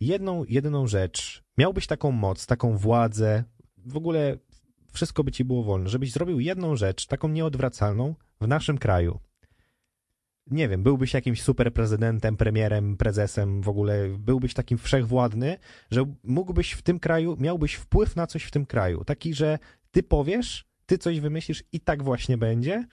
jedną, 0.00 0.44
jedyną 0.44 0.86
rzecz, 0.86 1.42
miałbyś 1.58 1.86
taką 1.86 2.12
moc, 2.12 2.46
taką 2.46 2.76
władzę, 2.76 3.44
w 3.86 3.96
ogóle 3.96 4.36
wszystko 4.92 5.24
by 5.24 5.32
ci 5.32 5.44
było 5.44 5.64
wolne, 5.64 5.88
żebyś 5.88 6.12
zrobił 6.12 6.40
jedną 6.40 6.76
rzecz, 6.76 7.06
taką 7.06 7.28
nieodwracalną 7.28 8.14
w 8.40 8.48
naszym 8.48 8.78
kraju. 8.78 9.20
Nie 10.50 10.68
wiem, 10.68 10.82
byłbyś 10.82 11.14
jakimś 11.14 11.42
super 11.42 11.72
prezydentem, 11.72 12.36
premierem, 12.36 12.96
prezesem, 12.96 13.62
w 13.62 13.68
ogóle 13.68 14.08
byłbyś 14.18 14.54
takim 14.54 14.78
wszechwładny, 14.78 15.58
że 15.90 16.04
mógłbyś 16.24 16.72
w 16.72 16.82
tym 16.82 17.00
kraju, 17.00 17.36
miałbyś 17.40 17.74
wpływ 17.74 18.16
na 18.16 18.26
coś 18.26 18.44
w 18.44 18.50
tym 18.50 18.66
kraju. 18.66 19.04
Taki, 19.04 19.34
że 19.34 19.58
ty 19.90 20.02
powiesz, 20.02 20.68
ty 20.86 20.98
coś 20.98 21.20
wymyślisz 21.20 21.64
i 21.72 21.80
tak 21.80 22.02
właśnie 22.02 22.38
będzie, 22.38 22.86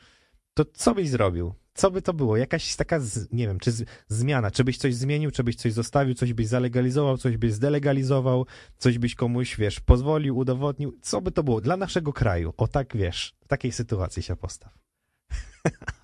to 0.54 0.66
co 0.74 0.96
byś 0.96 1.10
zrobił? 1.10 1.54
Co 1.74 1.92
by 1.92 2.02
to 2.02 2.14
było? 2.14 2.38
Jakaś 2.38 2.76
taka, 2.76 3.00
z, 3.00 3.32
nie 3.32 3.48
wiem, 3.48 3.60
czy 3.60 3.72
z, 3.72 3.86
zmiana, 4.08 4.52
czy 4.52 4.64
byś 4.64 4.78
coś 4.78 4.96
zmienił, 4.96 5.32
czy 5.32 5.44
byś 5.44 5.56
coś 5.56 5.74
zostawił, 5.74 6.14
coś 6.16 6.34
byś 6.34 6.48
zalegalizował, 6.48 7.18
coś 7.18 7.38
byś 7.38 7.54
zdelegalizował, 7.54 8.46
coś 8.78 8.98
byś 8.98 9.16
komuś, 9.16 9.58
wiesz, 9.58 9.80
pozwolił, 9.80 10.38
udowodnił. 10.38 10.98
Co 11.02 11.22
by 11.22 11.32
to 11.32 11.44
było 11.44 11.62
dla 11.62 11.78
naszego 11.78 12.14
kraju? 12.14 12.54
O 12.58 12.68
tak, 12.68 12.98
wiesz, 12.98 13.36
w 13.44 13.48
takiej 13.48 13.72
sytuacji 13.72 14.24
się 14.24 14.36
postaw. 14.36 14.78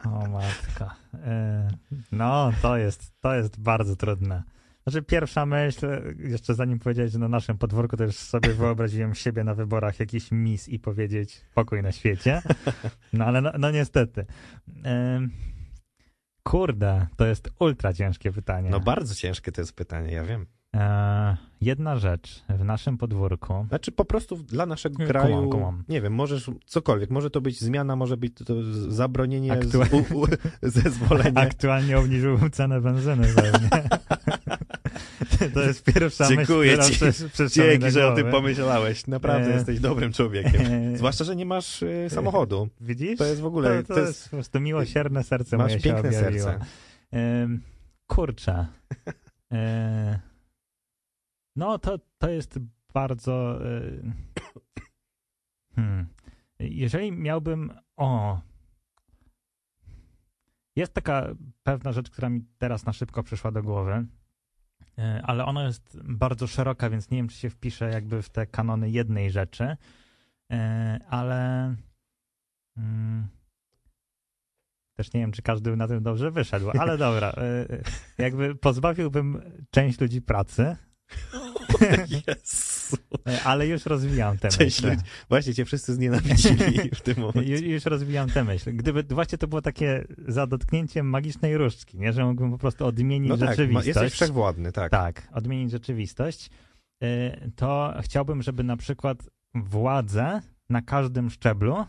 O 0.05 0.27
matka. 0.27 0.95
E, 1.13 1.67
No, 2.11 2.51
to 2.61 2.77
jest, 2.77 3.11
to 3.21 3.35
jest 3.35 3.59
bardzo 3.59 3.95
trudne. 3.95 4.43
Znaczy 4.89 5.05
pierwsza 5.05 5.45
myśl, 5.45 5.87
jeszcze 6.19 6.53
zanim 6.55 6.79
powiedziałeś, 6.79 7.11
że 7.11 7.19
na 7.19 7.27
naszym 7.27 7.57
podwórku, 7.57 7.97
to 7.97 8.03
już 8.03 8.15
sobie 8.15 8.53
wyobraziłem 8.53 9.15
siebie 9.15 9.43
na 9.43 9.53
wyborach 9.55 9.99
jakiś 9.99 10.31
mis 10.31 10.69
i 10.69 10.79
powiedzieć 10.79 11.41
pokój 11.53 11.81
na 11.83 11.91
świecie. 11.91 12.41
No 13.13 13.25
ale 13.25 13.41
no, 13.41 13.51
no 13.59 13.71
niestety. 13.71 14.25
Kurde, 16.43 17.07
to 17.15 17.25
jest 17.25 17.49
ultra 17.59 17.93
ciężkie 17.93 18.31
pytanie. 18.31 18.69
No 18.69 18.79
bardzo 18.79 19.15
ciężkie 19.15 19.51
to 19.51 19.61
jest 19.61 19.73
pytanie, 19.73 20.11
ja 20.13 20.23
wiem. 20.23 20.45
E, 20.75 21.37
Jedna 21.61 21.97
rzecz 21.97 22.43
w 22.49 22.63
naszym 22.63 22.97
podwórku. 22.97 23.65
Znaczy 23.69 23.91
po 23.91 24.05
prostu 24.05 24.35
dla 24.35 24.65
naszego 24.65 24.95
Kumam, 24.95 25.09
kraju, 25.09 25.49
kumam. 25.49 25.83
nie 25.89 26.01
wiem, 26.01 26.13
możesz 26.13 26.51
cokolwiek, 26.65 27.09
może 27.09 27.29
to 27.29 27.41
być 27.41 27.59
zmiana, 27.59 27.95
może 27.95 28.17
być 28.17 28.33
to 28.45 28.63
z- 28.63 28.67
zabronienie, 28.93 29.49
z, 29.49 29.51
Aktua- 29.59 30.13
u, 30.13 30.19
u, 30.19 30.25
zezwolenie. 30.61 31.37
Aktualnie 31.47 31.97
obniżył 31.99 32.49
cenę 32.49 32.81
benzyny 32.81 33.27
pewnie. 33.35 33.69
To 35.53 35.63
jest 35.63 35.83
pierwsza 35.83 36.27
Dziękuję 36.27 36.77
myśl, 36.77 37.11
ci. 37.11 37.49
Dzięki, 37.49 37.91
że 37.91 38.07
o 38.07 38.15
tym 38.15 38.31
pomyślałeś. 38.31 39.07
Naprawdę 39.07 39.49
E, 39.49 39.53
jesteś 39.53 39.79
dobrym 39.79 40.13
człowiekiem. 40.13 40.61
E, 40.61 40.97
Zwłaszcza, 40.97 41.23
że 41.23 41.35
nie 41.35 41.45
masz 41.45 41.81
y, 41.83 42.07
samochodu. 42.09 42.69
Widzisz? 42.81 43.17
To 43.17 43.25
jest 43.25 43.41
w 43.41 43.45
ogóle, 43.45 43.83
to, 43.83 43.93
to 43.93 43.99
jest 43.99 44.23
po 44.23 44.29
prostu 44.29 44.59
miłosierne 44.59 45.23
serce 45.23 45.57
masz 45.57 45.71
moje 45.71 45.81
piękne 45.81 46.13
serce. 46.13 46.59
Ym, 47.43 47.61
kurczę. 48.07 48.67
E, 49.51 50.19
no 51.55 51.79
to, 51.79 51.99
to 52.17 52.29
jest 52.29 52.59
bardzo... 52.93 53.65
y, 53.65 54.01
hmm. 55.75 56.07
Jeżeli 56.59 57.11
miałbym... 57.11 57.73
O... 57.97 58.39
Jest 60.75 60.93
taka 60.93 61.27
pewna 61.63 61.91
rzecz, 61.91 62.09
która 62.09 62.29
mi 62.29 62.41
teraz 62.57 62.85
na 62.85 62.93
szybko 62.93 63.23
przyszła 63.23 63.51
do 63.51 63.63
głowy, 63.63 63.91
e, 63.91 64.05
ale 65.23 65.45
ona 65.45 65.63
jest 65.63 65.97
bardzo 66.03 66.47
szeroka, 66.47 66.89
więc 66.89 67.09
nie 67.11 67.17
wiem, 67.17 67.27
czy 67.27 67.37
się 67.37 67.49
wpisze 67.49 67.89
jakby 67.89 68.21
w 68.21 68.29
te 68.29 68.47
kanony 68.47 68.89
jednej 68.89 69.31
rzeczy, 69.31 69.77
e, 70.51 70.99
ale... 71.09 71.75
mm, 72.77 73.27
też 74.97 75.13
nie 75.13 75.19
wiem, 75.21 75.31
czy 75.31 75.41
każdy 75.41 75.75
na 75.77 75.87
tym 75.87 76.03
dobrze 76.03 76.31
wyszedł, 76.31 76.69
ale 76.79 76.97
dobra. 76.97 77.31
y, 77.69 77.83
Jakby 78.17 78.55
pozbawiłbym 78.55 79.41
część 79.71 80.01
ludzi 80.01 80.21
pracy, 80.21 80.75
Jezu. 82.27 82.97
y, 83.29 83.41
ale 83.43 83.67
już 83.67 83.85
rozwijam 83.85 84.37
tę 84.37 84.47
Część 84.49 84.81
myśl. 84.83 84.89
ludzi. 84.95 85.01
Właśnie 85.29 85.53
cię 85.53 85.65
wszyscy 85.65 85.93
znienawidzili 85.93 86.89
w 86.95 87.01
tym 87.01 87.15
Ju- 87.15 87.19
momencie. 87.21 87.59
Już 87.69 87.85
rozwijam 87.85 88.29
tę 88.29 88.43
myśl. 88.43 88.73
Gdyby 88.73 89.03
właśnie 89.03 89.37
to 89.37 89.47
było 89.47 89.61
takie 89.61 90.07
za 90.27 90.47
dotknięciem 90.47 91.09
magicznej 91.09 91.57
różdżki, 91.57 91.97
nie? 91.97 92.13
że 92.13 92.25
mógłbym 92.25 92.51
po 92.51 92.57
prostu 92.57 92.85
odmienić 92.85 93.29
No 93.29 93.37
tak, 93.37 93.49
rzeczywistość. 93.49 93.87
jesteś 93.87 94.13
wszechwładny, 94.13 94.71
tak. 94.71 94.91
Tak, 94.91 95.27
odmienić 95.33 95.71
rzeczywistość. 95.71 96.49
y, 97.03 97.51
To 97.55 97.93
chciałbym, 98.01 98.41
żeby 98.41 98.63
na 98.63 98.77
przykład 98.77 99.29
władze 99.55 100.41
na 100.69 100.81
każdym 100.81 101.29
szczeblu 101.29 101.85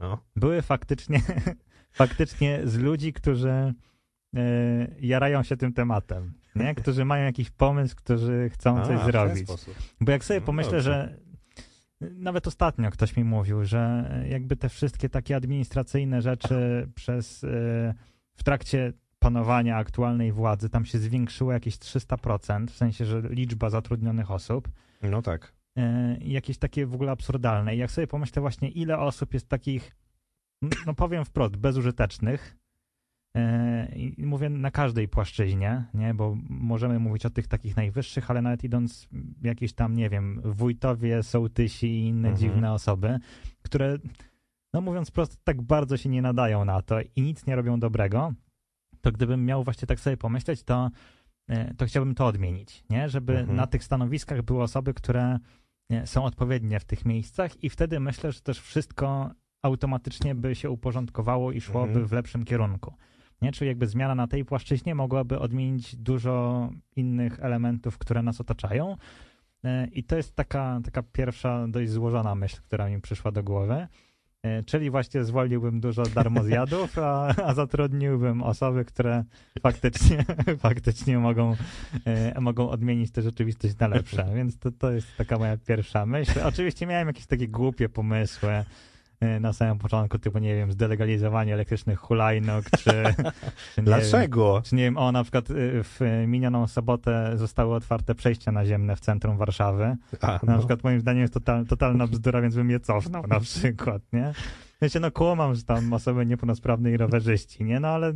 No. 0.00 0.18
były 0.36 0.62
faktycznie, 0.62 1.20
faktycznie 1.92 2.60
z 2.64 2.78
ludzi, 2.78 3.12
którzy 3.12 3.48
e, 3.50 3.74
jarają 5.00 5.42
się 5.42 5.56
tym 5.56 5.72
tematem, 5.72 6.32
nie? 6.56 6.74
którzy 6.82 7.04
mają 7.04 7.24
jakiś 7.24 7.50
pomysł, 7.50 7.96
którzy 7.96 8.50
chcą 8.52 8.78
A, 8.78 8.86
coś 8.86 9.00
zrobić. 9.00 9.48
Bo 10.00 10.12
jak 10.12 10.24
sobie 10.24 10.40
No 10.40 10.46
pomyślę, 10.46 10.80
że 10.80 11.18
nawet 12.00 12.46
ostatnio 12.46 12.90
ktoś 12.90 13.16
mi 13.16 13.24
mówił, 13.24 13.64
że 13.64 14.10
jakby 14.28 14.56
te 14.56 14.68
wszystkie 14.68 15.08
takie 15.08 15.36
administracyjne 15.36 16.22
rzeczy 16.22 16.88
przez 16.94 17.44
e, 17.44 17.48
w 18.34 18.44
trakcie 18.44 18.92
panowania 19.18 19.76
aktualnej 19.76 20.32
władzy 20.32 20.68
tam 20.68 20.84
się 20.84 20.98
zwiększyło 20.98 21.52
jakieś 21.52 21.76
300%, 21.76 22.66
w 22.66 22.76
sensie, 22.76 23.04
że 23.04 23.20
liczba 23.20 23.70
zatrudnionych 23.70 24.30
osób 24.30 24.68
No 25.02 25.22
tak. 25.22 25.52
i 26.20 26.32
jakieś 26.32 26.58
takie 26.58 26.86
w 26.86 26.94
ogóle 26.94 27.12
absurdalne. 27.12 27.74
I 27.74 27.78
jak 27.78 27.90
sobie 27.90 28.06
pomyślę 28.06 28.42
właśnie, 28.42 28.68
ile 28.68 28.98
osób 28.98 29.34
jest 29.34 29.48
takich, 29.48 29.96
no 30.86 30.94
powiem 30.94 31.24
wprost, 31.24 31.56
bezużytecznych, 31.56 32.56
i 34.18 34.26
mówię 34.26 34.48
na 34.50 34.70
każdej 34.70 35.08
płaszczyźnie, 35.08 35.84
nie, 35.94 36.14
bo 36.14 36.36
możemy 36.48 36.98
mówić 36.98 37.26
o 37.26 37.30
tych 37.30 37.48
takich 37.48 37.76
najwyższych, 37.76 38.30
ale 38.30 38.42
nawet 38.42 38.64
idąc 38.64 39.08
jakieś 39.42 39.72
tam, 39.72 39.94
nie 39.94 40.10
wiem, 40.10 40.40
wójtowie, 40.44 41.22
sołtysi 41.22 41.86
i 41.86 42.06
inne 42.06 42.28
Mhm. 42.28 42.36
dziwne 42.36 42.72
osoby, 42.72 43.18
które, 43.62 43.98
no 44.74 44.80
mówiąc 44.80 45.10
prosto, 45.10 45.36
tak 45.44 45.62
bardzo 45.62 45.96
się 45.96 46.08
nie 46.08 46.22
nadają 46.22 46.64
na 46.64 46.82
to 46.82 46.96
i 47.16 47.22
nic 47.22 47.46
nie 47.46 47.56
robią 47.56 47.80
dobrego, 47.80 48.32
to 49.00 49.12
gdybym 49.12 49.44
miał 49.44 49.64
właśnie 49.64 49.86
tak 49.86 50.00
sobie 50.00 50.16
pomyśleć, 50.16 50.62
to, 50.62 50.90
e, 51.48 51.74
to 51.74 51.86
chciałbym 51.86 52.14
to 52.14 52.26
odmienić, 52.26 52.84
nie? 52.90 53.08
Żeby 53.08 53.38
Mhm. 53.38 53.56
na 53.56 53.66
tych 53.66 53.84
stanowiskach 53.84 54.42
były 54.42 54.62
osoby, 54.62 54.94
które 54.94 55.38
są 56.04 56.24
odpowiednie 56.24 56.80
w 56.80 56.84
tych 56.84 57.04
miejscach 57.04 57.64
i 57.64 57.70
wtedy 57.70 58.00
myślę, 58.00 58.32
że 58.32 58.40
też 58.40 58.60
wszystko 58.60 59.30
automatycznie 59.62 60.34
by 60.34 60.54
się 60.54 60.70
uporządkowało 60.70 61.52
i 61.52 61.60
szłoby 61.60 61.88
Mhm. 61.90 62.06
w 62.06 62.12
lepszym 62.12 62.44
kierunku. 62.44 62.94
Nie? 63.42 63.52
Czyli 63.52 63.68
jakby 63.68 63.86
zmiana 63.86 64.14
na 64.14 64.26
tej 64.26 64.44
płaszczyźnie 64.44 64.94
mogłaby 64.94 65.38
odmienić 65.38 65.96
dużo 65.96 66.68
innych 66.96 67.40
elementów, 67.40 67.98
które 67.98 68.22
nas 68.22 68.40
otaczają. 68.40 68.96
E, 69.64 69.86
I 69.86 70.04
to 70.04 70.16
jest 70.16 70.36
taka, 70.36 70.80
taka 70.84 71.02
pierwsza 71.02 71.68
dość 71.68 71.90
złożona 71.90 72.34
myśl, 72.34 72.60
która 72.62 72.88
mi 72.88 73.00
przyszła 73.00 73.32
do 73.32 73.42
głowy. 73.42 73.86
E, 74.42 74.62
Czyli 74.62 74.90
właśnie 74.90 75.24
zwolniłbym 75.24 75.80
dużo 75.80 76.02
darmozjadów, 76.02 76.98
a, 76.98 77.26
a 77.44 77.54
zatrudniłbym 77.54 78.42
osoby, 78.42 78.84
które 78.84 79.24
faktycznie, 79.62 80.24
faktycznie 80.58 81.18
mogą, 81.18 81.56
e, 82.04 82.40
mogą 82.40 82.70
odmienić 82.70 83.10
tę 83.10 83.22
rzeczywistość 83.22 83.78
na 83.78 83.88
lepsze. 83.88 84.26
Więc 84.34 84.58
to, 84.58 84.70
to 84.70 84.90
jest 84.90 85.16
taka 85.16 85.38
moja 85.38 85.56
pierwsza 85.56 86.06
myśl. 86.06 86.40
Oczywiście 86.44 86.86
miałem 86.86 87.06
jakieś 87.06 87.26
takie 87.26 87.48
głupie 87.48 87.88
pomysły 87.88 88.64
na 89.40 89.52
samym 89.52 89.78
początku, 89.78 90.18
typu, 90.18 90.38
nie 90.38 90.54
wiem, 90.56 90.72
zdelegalizowanie 90.72 91.54
elektrycznych 91.54 91.98
hulajnóg, 91.98 92.64
czy, 92.70 92.84
czy 92.84 92.90
nie 92.92 93.24
wiem, 93.76 93.84
Dlaczego? 93.84 94.62
czy 94.64 94.74
nie 94.74 94.82
wiem, 94.82 94.96
o 94.96 95.12
na 95.12 95.22
przykład 95.22 95.50
y, 95.50 95.54
w 95.84 96.00
minioną 96.26 96.66
sobotę 96.66 97.32
zostały 97.34 97.74
otwarte 97.74 98.14
przejścia 98.14 98.52
naziemne 98.52 98.96
w 98.96 99.00
centrum 99.00 99.36
Warszawy. 99.36 99.96
A, 100.20 100.26
Na 100.26 100.40
no. 100.42 100.58
przykład 100.58 100.84
moim 100.84 101.00
zdaniem 101.00 101.20
jest 101.20 101.34
total, 101.34 101.66
totalna 101.66 102.06
bzdura, 102.12 102.40
więc 102.40 102.54
bym 102.54 102.70
je 102.70 102.80
cofnął 102.80 103.26
na 103.26 103.40
przykład, 103.40 104.02
nie? 104.12 104.32
W 104.76 104.78
sensie, 104.78 105.00
no 105.00 105.10
kłamam, 105.10 105.54
że 105.54 105.62
tam 105.62 105.92
osoby 105.92 106.26
niepełnosprawne 106.26 106.90
i 106.90 106.96
rowerzyści, 106.96 107.64
nie? 107.64 107.80
No 107.80 107.88
ale, 107.88 108.12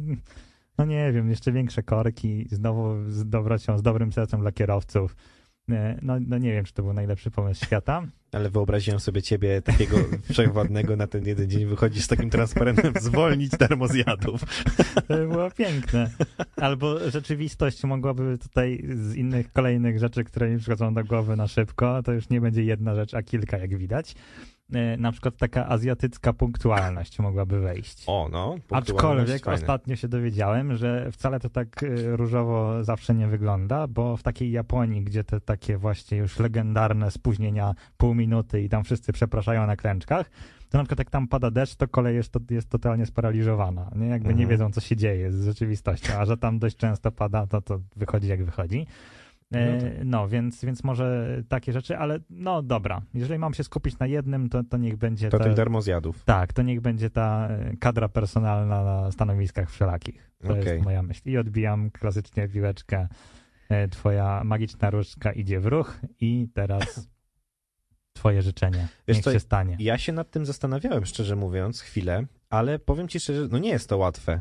no 0.78 0.84
nie 0.84 1.12
wiem, 1.12 1.30
jeszcze 1.30 1.52
większe 1.52 1.82
korki, 1.82 2.46
znowu 2.50 2.94
z 3.08 3.28
dobrocią, 3.28 3.78
z 3.78 3.82
dobrym 3.82 4.12
sercem 4.12 4.40
dla 4.40 4.52
kierowców. 4.52 5.16
Nie, 5.68 5.98
No, 6.02 6.14
no 6.26 6.38
nie 6.38 6.52
wiem, 6.52 6.64
czy 6.64 6.72
to 6.72 6.82
był 6.82 6.92
najlepszy 6.92 7.30
pomysł 7.30 7.64
świata. 7.64 8.02
Ale 8.32 8.50
wyobraziłem 8.50 9.00
sobie 9.00 9.22
ciebie 9.22 9.62
takiego 9.62 9.96
wszechwładnego 10.32 10.96
na 10.96 11.06
ten 11.06 11.26
jeden 11.26 11.50
dzień 11.50 11.66
wychodzisz 11.66 12.04
z 12.04 12.08
takim 12.08 12.30
transparentem 12.30 12.94
zwolnić 13.00 13.50
darmozjadów. 13.50 14.40
To 15.08 15.16
by 15.16 15.28
było 15.28 15.50
piękne. 15.50 16.10
Albo 16.56 17.10
rzeczywistość 17.10 17.84
mogłaby 17.84 18.38
tutaj 18.38 18.84
z 18.94 19.14
innych 19.14 19.52
kolejnych 19.52 19.98
rzeczy, 19.98 20.24
które 20.24 20.50
mi 20.50 20.58
przychodzą 20.58 20.94
do 20.94 21.04
głowy 21.04 21.36
na 21.36 21.48
szybko, 21.48 22.02
to 22.02 22.12
już 22.12 22.28
nie 22.28 22.40
będzie 22.40 22.64
jedna 22.64 22.94
rzecz, 22.94 23.14
a 23.14 23.22
kilka, 23.22 23.58
jak 23.58 23.76
widać. 23.76 24.14
E, 24.74 24.96
Na 24.96 25.12
przykład 25.12 25.36
taka 25.36 25.68
azjatycka 25.68 26.32
punktualność 26.32 27.18
mogłaby 27.18 27.60
wejść. 27.60 28.04
O, 28.06 28.28
no. 28.32 28.54
Aczkolwiek 28.70 29.44
fajne. 29.44 29.60
ostatnio 29.60 29.96
się 29.96 30.08
dowiedziałem, 30.08 30.76
że 30.76 31.12
wcale 31.12 31.40
to 31.40 31.50
tak 31.50 31.82
y, 31.82 32.16
różowo 32.16 32.84
zawsze 32.84 33.14
nie 33.14 33.26
wygląda, 33.26 33.86
bo 33.86 34.16
w 34.16 34.22
takiej 34.22 34.50
Japonii, 34.50 35.02
gdzie 35.02 35.24
te 35.24 35.40
takie 35.40 35.76
właśnie 35.78 36.18
już 36.18 36.38
legendarne 36.38 37.10
spóźnienia 37.10 37.74
pół 37.96 38.14
minuty 38.14 38.62
i 38.62 38.68
tam 38.68 38.84
wszyscy 38.84 39.12
przepraszają 39.12 39.66
na 39.66 39.76
klęczkach, 39.76 40.30
to 40.70 40.78
na 40.78 40.84
przykład 40.84 40.98
jak 40.98 41.10
tam 41.10 41.28
pada 41.28 41.50
deszcz, 41.50 41.76
to 41.76 41.88
kolej 41.88 42.16
jest, 42.16 42.32
to, 42.32 42.40
jest 42.50 42.68
totalnie 42.70 43.06
sparaliżowana. 43.06 43.90
Nie? 43.96 44.06
Jakby 44.06 44.28
nie 44.28 44.32
Mhm. 44.42 44.48
wiedzą, 44.48 44.70
co 44.72 44.80
się 44.80 44.96
dzieje 44.96 45.32
z 45.32 45.44
rzeczywistością, 45.44 46.12
a 46.18 46.24
że 46.24 46.36
tam 46.36 46.58
dość 46.58 46.76
często 46.76 47.12
pada, 47.12 47.46
to 47.46 47.62
to 47.62 47.80
wychodzi 47.96 48.28
jak 48.28 48.44
wychodzi. 48.44 48.86
No 49.50 49.58
tak. 49.80 49.90
No, 50.04 50.28
więc, 50.28 50.64
więc 50.64 50.84
może 50.84 51.36
takie 51.48 51.72
rzeczy, 51.72 51.98
ale 51.98 52.18
no 52.30 52.62
dobra, 52.62 53.02
jeżeli 53.14 53.38
mam 53.38 53.54
się 53.54 53.64
skupić 53.64 53.98
na 53.98 54.06
jednym, 54.06 54.48
to, 54.48 54.64
to 54.64 54.76
niech 54.76 54.96
będzie 54.96 55.28
To 55.28 55.38
te- 55.38 55.44
tych 55.44 55.54
darmozjadów. 55.54 56.24
tak, 56.24 56.52
to 56.52 56.62
niech 56.62 56.80
będzie 56.80 57.10
ta 57.10 57.48
e, 57.48 57.76
kadra 57.76 58.08
personalna 58.08 58.84
na 58.84 59.10
stanowiskach 59.12 59.70
wszelakich. 59.70 60.30
To 60.42 60.52
Okej. 60.52 60.64
jest 60.66 60.84
moja 60.84 61.02
myśl. 61.02 61.22
I 61.30 61.36
odbijam 61.38 61.90
klasycznie 61.90 62.48
piłeczkę. 62.48 63.08
E, 63.68 63.88
Twoja 63.88 64.42
magiczna 64.44 64.90
różdżka 64.90 65.32
idzie 65.32 65.60
w 65.60 65.66
ruch 65.66 66.00
i 66.20 66.48
teraz 66.54 67.08
twoje 68.12 68.42
życzenie. 68.42 68.88
Wiesz 69.08 69.16
niech 69.16 69.24
co, 69.24 69.32
się 69.32 69.40
stanie. 69.40 69.76
Ja 69.80 69.98
się 69.98 70.12
nad 70.12 70.30
tym 70.30 70.46
zastanawiałem, 70.46 71.06
szczerze 71.06 71.36
mówiąc, 71.36 71.80
chwilę, 71.80 72.24
ale 72.50 72.78
powiem 72.78 73.08
ci 73.08 73.20
szczerze, 73.20 73.48
no 73.50 73.58
nie 73.58 73.68
jest 73.70 73.88
to 73.88 73.98
łatwe, 73.98 74.40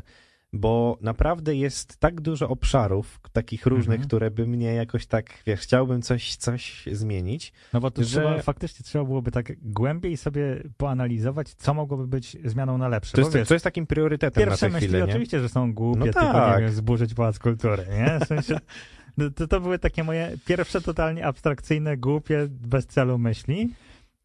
bo 0.52 0.98
naprawdę 1.00 1.54
jest 1.56 1.96
tak 1.96 2.20
dużo 2.20 2.48
obszarów, 2.48 3.20
takich 3.32 3.66
różnych, 3.66 3.94
Mhm. 3.96 4.08
które 4.08 4.30
by 4.30 4.46
mnie 4.46 4.74
jakoś 4.74 5.06
tak, 5.06 5.42
wiesz, 5.46 5.60
chciałbym 5.60 6.02
coś, 6.02 6.36
coś 6.36 6.84
zmienić. 6.92 7.52
No 7.72 7.80
bo 7.80 7.90
to 7.90 8.04
że- 8.04 8.08
trzeba, 8.08 8.42
faktycznie 8.42 8.84
trzeba 8.84 9.04
byłoby 9.04 9.30
tak 9.30 9.52
głębiej 9.62 10.16
sobie 10.16 10.62
poanalizować, 10.76 11.54
co 11.54 11.74
mogłoby 11.74 12.06
być 12.06 12.36
zmianą 12.44 12.78
na 12.78 12.88
lepsze. 12.88 13.12
To 13.12 13.20
jest, 13.20 13.34
wiesz, 13.34 13.48
to 13.48 13.54
jest 13.54 13.64
takim 13.64 13.86
priorytetem 13.86 14.44
Pierwsze 14.44 14.68
na 14.68 14.72
myśli 14.72 14.88
chwilę, 14.88 15.04
oczywiście, 15.04 15.40
że 15.40 15.48
są 15.48 15.72
głupie, 15.74 15.98
No 15.98 16.04
tylko 16.04 16.20
tak. 16.20 16.58
nie 16.58 16.64
wiem, 16.64 16.74
zburzyć 16.74 17.14
pałac 17.14 17.38
kultury, 17.38 17.84
nie? 17.98 18.18
W 18.20 18.28
sensie, 18.28 18.58
no 19.16 19.30
to, 19.30 19.46
to 19.48 19.60
były 19.60 19.78
takie 19.78 20.04
moje 20.04 20.36
pierwsze 20.46 20.80
totalnie 20.80 21.26
abstrakcyjne, 21.26 21.96
głupie, 21.96 22.46
bez 22.50 22.86
celu 22.86 23.18
myśli. 23.18 23.74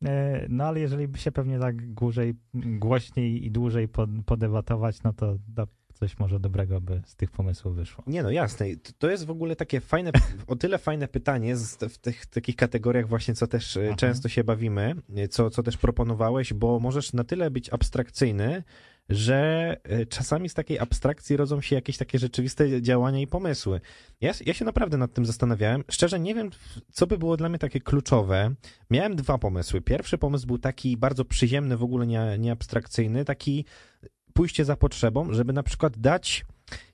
E, 0.05 0.45
No 0.49 0.63
ale 0.63 0.79
jeżeli 0.79 1.07
by 1.07 1.17
się 1.17 1.31
pewnie 1.31 1.59
tak 1.59 1.93
dłużej, 1.93 2.33
głośniej 2.53 3.45
i 3.45 3.51
dłużej 3.51 3.87
pod, 3.87 4.09
podebatować, 4.25 5.03
no 5.03 5.13
to 5.13 5.35
do, 5.47 5.67
coś 5.99 6.19
może 6.19 6.39
dobrego 6.39 6.81
by 6.81 7.01
z 7.05 7.15
tych 7.15 7.31
pomysłów 7.31 7.75
wyszło. 7.75 8.03
Nie 8.07 8.23
no, 8.23 8.31
jasne. 8.31 8.65
To- 8.99 9.09
jest 9.09 9.25
w 9.25 9.29
ogóle 9.29 9.55
takie 9.55 9.81
fajne, 9.81 10.11
o 10.47 10.55
tyle 10.55 10.77
fajne 10.77 11.07
pytanie 11.07 11.55
z, 11.57 11.77
w 11.93 11.97
tych 11.97 12.25
takich 12.25 12.55
kategoriach 12.55 13.07
właśnie, 13.07 13.33
co 13.33 13.47
też 13.47 13.77
e, 13.77 13.79
Mhm. 13.79 13.97
często 13.97 14.29
się 14.29 14.43
bawimy, 14.43 14.95
e, 15.15 15.27
co, 15.27 15.49
co 15.49 15.63
też 15.63 15.77
proponowałeś, 15.77 16.53
bo 16.53 16.79
możesz 16.79 17.13
na 17.13 17.23
tyle 17.23 17.51
być 17.51 17.73
abstrakcyjny, 17.73 18.63
że 19.09 19.77
e, 19.83 20.05
czasami 20.05 20.49
z 20.49 20.53
takiej 20.53 20.79
abstrakcji 20.79 21.37
rodzą 21.37 21.61
się 21.61 21.75
jakieś 21.75 21.97
takie 21.97 22.19
rzeczywiste 22.19 22.81
działania 22.81 23.19
i 23.19 23.27
pomysły. 23.27 23.81
Ja, 24.21 24.31
ja 24.45 24.53
się 24.53 24.65
naprawdę 24.65 24.97
nad 24.97 25.13
tym 25.13 25.25
zastanawiałem. 25.25 25.83
Szczerze 25.91 26.19
nie 26.19 26.35
wiem, 26.35 26.49
co 26.91 27.07
by 27.07 27.17
było 27.17 27.37
dla 27.37 27.49
mnie 27.49 27.59
takie 27.59 27.79
kluczowe. 27.79 28.55
Miałem 28.89 29.15
dwa 29.15 29.37
pomysły. 29.37 29.81
Pierwszy 29.81 30.17
pomysł 30.17 30.47
był 30.47 30.57
taki 30.57 30.97
bardzo 30.97 31.25
przyziemny, 31.25 31.77
w 31.77 31.83
ogóle 31.83 32.07
nie, 32.07 32.35
nie 32.39 32.51
abstrakcyjny, 32.51 33.25
taki 33.25 33.65
pójście 34.35 34.65
za 34.65 34.75
potrzebą, 34.75 35.33
żeby 35.33 35.53
na 35.53 35.63
przykład 35.63 35.97
dać 35.97 36.45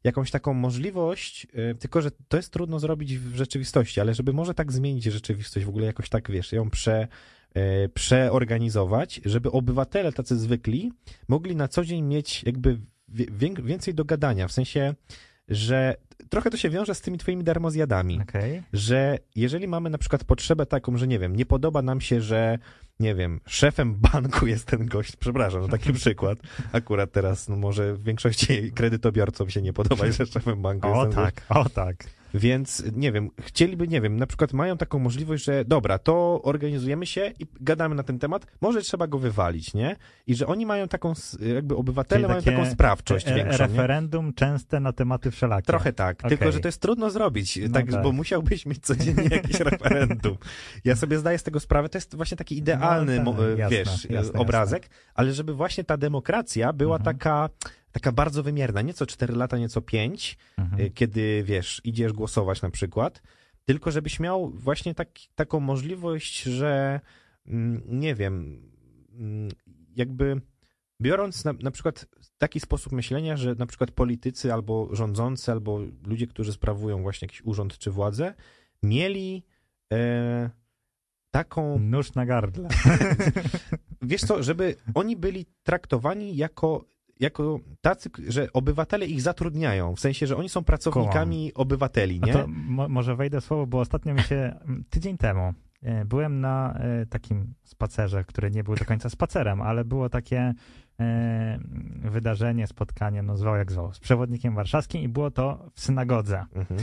jakąś 0.03 0.31
taką 0.31 0.53
możliwość, 0.53 1.47
y, 1.71 1.75
tylko 1.75 2.01
że 2.01 2.11
to 2.27 2.37
jest 2.37 2.53
trudno 2.53 2.79
zrobić 2.79 3.17
w 3.17 3.35
rzeczywistości, 3.35 4.01
ale 4.01 4.13
żeby 4.13 4.33
może 4.33 4.53
tak 4.53 4.71
zmienić 4.71 5.03
rzeczywistość, 5.03 5.65
w 5.65 5.69
ogóle 5.69 5.85
jakoś 5.85 6.09
tak, 6.09 6.31
wiesz, 6.31 6.51
ją 6.51 6.69
prze, 6.69 7.07
y, 7.57 7.89
przeorganizować, 7.89 9.21
żeby 9.25 9.51
obywatele 9.51 10.11
tacy 10.11 10.37
zwykli 10.37 10.91
mogli 11.27 11.55
na 11.55 11.67
co 11.67 11.85
dzień 11.85 12.03
mieć 12.03 12.43
jakby 12.43 12.79
więcej 13.63 13.93
do 13.93 14.05
gadania, 14.05 14.47
w 14.47 14.51
sensie, 14.51 14.93
że 15.47 15.95
trochę 16.29 16.49
to 16.49 16.57
się 16.57 16.69
wiąże 16.69 16.95
z 16.95 17.01
tymi 17.01 17.17
twoimi 17.17 17.43
darmozjadami 17.43 18.21
Okej. 18.21 18.63
że 18.73 19.17
jeżeli 19.35 19.67
mamy 19.67 19.89
na 19.89 19.97
przykład 19.97 20.23
potrzebę 20.23 20.65
taką, 20.65 20.97
że 20.97 21.07
nie 21.07 21.19
wiem, 21.19 21.35
nie 21.35 21.45
podoba 21.45 21.81
nam 21.81 22.01
się, 22.01 22.21
że 22.21 22.59
nie 23.01 23.15
wiem, 23.15 23.39
szefem 23.47 23.95
banku 24.13 24.47
jest 24.47 24.65
ten 24.65 24.85
gość, 24.85 25.15
przepraszam, 25.15 25.61
no 25.61 25.67
taki 25.67 25.93
przykład, 25.93 26.39
akurat 26.71 27.11
teraz, 27.11 27.49
no 27.49 27.55
może 27.55 27.93
w 27.93 28.03
większości 28.03 28.71
kredytobiorcom 28.75 29.49
się 29.49 29.61
nie 29.61 29.73
podoba, 29.73 30.11
że 30.11 30.25
szefem 30.25 30.61
banku 30.61 30.87
jest 30.87 30.99
O 30.99 31.05
ten 31.05 31.15
gość. 31.15 31.35
tak, 31.35 31.45
o 31.57 31.69
tak. 31.69 32.20
Więc 32.33 32.83
nie 32.95 33.11
wiem, 33.11 33.29
chcieliby, 33.41 33.87
nie 33.87 34.01
wiem, 34.01 34.17
na 34.17 34.27
przykład 34.27 34.53
mają 34.53 34.77
taką 34.77 34.99
możliwość, 34.99 35.43
że 35.43 35.65
dobra, 35.65 35.99
to 35.99 36.41
organizujemy 36.43 37.05
się 37.05 37.31
i 37.39 37.45
gadamy 37.61 37.95
na 37.95 38.03
ten 38.03 38.19
temat, 38.19 38.45
może 38.61 38.81
trzeba 38.81 39.07
go 39.07 39.19
wywalić, 39.19 39.73
nie? 39.73 39.95
I 40.27 40.35
że 40.35 40.47
oni 40.47 40.65
mają 40.65 40.87
taką, 40.87 41.13
jakby 41.55 41.75
obywatele 41.75 42.27
mają 42.27 42.41
taką 42.41 42.65
sprawczość 42.71 43.27
E, 43.27 43.35
większą, 43.35 43.51
nie? 43.63 43.67
Referendum 43.67 44.33
częste 44.33 44.79
na 44.79 44.93
tematy 44.93 45.31
wszelakie. 45.31 45.65
Trochę 45.67 45.93
tak, 45.93 46.19
Okej. 46.19 46.29
tylko 46.37 46.51
że 46.51 46.59
to 46.59 46.67
jest 46.67 46.81
trudno 46.81 47.09
zrobić, 47.09 47.59
No 47.67 47.69
tak, 47.73 47.91
tak. 47.91 48.03
bo 48.03 48.11
musiałbyś 48.11 48.65
mieć 48.65 48.79
codziennie 48.85 49.23
jakieś 49.37 49.59
referendum. 49.59 50.37
Ja 50.85 50.95
sobie 50.95 51.17
zdaję 51.17 51.37
z 51.37 51.43
tego 51.43 51.59
sprawę, 51.59 51.89
to 51.89 51.97
jest 51.97 52.15
właśnie 52.15 52.37
taki 52.37 52.57
idealny, 52.57 53.17
No 53.17 53.23
mo- 53.23 53.33
tak, 53.33 53.57
jasne, 53.57 53.77
wiesz, 53.77 54.09
jasne, 54.09 54.39
obrazek, 54.39 54.89
ale 55.13 55.33
żeby 55.33 55.53
właśnie 55.53 55.83
ta 55.83 55.97
demokracja 55.97 56.73
była 56.73 56.95
Mhm. 56.97 57.17
taka, 57.17 57.49
taka 57.91 58.11
bardzo 58.11 58.43
wymierna, 58.43 58.81
nieco 58.81 59.05
4 59.05 59.35
lata, 59.35 59.57
nieco 59.57 59.81
5, 59.81 60.37
Mhm. 60.57 60.81
y, 60.81 60.89
kiedy, 60.91 61.43
wiesz, 61.45 61.81
idziesz 61.83 62.13
głosować 62.13 62.61
na 62.61 62.69
przykład, 62.69 63.21
tylko 63.65 63.91
żebyś 63.91 64.19
miał 64.19 64.49
właśnie 64.49 64.95
tak, 64.95 65.09
taką 65.35 65.59
możliwość, 65.59 66.43
że 66.43 66.99
mm, 67.47 67.81
nie 67.87 68.15
wiem, 68.15 68.61
mm, 69.13 69.51
jakby 69.95 70.41
biorąc 71.01 71.45
na, 71.45 71.53
na 71.53 71.71
przykład 71.71 72.05
taki 72.37 72.59
sposób 72.59 72.93
myślenia, 72.93 73.37
że 73.37 73.55
na 73.55 73.65
przykład 73.65 73.91
politycy 73.91 74.53
albo 74.53 74.95
rządzący, 74.95 75.51
albo 75.51 75.79
ludzie, 76.05 76.27
którzy 76.27 76.53
sprawują 76.53 77.01
właśnie 77.01 77.25
jakiś 77.25 77.41
urząd 77.45 77.77
czy 77.77 77.91
władzę, 77.91 78.33
mieli 78.83 79.43
e, 79.93 80.49
taką, 81.31 81.79
Nóż 81.79 82.13
na 82.13 82.25
gardle. 82.25 82.69
wiesz 84.01 84.21
co, 84.21 84.43
żeby 84.43 84.75
oni 84.93 85.15
byli 85.15 85.45
traktowani 85.63 86.35
jako 86.35 86.85
jako 87.21 87.59
tacy, 87.81 88.09
że 88.27 88.47
obywatele 88.53 89.05
ich 89.05 89.21
zatrudniają, 89.21 89.95
w 89.95 89.99
sensie, 89.99 90.27
że 90.27 90.37
oni 90.37 90.49
są 90.49 90.63
pracownikami 90.63 91.53
obywateli, 91.53 92.19
A 92.23 92.25
nie? 92.25 92.33
to 92.33 92.45
mo 92.47 92.89
może 92.89 93.15
wejdę 93.15 93.41
słowo, 93.41 93.67
bo 93.67 93.79
ostatnio 93.79 94.13
mi 94.13 94.21
się, 94.21 94.59
tydzień 94.89 95.17
temu, 95.17 95.53
e, 95.81 96.05
byłem 96.05 96.41
na 96.41 96.73
e, 96.73 97.05
takim 97.05 97.53
spacerze, 97.63 98.23
który 98.23 98.51
nie 98.51 98.63
był 98.63 98.75
do 98.75 98.85
końca 98.85 99.09
spacerem, 99.09 99.61
ale 99.61 99.85
było 99.85 100.09
takie 100.09 100.53
e, 100.99 101.59
wydarzenie, 102.03 102.67
spotkanie, 102.67 103.23
no 103.23 103.37
zwał 103.37 103.55
jak 103.55 103.71
zwał, 103.71 103.93
z 103.93 103.99
przewodnikiem 103.99 104.55
warszawskim 104.55 105.01
i 105.01 105.07
było 105.07 105.31
to 105.31 105.69
w 105.73 105.81
synagodze. 105.81 106.45
Mhm. 106.55 106.79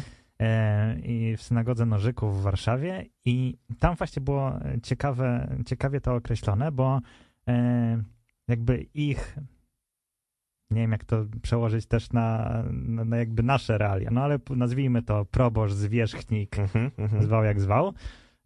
i 1.03 1.37
w 1.37 1.43
synagodze 1.43 1.87
Nożyków 1.87 2.41
w 2.41 2.43
Warszawie 2.43 3.07
i 3.25 3.59
tam 3.79 3.97
właśnie 3.97 4.23
było 4.23 4.53
ciekawe, 4.83 5.57
ciekawie 5.67 6.01
to 6.01 6.15
określone, 6.15 6.73
bo 6.73 7.01
jakby 8.49 8.87
ich 8.95 9.39
nie 10.71 10.81
wiem 10.81 10.93
jak 10.93 11.05
to 11.05 11.25
przełożyć 11.43 11.87
też 11.87 12.13
na, 12.13 12.49
na, 12.73 13.05
na 13.05 13.17
jakby 13.17 13.43
nasze 13.43 13.79
realia, 13.79 14.11
no 14.13 14.23
ale 14.23 14.39
nazwijmy 14.51 15.03
to 15.03 15.25
proboszcz, 15.25 15.75
zwierzchnik, 15.75 16.59
Mhm, 16.59 16.91
mhm. 16.99 17.23
zwał 17.23 17.45
jak 17.45 17.61
zwał, 17.61 17.93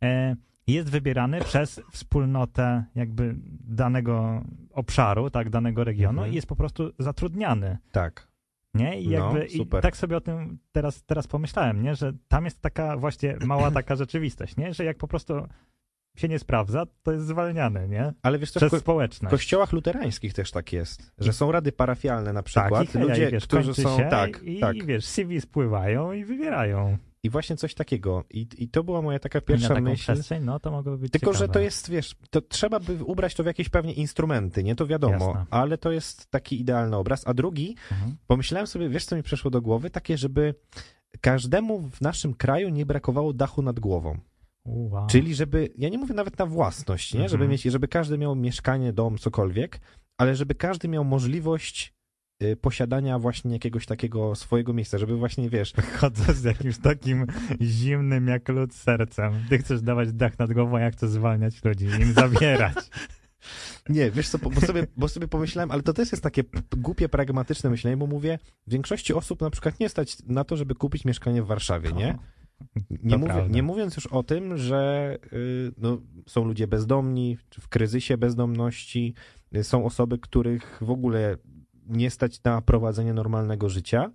e, 0.02 0.36
jest 0.66 0.90
wybierany 0.90 1.40
przez 1.40 1.80
wspólnotę 1.90 2.84
jakby 2.94 3.34
danego 3.68 4.42
obszaru, 4.72 5.30
tak, 5.30 5.50
danego 5.50 5.84
regionu 5.84 6.18
Mhm. 6.18 6.32
i 6.32 6.34
jest 6.34 6.46
po 6.46 6.56
prostu 6.56 6.92
zatrudniany, 6.98 7.78
Tak. 7.92 8.28
nie? 8.74 9.00
I 9.00 9.08
No, 9.08 9.12
jakby 9.12 9.44
i 9.46 9.58
super. 9.58 9.82
tak 9.82 9.96
sobie 9.96 10.16
o 10.16 10.20
tym 10.20 10.58
teraz, 10.72 11.02
teraz 11.02 11.26
pomyślałem, 11.26 11.82
nie? 11.82 11.94
Że 11.94 12.12
tam 12.28 12.44
jest 12.44 12.60
taka 12.60 12.96
właśnie 12.96 13.36
mała 13.46 13.70
taka 13.80 13.96
rzeczywistość, 13.96 14.56
nie? 14.56 14.74
Że 14.74 14.84
jak 14.84 14.96
po 14.96 15.08
prostu 15.08 15.34
się 16.16 16.28
nie 16.28 16.38
sprawdza, 16.38 16.84
to 17.02 17.12
jest 17.12 17.26
zwalniany, 17.26 17.88
nie? 17.88 18.12
Ale 18.22 18.38
wiesz 18.38 18.50
co, 18.50 18.60
w 18.60 18.62
Przez 18.62 18.70
ko- 18.70 18.78
społeczność. 18.80 19.30
kościołach 19.30 19.72
luterańskich 19.72 20.34
też 20.34 20.50
tak 20.50 20.72
jest, 20.72 21.12
że 21.18 21.32
są 21.32 21.52
rady 21.52 21.72
parafialne 21.72 22.32
na 22.32 22.38
tak, 22.42 22.44
przykład, 22.44 22.84
i 22.84 22.86
heja, 22.86 23.04
ludzie, 23.04 23.28
i 23.28 23.32
wiesz, 23.32 23.44
którzy 23.46 23.74
są, 23.74 23.96
się 23.98 24.08
tak, 24.10 24.42
i, 24.42 24.60
tak. 24.60 24.76
i 24.76 24.82
wiesz, 24.86 25.04
CV 25.04 25.40
spływają 25.40 26.12
i 26.12 26.24
wybierają. 26.24 26.96
I 27.24 27.30
właśnie 27.30 27.56
coś 27.56 27.74
takiego. 27.74 28.24
I, 28.30 28.46
I 28.58 28.68
to 28.68 28.84
była 28.84 29.02
moja 29.02 29.18
taka 29.18 29.38
I 29.38 29.42
pierwsza 29.42 29.80
myśl. 29.80 30.02
przestrzeń, 30.02 30.44
no 30.44 30.60
to 30.60 30.70
mogłoby 30.70 30.98
być 30.98 31.12
Tylko, 31.12 31.32
że 31.32 31.38
ciekawe. 31.38 31.52
to 31.52 31.60
jest, 31.60 31.90
wiesz, 31.90 32.14
to 32.30 32.40
trzeba 32.40 32.80
by 32.80 33.04
ubrać 33.04 33.34
to 33.34 33.42
w 33.42 33.46
jakieś 33.46 33.68
pewnie 33.68 33.92
instrumenty, 33.92 34.64
nie? 34.64 34.74
To 34.76 34.86
wiadomo, 34.86 35.12
Jasne. 35.26 35.46
ale 35.50 35.78
to 35.78 35.92
jest 35.92 36.30
taki 36.30 36.60
idealny 36.60 36.96
obraz. 36.96 37.22
A 37.26 37.34
drugi, 37.34 37.76
Mhm. 37.90 38.16
pomyślałem 38.26 38.66
sobie, 38.66 38.88
wiesz, 38.88 39.04
co 39.04 39.16
mi 39.16 39.22
przeszło 39.22 39.50
do 39.50 39.60
głowy? 39.62 39.90
Takie, 39.90 40.18
żeby 40.18 40.54
każdemu 41.20 41.80
w 41.90 42.00
naszym 42.00 42.34
kraju 42.34 42.68
nie 42.68 42.86
brakowało 42.86 43.32
dachu 43.32 43.62
nad 43.62 43.80
głową. 43.80 44.18
Wow. 44.64 45.06
Czyli 45.06 45.34
żeby, 45.34 45.68
ja 45.78 45.88
nie 45.88 45.98
mówię 45.98 46.14
nawet 46.14 46.38
na 46.38 46.46
własność, 46.46 47.14
nie? 47.14 47.20
Żeby 47.28 47.44
Mhm. 47.44 47.50
mieć, 47.50 47.62
żeby 47.62 47.88
każdy 47.88 48.18
miał 48.18 48.36
mieszkanie, 48.36 48.92
dom, 48.92 49.18
cokolwiek, 49.18 49.80
ale 50.18 50.36
żeby 50.36 50.54
każdy 50.54 50.88
miał 50.88 51.04
możliwość 51.04 51.94
y, 52.42 52.56
posiadania 52.56 53.18
właśnie 53.18 53.52
jakiegoś 53.52 53.86
takiego 53.86 54.34
swojego 54.34 54.72
miejsca, 54.72 54.98
żeby 54.98 55.16
właśnie, 55.16 55.50
wiesz, 55.50 55.72
Chodzę 56.00 56.34
z 56.34 56.44
jakimś 56.44 56.78
takim 56.78 57.26
zimnym 57.60 58.26
jak 58.28 58.48
lód 58.48 58.74
sercem. 58.74 59.32
Ty 59.48 59.58
chcesz 59.58 59.82
dawać 59.82 60.12
dach 60.12 60.38
nad 60.38 60.52
głową, 60.52 60.78
jak 60.78 60.94
to 60.94 61.08
zwalniać 61.08 61.64
ludzi, 61.64 61.86
im 61.86 62.12
zabierać. 62.22 62.74
Nie, 63.88 64.10
wiesz 64.10 64.28
co, 64.28 64.38
bo 64.38 64.60
sobie, 64.60 64.86
bo 64.96 65.08
sobie 65.08 65.28
pomyślałem, 65.28 65.70
ale 65.70 65.82
to 65.82 65.92
też 65.92 66.12
jest 66.12 66.22
takie 66.22 66.42
głupie, 66.76 67.08
pragmatyczne 67.08 67.70
myślenie, 67.70 67.96
bo 67.96 68.06
mówię, 68.06 68.38
większości 68.66 69.14
osób 69.14 69.40
na 69.40 69.50
przykład 69.50 69.80
nie 69.80 69.88
stać 69.88 70.16
na 70.26 70.44
to, 70.44 70.56
żeby 70.56 70.74
kupić 70.74 71.04
mieszkanie 71.04 71.42
w 71.42 71.46
Warszawie, 71.46 71.92
nie? 71.92 72.18
Nie, 73.02 73.18
mówię, 73.18 73.46
nie 73.50 73.62
mówiąc 73.62 73.96
już 73.96 74.06
o 74.06 74.22
tym, 74.22 74.56
że 74.56 75.18
y, 75.32 75.72
no, 75.78 75.98
są 76.26 76.44
ludzie 76.44 76.66
bezdomni, 76.66 77.36
w 77.60 77.68
kryzysie 77.68 78.18
bezdomności, 78.18 79.14
y, 79.56 79.64
są 79.64 79.84
osoby, 79.84 80.18
których 80.18 80.78
w 80.80 80.90
ogóle 80.90 81.36
nie 81.86 82.10
stać 82.10 82.42
na 82.42 82.60
prowadzenie 82.62 83.14
normalnego 83.14 83.68
życia. 83.68 84.10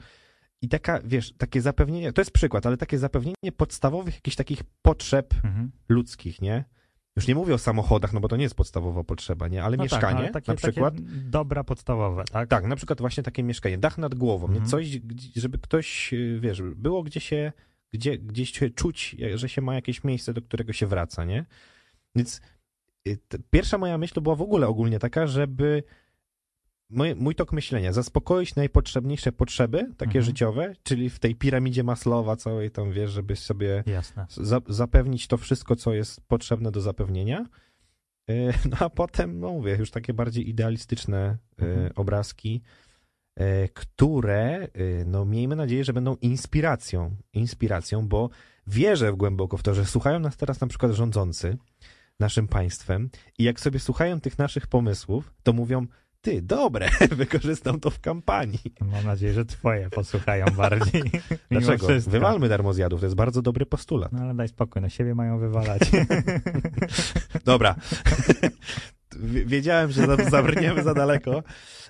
I 0.61 0.69
taka, 0.69 0.99
wiesz, 1.05 1.33
takie 1.37 1.61
zapewnienie, 1.61 2.13
to 2.13 2.21
jest 2.21 2.31
przykład, 2.31 2.65
ale 2.65 2.77
takie 2.77 2.97
zapewnienie 2.99 3.51
podstawowych 3.57 4.15
jakichś 4.15 4.35
takich 4.35 4.63
potrzeb 4.81 5.33
Mhm. 5.43 5.71
ludzkich, 5.89 6.41
nie? 6.41 6.65
Już 7.15 7.27
nie 7.27 7.35
mówię 7.35 7.53
o 7.53 7.57
samochodach, 7.57 8.13
no 8.13 8.19
bo 8.19 8.27
to 8.27 8.35
nie 8.37 8.43
jest 8.43 8.55
podstawowa 8.55 9.03
potrzeba, 9.03 9.47
nie? 9.47 9.63
Ale 9.63 9.77
No 9.77 9.83
tak, 9.83 9.91
mieszkanie 9.91 10.19
ale 10.19 10.29
takie, 10.29 10.51
na 10.51 10.55
przykład. 10.57 10.93
Dobra 11.29 11.63
podstawowe, 11.63 12.23
tak? 12.31 12.49
Tak, 12.49 12.65
na 12.67 12.75
przykład 12.75 12.99
właśnie 13.01 13.23
takie 13.23 13.43
mieszkanie, 13.43 13.77
dach 13.77 13.97
nad 13.97 14.15
głową, 14.15 14.47
nie? 14.47 14.53
Mhm. 14.53 14.69
Coś, 14.69 14.99
gdzie- 14.99 15.41
żeby 15.41 15.57
ktoś, 15.57 16.13
y, 16.13 16.39
wiesz, 16.41 16.61
było 16.61 17.03
gdzie 17.03 17.19
się, 17.19 17.51
gdzie, 17.93 18.17
gdzieś 18.17 18.51
się 18.59 18.69
czuć, 18.69 19.15
y, 19.21 19.37
że 19.37 19.49
się 19.49 19.61
ma 19.61 19.75
jakieś 19.75 20.03
miejsce, 20.03 20.33
do 20.33 20.41
którego 20.41 20.73
się 20.73 20.87
wraca, 20.87 21.25
nie? 21.25 21.45
Więc 22.15 22.41
y, 23.07 23.17
pierwsza 23.49 23.77
moja 23.77 23.97
myśl 23.97 24.13
to 24.13 24.21
była 24.21 24.35
w 24.35 24.41
ogóle 24.41 24.67
ogólnie 24.67 24.99
taka, 24.99 25.27
żeby 25.27 25.83
mój, 26.89 27.15
mój 27.15 27.35
tok 27.35 27.53
myślenia, 27.53 27.93
zaspokoić 27.93 28.55
najpotrzebniejsze 28.55 29.31
potrzeby, 29.31 29.77
takie 29.97 30.05
Mhm. 30.09 30.25
życiowe, 30.25 30.73
czyli 30.83 31.09
w 31.09 31.19
tej 31.19 31.35
piramidzie 31.35 31.83
Maslowa 31.83 32.35
całej 32.35 32.71
tam, 32.71 32.91
wiesz, 32.91 33.11
żeby 33.11 33.35
sobie 33.35 33.83
za, 34.29 34.61
zapewnić 34.67 35.27
to 35.27 35.37
wszystko, 35.37 35.75
co 35.75 35.93
jest 35.93 36.21
potrzebne 36.27 36.71
do 36.71 36.81
zapewnienia. 36.81 37.45
E, 38.29 38.33
No 38.71 38.77
a 38.79 38.89
potem, 38.89 39.39
no 39.39 39.51
mówię, 39.51 39.75
już 39.79 39.91
takie 39.91 40.13
bardziej 40.13 40.49
idealistyczne 40.49 41.37
e, 41.59 41.65
Mhm. 41.65 41.91
obrazki, 41.95 42.61
które, 43.73 44.63
e, 44.63 44.67
no 45.05 45.25
miejmy 45.25 45.55
nadzieję, 45.55 45.83
że 45.83 45.93
będą 45.93 46.15
inspiracją, 46.15 47.15
inspiracją, 47.33 48.07
bo 48.07 48.29
wierzę 48.67 49.13
głęboko 49.13 49.57
w 49.57 49.63
to, 49.63 49.73
że 49.73 49.85
słuchają 49.85 50.19
nas 50.19 50.37
teraz 50.37 50.61
na 50.61 50.67
przykład 50.67 50.91
rządzący 50.91 51.57
naszym 52.19 52.47
państwem 52.47 53.09
i 53.37 53.43
jak 53.43 53.59
sobie 53.59 53.79
słuchają 53.79 54.21
tych 54.21 54.37
naszych 54.37 54.67
pomysłów, 54.67 55.33
to 55.43 55.53
mówią, 55.53 55.85
ty, 56.21 56.41
dobre, 56.41 56.89
wykorzystam 57.11 57.79
to 57.79 57.89
w 57.89 57.99
kampanii. 57.99 58.73
Mam 58.81 59.05
nadzieję, 59.05 59.33
że 59.33 59.45
twoje 59.45 59.89
posłuchają 59.89 60.45
bardziej. 60.57 61.03
Dlaczego? 61.51 61.87
wszystko. 61.87 62.11
Wywalmy 62.11 62.49
darmozjadów, 62.49 62.99
to 62.99 63.05
jest 63.05 63.15
bardzo 63.15 63.41
dobry 63.41 63.65
postulat. 63.65 64.11
No 64.11 64.19
ale 64.19 64.35
daj 64.35 64.47
spokój, 64.47 64.81
no 64.81 64.89
siebie 64.89 65.15
mają 65.15 65.39
wywalać. 65.39 65.81
Dobra. 67.45 67.75
Wie- 69.19 69.45
Wiedziałem, 69.45 69.91
że 69.91 70.05
za- 70.05 70.29
zabrniemy 70.29 70.83
za 70.83 70.93
daleko, 70.93 71.43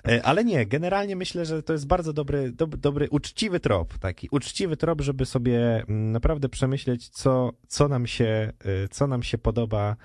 E, 0.08 0.22
ale 0.22 0.44
nie, 0.44 0.66
generalnie 0.66 1.16
myślę, 1.16 1.44
że 1.46 1.62
to 1.62 1.72
jest 1.72 1.86
bardzo 1.86 2.12
dobry, 2.12 2.52
dob, 2.52 2.76
dobry, 2.76 3.08
uczciwy 3.10 3.60
trop, 3.60 3.98
taki 3.98 4.28
uczciwy 4.30 4.76
trop, 4.76 5.00
żeby 5.00 5.26
sobie 5.26 5.84
mm, 5.88 6.12
naprawdę 6.12 6.48
przemyśleć, 6.48 7.08
co, 7.08 7.52
co, 7.68 7.88
nam, 7.88 8.06
się, 8.06 8.52
e, 8.84 8.88
co 8.90 9.06
nam 9.06 9.22
się 9.22 9.38
podoba, 9.38 9.96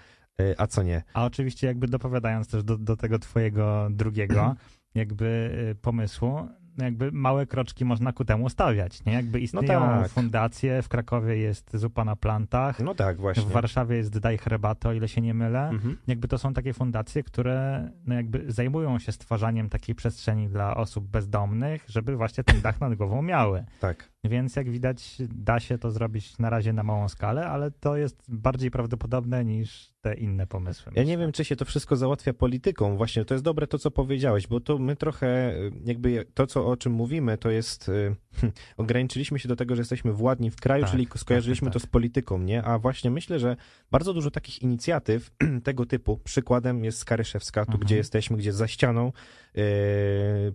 e, 0.42 0.56
a 0.58 0.68
co 0.68 0.84
nie. 0.84 1.04
A 1.14 1.26
oczywiście 1.26 1.68
jakby 1.68 1.88
dopowiadając 1.88 2.48
też 2.48 2.64
do, 2.64 2.78
do 2.78 2.98
tego 2.98 3.20
twojego 3.20 3.88
drugiego 3.92 4.56
jakby 4.96 5.52
pomysłu, 5.82 6.48
jakby 6.78 7.12
małe 7.12 7.46
kroczki 7.46 7.86
można 7.86 8.14
ku 8.14 8.26
temu 8.26 8.50
stawiać, 8.50 9.06
nie? 9.06 9.14
Jakby 9.14 9.40
istnieją 9.40 9.80
tak. 9.80 10.12
fundacje, 10.12 10.82
w 10.82 10.90
Krakowie 10.90 11.38
jest 11.38 11.78
Zupa 11.78 12.06
na 12.06 12.16
plantach, 12.16 12.80
No 12.80 12.96
tak, 12.96 13.18
właśnie. 13.18 13.44
w 13.44 13.52
Warszawie 13.52 13.98
jest 13.98 14.20
Daj 14.20 14.38
Herbatę, 14.38 14.90
o 14.90 14.94
ile 14.94 15.08
się 15.08 15.22
nie 15.22 15.34
mylę. 15.34 15.70
Mhm. 15.70 15.98
Jakby 16.08 16.28
to 16.28 16.38
są 16.38 16.54
takie 16.54 16.74
fundacje, 16.74 17.24
które 17.24 17.90
no 18.06 18.16
jakby 18.16 18.52
zajmują 18.52 19.00
się 19.00 19.12
stwarzaniem 19.12 19.70
takiej 19.70 19.96
przestrzeni 19.96 20.50
dla 20.50 20.76
osób 20.78 21.08
bezdomnych, 21.08 21.86
żeby 21.88 22.16
właśnie 22.16 22.44
ten 22.44 22.62
dach 22.62 22.82
nad 22.82 22.96
głową 22.96 23.22
miały. 23.22 23.66
Tak. 23.80 24.13
Więc 24.26 24.56
jak 24.56 24.70
widać, 24.70 25.18
da 25.20 25.60
się 25.60 25.78
to 25.78 25.92
zrobić 25.92 26.38
na 26.38 26.50
razie 26.50 26.74
na 26.74 26.84
małą 26.84 27.10
skalę, 27.10 27.48
ale 27.48 27.72
to 27.72 27.98
jest 27.98 28.24
bardziej 28.28 28.72
prawdopodobne 28.72 29.46
niż 29.46 29.94
te 30.02 30.14
inne 30.14 30.48
pomysły. 30.48 30.92
Ja 30.96 31.04
nie 31.04 31.18
wiem, 31.18 31.32
czy 31.32 31.46
się 31.46 31.56
to 31.56 31.66
wszystko 31.66 31.96
załatwia 31.96 32.34
polityką. 32.34 32.98
Właśnie 32.98 33.26
to 33.26 33.34
jest 33.34 33.44
dobre 33.44 33.68
to, 33.68 33.78
co 33.80 33.92
powiedziałeś, 33.92 34.48
bo 34.48 34.60
to 34.60 34.78
my 34.78 34.96
trochę, 34.96 35.54
jakby 35.86 36.26
to, 36.34 36.48
co, 36.48 36.68
o 36.68 36.78
czym 36.78 36.94
mówimy, 36.94 37.38
to 37.38 37.50
jest, 37.50 37.90
y, 37.90 38.16
ograniczyliśmy 38.78 39.40
się 39.40 39.48
do 39.48 39.56
tego, 39.56 39.76
że 39.76 39.82
jesteśmy 39.82 40.14
władni 40.14 40.52
w 40.52 40.56
kraju, 40.56 40.84
Tak, 40.84 40.92
czyli 40.92 41.08
skojarzyliśmy 41.16 41.66
tak, 41.68 41.74
to 41.74 41.80
tak. 41.80 41.88
z 41.90 41.92
polityką, 41.92 42.38
nie? 42.40 42.64
A 42.64 42.80
właśnie 42.80 43.12
myślę, 43.12 43.40
że 43.40 43.56
bardzo 43.92 44.14
dużo 44.14 44.32
takich 44.32 44.62
inicjatyw 44.62 45.32
tego 45.64 45.86
typu, 45.86 46.18
przykładem 46.18 46.84
jest 46.84 47.00
Skaryszewska, 47.00 47.66
tu 47.66 47.72
Mhm. 47.72 47.86
gdzie 47.86 47.96
jesteśmy, 47.98 48.38
gdzie 48.38 48.54
za 48.54 48.68
ścianą 48.68 49.12
y, 49.58 49.62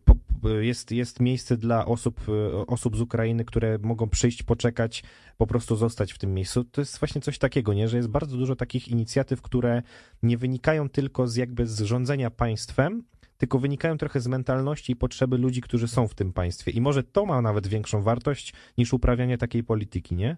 po, 0.04 0.14
jest, 0.60 0.90
jest 0.92 1.20
miejsce 1.20 1.56
dla 1.56 1.86
osób, 1.86 2.20
y, 2.28 2.66
osób 2.66 2.96
z 2.96 3.00
Ukrainy, 3.00 3.44
które 3.44 3.78
mogą 3.82 4.08
przyjść, 4.08 4.42
poczekać, 4.42 5.02
po 5.36 5.46
prostu 5.46 5.76
zostać 5.76 6.12
w 6.12 6.18
tym 6.18 6.34
miejscu. 6.34 6.64
To 6.64 6.80
jest 6.80 6.98
właśnie 6.98 7.20
coś 7.20 7.38
takiego, 7.38 7.74
nie? 7.74 7.88
Że 7.88 7.96
jest 7.96 8.08
bardzo 8.08 8.36
dużo 8.36 8.56
takich 8.56 8.88
inicjatyw, 8.88 9.42
które 9.42 9.82
nie 10.22 10.38
wynikają 10.38 10.88
tylko 10.88 11.28
z 11.28 11.36
jakby 11.36 11.66
z 11.66 11.80
rządzenia 11.80 12.30
państwem, 12.30 13.02
tylko 13.36 13.58
wynikają 13.58 13.98
trochę 13.98 14.20
z 14.20 14.26
mentalności 14.26 14.92
i 14.92 14.96
potrzeby 14.96 15.38
ludzi, 15.38 15.60
którzy 15.60 15.88
są 15.88 16.08
w 16.08 16.14
tym 16.14 16.32
państwie. 16.32 16.70
I 16.70 16.80
może 16.80 17.02
to 17.02 17.26
ma 17.26 17.42
nawet 17.42 17.66
większą 17.66 18.02
wartość 18.02 18.52
niż 18.78 18.92
uprawianie 18.92 19.38
takiej 19.38 19.64
polityki, 19.64 20.14
nie? 20.14 20.36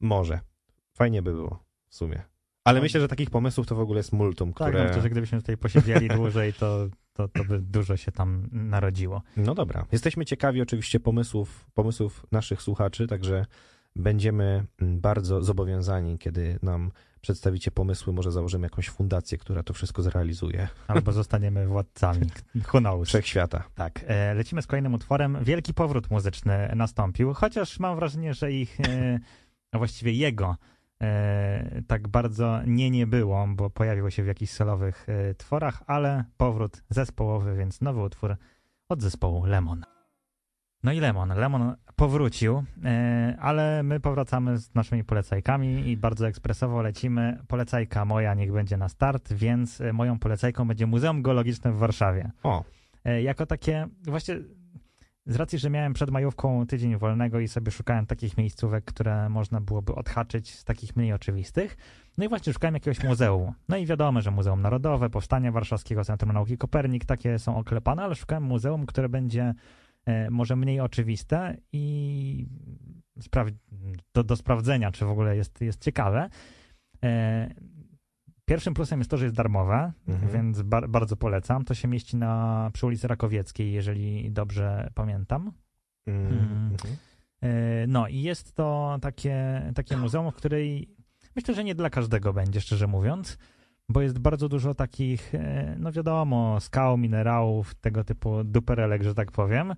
Może. 0.00 0.40
Fajnie 0.94 1.22
by 1.22 1.32
było, 1.32 1.64
w 1.88 1.94
sumie. 1.94 2.22
Ale 2.64 2.78
No. 2.78 2.82
myślę, 2.82 3.00
że 3.00 3.08
takich 3.08 3.30
pomysłów 3.30 3.66
to 3.66 3.74
w 3.76 3.80
ogóle 3.80 3.98
jest 3.98 4.12
multum, 4.12 4.52
Tak, 4.52 4.68
które... 4.68 4.78
no, 4.82 4.88
myślę, 4.88 5.02
że 5.02 5.10
gdybyśmy 5.10 5.38
tutaj 5.38 5.56
posiedzieli 5.56 6.08
dłużej, 6.08 6.52
to, 6.52 6.88
to, 7.12 7.28
to 7.28 7.44
by 7.44 7.58
dużo 7.60 7.96
się 7.96 8.12
tam 8.12 8.48
narodziło. 8.52 9.22
No 9.36 9.54
dobra. 9.54 9.86
Jesteśmy 9.92 10.24
ciekawi 10.24 10.62
oczywiście 10.62 11.00
pomysłów, 11.00 11.66
pomysłów 11.74 12.26
naszych 12.32 12.62
słuchaczy, 12.62 13.06
także 13.06 13.46
będziemy 13.96 14.64
mm, 14.80 15.00
bardzo 15.00 15.42
zobowiązani, 15.42 16.18
kiedy 16.18 16.58
nam 16.62 16.90
przedstawicie 17.20 17.70
pomysły, 17.70 18.12
może 18.12 18.32
założymy 18.32 18.66
jakąś 18.66 18.88
fundację, 18.88 19.38
która 19.38 19.62
to 19.62 19.74
wszystko 19.74 20.02
zrealizuje. 20.02 20.68
Albo 20.88 21.12
zostaniemy 21.12 21.66
władcami. 21.66 22.26
Who 22.72 22.78
knows? 22.80 23.08
Wszechświata. 23.08 23.64
Tak, 23.74 24.04
e, 24.06 24.34
lecimy 24.34 24.62
z 24.62 24.66
kolejnym 24.66 24.94
utworem. 24.94 25.38
Wielki 25.42 25.74
powrót 25.74 26.10
muzyczny 26.10 26.72
nastąpił, 26.76 27.34
chociaż 27.34 27.80
mam 27.80 27.96
wrażenie, 27.96 28.34
że 28.34 28.52
ich, 28.52 28.80
e, 28.80 29.18
a 29.72 29.78
właściwie 29.78 30.12
jego, 30.12 30.56
e, 31.02 31.82
tak 31.86 32.08
bardzo 32.08 32.60
nie 32.66 32.90
nie 32.90 33.06
było, 33.06 33.46
bo 33.48 33.70
pojawiło 33.70 34.10
się 34.10 34.22
w 34.22 34.26
jakichś 34.26 34.52
solowych 34.52 35.06
e, 35.08 35.34
tworach, 35.34 35.82
ale 35.86 36.24
powrót 36.36 36.82
zespołowy, 36.90 37.56
więc 37.56 37.80
nowy 37.80 38.02
utwór 38.02 38.36
od 38.88 39.02
zespołu 39.02 39.44
Lemon. 39.44 39.84
No 40.82 40.92
i 40.92 41.00
Lemon. 41.00 41.28
Lemon 41.28 41.76
powrócił, 41.96 42.64
e, 42.84 43.36
ale 43.40 43.82
my 43.82 44.00
powracamy 44.00 44.58
z 44.58 44.74
naszymi 44.74 45.04
polecajkami 45.04 45.88
i 45.90 45.96
bardzo 45.96 46.26
ekspresowo 46.28 46.82
lecimy. 46.82 47.38
Polecajka 47.48 48.04
moja 48.04 48.34
niech 48.34 48.52
będzie 48.52 48.76
na 48.76 48.88
start, 48.88 49.32
więc 49.32 49.82
moją 49.92 50.18
polecajką 50.18 50.68
będzie 50.68 50.86
Muzeum 50.86 51.22
Geologiczne 51.22 51.72
w 51.72 51.76
Warszawie. 51.76 52.30
O, 52.42 52.64
Jako 53.22 53.46
takie, 53.46 53.88
właśnie 54.04 54.36
z 55.26 55.36
racji, 55.36 55.58
że 55.58 55.70
miałem 55.70 55.92
przed 55.92 56.10
majówką 56.10 56.66
tydzień 56.66 56.96
wolnego 56.96 57.40
i 57.40 57.48
sobie 57.48 57.72
szukałem 57.72 58.06
takich 58.06 58.36
miejscówek, 58.36 58.84
które 58.84 59.28
można 59.28 59.60
byłoby 59.60 59.94
odhaczyć 59.94 60.54
z 60.54 60.64
takich 60.64 60.96
mniej 60.96 61.12
oczywistych. 61.12 61.76
No 62.18 62.24
i 62.24 62.28
właśnie 62.28 62.52
szukałem 62.52 62.74
jakiegoś 62.74 63.04
muzeum. 63.04 63.52
No 63.68 63.76
i 63.76 63.86
wiadomo, 63.86 64.20
że 64.20 64.30
Muzeum 64.30 64.62
Narodowe, 64.62 65.10
Powstania 65.10 65.52
Warszawskiego, 65.52 66.04
Centrum 66.04 66.32
Nauki 66.32 66.58
Kopernik, 66.58 67.04
takie 67.04 67.38
są 67.38 67.56
oklepane, 67.56 68.02
ale 68.02 68.14
szukałem 68.14 68.44
muzeum, 68.44 68.86
które 68.86 69.08
będzie 69.08 69.54
e, 70.06 70.30
może 70.30 70.56
mniej 70.56 70.80
oczywiste 70.80 71.56
i 71.72 72.46
do, 74.14 74.24
do 74.24 74.36
sprawdzenia, 74.36 74.92
czy 74.92 75.04
w 75.04 75.10
ogóle 75.10 75.36
jest, 75.36 75.60
jest 75.60 75.80
ciekawe. 75.80 76.30
Pierwszym 78.52 78.74
plusem 78.74 79.00
jest 79.00 79.10
to, 79.10 79.16
że 79.16 79.24
jest 79.24 79.36
darmowe, 79.36 79.92
Mhm. 80.08 80.32
więc 80.32 80.62
bar- 80.62 80.88
bardzo 80.88 81.16
polecam. 81.16 81.64
To 81.64 81.74
się 81.74 81.88
mieści 81.88 82.16
na, 82.16 82.70
przy 82.72 82.86
ulicy 82.86 83.08
Rakowieckiej, 83.08 83.72
jeżeli 83.72 84.30
dobrze 84.30 84.90
pamiętam. 84.94 85.52
mm, 86.06 86.26
Mm. 86.26 86.70
mhm. 86.72 86.96
E, 87.42 87.86
No 87.86 88.08
i 88.08 88.22
jest 88.22 88.52
to 88.54 88.98
takie, 89.02 89.62
takie 89.74 89.96
muzeum, 89.96 90.30
w 90.30 90.34
której 90.34 90.88
myślę, 91.36 91.54
że 91.54 91.64
nie 91.64 91.74
dla 91.74 91.90
każdego 91.90 92.32
będzie, 92.32 92.60
szczerze 92.60 92.86
mówiąc, 92.86 93.38
bo 93.88 94.00
jest 94.02 94.18
bardzo 94.18 94.48
dużo 94.48 94.74
takich, 94.74 95.34
e, 95.34 95.76
no 95.78 95.92
wiadomo, 95.92 96.60
skał, 96.60 96.98
minerałów, 96.98 97.74
tego 97.74 98.04
typu 98.04 98.44
duperelek, 98.44 99.02
że 99.02 99.14
tak 99.14 99.32
powiem, 99.32 99.74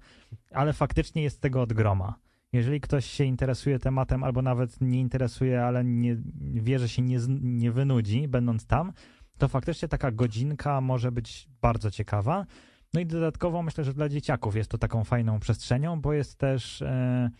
ale 0.53 0.73
faktycznie 0.73 1.23
jest 1.23 1.41
tego 1.41 1.63
od 1.63 1.73
groma. 1.73 2.15
Jeżeli 2.55 2.81
ktoś 2.81 3.05
się 3.07 3.25
interesuje 3.25 3.79
tematem, 3.79 4.25
albo 4.25 4.43
nawet 4.43 4.81
nie 4.81 5.01
interesuje, 5.01 5.65
ale 5.65 5.85
nie, 5.85 6.17
wie, 6.41 6.79
że 6.79 6.89
się 6.89 7.03
nie, 7.03 7.19
nie 7.41 7.73
wynudzi, 7.73 8.29
będąc 8.29 8.67
tam, 8.67 8.93
to 9.39 9.49
faktycznie 9.49 9.89
taka 9.89 10.11
godzinka 10.11 10.81
może 10.81 11.13
być 11.13 11.49
bardzo 11.61 11.91
ciekawa. 11.91 12.47
No 12.95 13.01
i 13.01 13.07
dodatkowo 13.07 13.63
myślę, 13.63 13.85
że 13.85 13.95
dla 13.95 14.09
dzieciaków 14.09 14.57
jest 14.57 14.71
to 14.71 14.79
taką 14.79 15.05
fajną 15.05 15.41
przestrzenią, 15.41 16.01
bo 16.01 16.13
jest 16.13 16.39
też 16.39 16.83
e, 16.83 17.31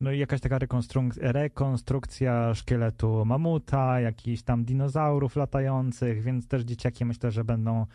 no 0.00 0.12
jakaś 0.12 0.40
taka 0.40 0.58
rekonstruk- 0.58 1.18
rekonstrukcja 1.20 2.54
szkieletu 2.54 3.24
mamuta, 3.24 4.00
jakichś 4.00 4.42
tam 4.42 4.64
dinozaurów 4.64 5.36
latających, 5.36 6.22
więc 6.22 6.48
też 6.48 6.62
dzieciaki 6.62 7.04
myślę, 7.04 7.30
że 7.30 7.44
będą, 7.44 7.86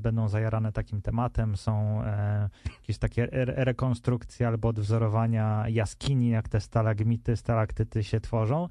będą 0.00 0.28
zajarane 0.28 0.72
takim 0.72 1.02
tematem. 1.02 1.56
Są 1.56 2.02
e, 2.02 2.48
jakieś 2.80 2.98
takie 2.98 3.22
re- 3.32 3.64
rekonstrukcje 3.64 4.48
albo 4.48 4.68
odwzorowania 4.68 5.64
jaskini, 5.68 6.28
jak 6.28 6.48
te 6.48 6.60
stalagmity, 6.60 7.36
stalaktyty 7.36 8.04
się 8.04 8.20
tworzą. 8.20 8.68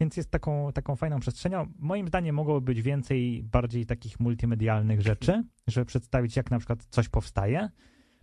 Więc 0.00 0.16
jest 0.16 0.30
taką, 0.30 0.72
taką 0.72 0.96
fajną 0.96 1.20
przestrzenią. 1.20 1.66
Moim 1.78 2.08
zdaniem 2.08 2.34
mogłoby 2.34 2.64
być 2.64 2.82
więcej 2.82 3.42
bardziej 3.42 3.86
takich 3.86 4.20
multimedialnych 4.20 5.00
rzeczy, 5.02 5.44
żeby 5.66 5.84
przedstawić, 5.86 6.36
jak 6.36 6.50
na 6.50 6.58
przykład 6.58 6.84
coś 6.90 7.08
powstaje, 7.08 7.68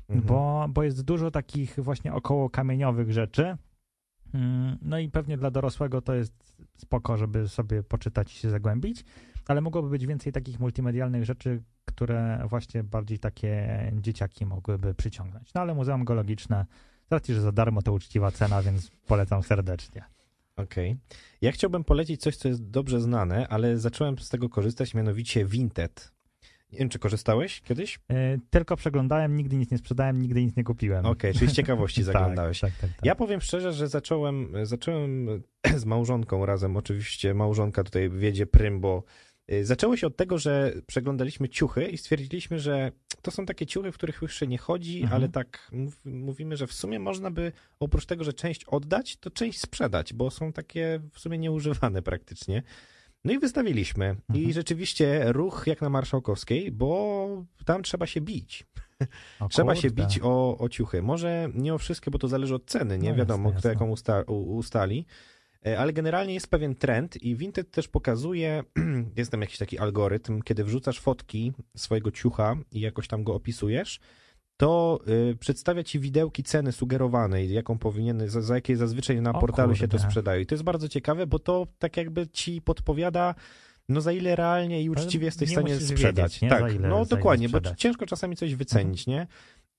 Mhm. 0.09 0.27
bo, 0.27 0.65
bo 0.69 0.83
jest 0.83 1.01
dużo 1.05 1.31
takich 1.31 1.75
właśnie 1.77 2.13
około 2.13 2.49
kamieniowych 2.49 3.11
rzeczy. 3.11 3.57
Mm, 4.33 4.77
No 4.81 4.99
i 4.99 5.09
pewnie 5.09 5.37
dla 5.37 5.51
dorosłego 5.51 6.01
to 6.01 6.13
jest 6.13 6.53
spoko, 6.77 7.17
żeby 7.17 7.47
sobie 7.47 7.83
poczytać 7.83 8.33
i 8.33 8.37
się 8.37 8.49
zagłębić, 8.49 9.05
ale 9.47 9.61
mogłoby 9.61 9.89
być 9.89 10.05
więcej 10.05 10.33
takich 10.33 10.59
multimedialnych 10.59 11.25
rzeczy, 11.25 11.63
które 11.85 12.45
właśnie 12.49 12.83
bardziej 12.83 13.19
takie 13.19 13.91
dzieciaki 13.93 14.45
mogłyby 14.45 14.93
przyciągnąć. 14.93 15.53
No 15.53 15.61
ale 15.61 15.73
Muzeum 15.73 16.05
Geologiczne, 16.05 16.65
z 17.09 17.11
racji, 17.11 17.33
że 17.33 17.41
za 17.41 17.51
darmo 17.51 17.81
to 17.81 17.93
uczciwa 17.93 18.31
cena, 18.31 18.61
więc 18.61 18.91
polecam 19.07 19.43
serdecznie. 19.43 20.03
Okej. 20.55 20.97
Ja 21.41 21.51
chciałbym 21.51 21.83
polecić 21.83 22.21
coś, 22.21 22.35
co 22.35 22.47
jest 22.47 22.69
dobrze 22.69 23.01
znane, 23.01 23.47
ale 23.47 23.77
zacząłem 23.77 24.19
z 24.19 24.29
tego 24.29 24.49
korzystać, 24.49 24.93
mianowicie 24.93 25.45
Vinted. 25.45 26.11
Nie 26.71 26.79
wiem, 26.79 26.89
czy 26.89 26.99
korzystałeś 26.99 27.61
kiedyś? 27.61 27.99
Yy, 28.09 28.39
Tylko 28.49 28.75
przeglądałem, 28.75 29.37
nigdy 29.37 29.55
nic 29.55 29.71
nie 29.71 29.77
sprzedałem, 29.77 30.21
nigdy 30.21 30.43
nic 30.43 30.55
nie 30.55 30.63
kupiłem. 30.63 31.05
Okej, 31.05 31.33
czyli 31.33 31.51
z 31.51 31.53
ciekawości 31.61 32.03
zaglądałeś. 32.03 32.59
Tak, 32.59 32.71
tak, 32.71 32.81
tak, 32.81 32.89
tak. 32.89 33.05
Ja 33.05 33.15
powiem 33.15 33.41
szczerze, 33.41 33.73
że 33.73 33.87
zacząłem, 33.87 34.53
zacząłem 34.63 35.27
z 35.77 35.85
małżonką 35.85 36.45
razem, 36.45 36.77
oczywiście 36.77 37.33
małżonka 37.33 37.83
tutaj 37.83 38.09
wiedzie 38.09 38.45
prym, 38.45 38.81
bo 38.81 39.03
zaczęło 39.61 39.97
się 39.97 40.07
od 40.07 40.15
tego, 40.17 40.37
że 40.37 40.73
przeglądaliśmy 40.87 41.49
ciuchy 41.49 41.85
i 41.87 41.97
stwierdziliśmy, 41.97 42.59
że 42.59 42.91
to 43.21 43.31
są 43.31 43.45
takie 43.45 43.65
ciuchy, 43.65 43.91
w 43.91 43.95
których 43.95 44.21
już 44.21 44.35
się 44.39 44.47
nie 44.47 44.57
chodzi, 44.57 45.01
Mhm. 45.01 45.13
ale 45.21 45.29
tak 45.29 45.69
mów, 45.71 45.99
mówimy, 46.05 46.57
że 46.57 46.67
w 46.67 46.73
sumie 46.73 46.99
można 46.99 47.31
by 47.31 47.51
oprócz 47.79 48.05
tego, 48.05 48.23
że 48.23 48.33
część 48.33 48.63
oddać, 48.65 49.17
to 49.17 49.29
część 49.31 49.59
sprzedać, 49.61 50.13
bo 50.13 50.31
są 50.31 50.53
takie 50.53 50.99
w 51.13 51.19
sumie 51.19 51.37
nieużywane 51.37 52.01
praktycznie. 52.11 52.63
No 53.23 53.33
i 53.33 53.39
wystawiliśmy. 53.39 54.15
I 54.33 54.37
Mhm. 54.37 54.53
rzeczywiście 54.53 55.23
ruch 55.33 55.63
jak 55.67 55.81
na 55.81 55.89
Marszałkowskiej, 55.89 56.71
bo 56.71 57.27
tam 57.65 57.83
trzeba 57.83 58.05
się 58.05 58.21
bić. 58.21 58.65
Trzeba 59.49 59.75
się 59.75 59.89
bić 59.91 60.19
o, 60.23 60.57
o 60.57 60.69
ciuchy. 60.69 61.01
Może 61.01 61.49
nie 61.53 61.73
o 61.73 61.77
wszystkie, 61.77 62.11
bo 62.11 62.19
to 62.19 62.27
zależy 62.27 62.55
od 62.55 62.65
ceny, 62.65 62.97
nie 62.97 63.09
No 63.09 63.15
wiadomo, 63.15 63.49
jasne, 63.49 63.59
kto 63.59 63.67
jasne. 63.69 63.79
jaką 63.83 63.91
usta, 63.91 64.21
u, 64.27 64.55
ustali. 64.57 65.05
E, 65.67 65.79
Ale 65.79 65.93
generalnie 65.93 66.33
jest 66.33 66.47
pewien 66.49 66.75
trend 66.75 67.23
i 67.23 67.35
Vinted 67.35 67.71
też 67.71 67.87
pokazuje, 67.87 68.63
jest 69.17 69.31
tam 69.31 69.41
jakiś 69.41 69.57
taki 69.57 69.79
algorytm, 69.79 70.41
kiedy 70.41 70.63
wrzucasz 70.63 70.99
fotki 70.99 71.53
swojego 71.77 72.11
ciucha 72.11 72.55
i 72.71 72.79
jakoś 72.79 73.07
tam 73.07 73.23
go 73.23 73.33
opisujesz, 73.35 73.99
to 74.57 74.99
y, 75.31 75.35
przedstawia 75.35 75.83
ci 75.83 75.99
widełki 75.99 76.43
ceny 76.43 76.71
sugerowanej, 76.71 77.53
jaką 77.53 77.77
powinien, 77.77 78.29
za, 78.29 78.41
za 78.41 78.55
jakie 78.55 78.77
zazwyczaj 78.77 79.21
na 79.21 79.33
O 79.33 79.39
portalu 79.39 79.75
się 79.75 79.87
to 79.87 79.91
kurde. 79.97 80.07
sprzedaje. 80.07 80.41
I 80.41 80.45
to 80.45 80.55
jest 80.55 80.63
bardzo 80.63 80.89
ciekawe, 80.89 81.27
bo 81.27 81.39
to 81.39 81.67
tak 81.79 81.97
jakby 81.97 82.27
ci 82.27 82.61
podpowiada, 82.61 83.35
no 83.89 84.01
za 84.01 84.11
ile 84.11 84.35
realnie 84.35 84.83
i 84.83 84.89
uczciwie 84.89 85.25
jesteś 85.25 85.49
w 85.49 85.51
nie 85.51 85.55
stanie 85.57 85.79
sprzedać. 85.79 86.33
wiedzieć? 86.39 86.49
Tak, 86.49 86.61
Za 86.61 86.69
ile- 86.75 86.89
no 86.89 87.05
dokładnie, 87.05 87.49
bo 87.49 87.59
ciężko 87.77 88.05
czasami 88.05 88.35
coś 88.35 88.55
wycenić, 88.55 89.07
nie? 89.07 89.27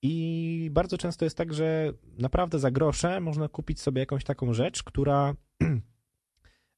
I 0.01 0.69
bardzo 0.71 0.97
często 0.97 1.25
jest 1.25 1.37
tak, 1.37 1.53
że 1.53 1.93
naprawdę 2.19 2.59
za 2.59 2.71
grosze 2.71 3.19
można 3.19 3.47
kupić 3.49 3.81
sobie 3.81 3.99
jakąś 3.99 4.23
taką 4.23 4.53
rzecz, 4.53 4.83
która 4.83 5.35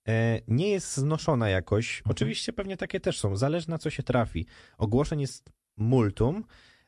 e, 0.08 0.42
nie 0.48 0.70
jest 0.70 0.98
znoszona 0.98 1.50
jakoś. 1.50 1.98
Mhm. 1.98 2.12
Oczywiście 2.12 2.54
pewnie 2.54 2.78
takie 2.78 3.00
też 3.00 3.20
są, 3.20 3.36
zależy 3.36 3.70
na 3.70 3.78
co 3.78 3.90
się 3.90 4.04
trafi. 4.04 4.46
Ogłoszeń 4.78 5.22
jest 5.22 5.52
multum. 5.78 6.44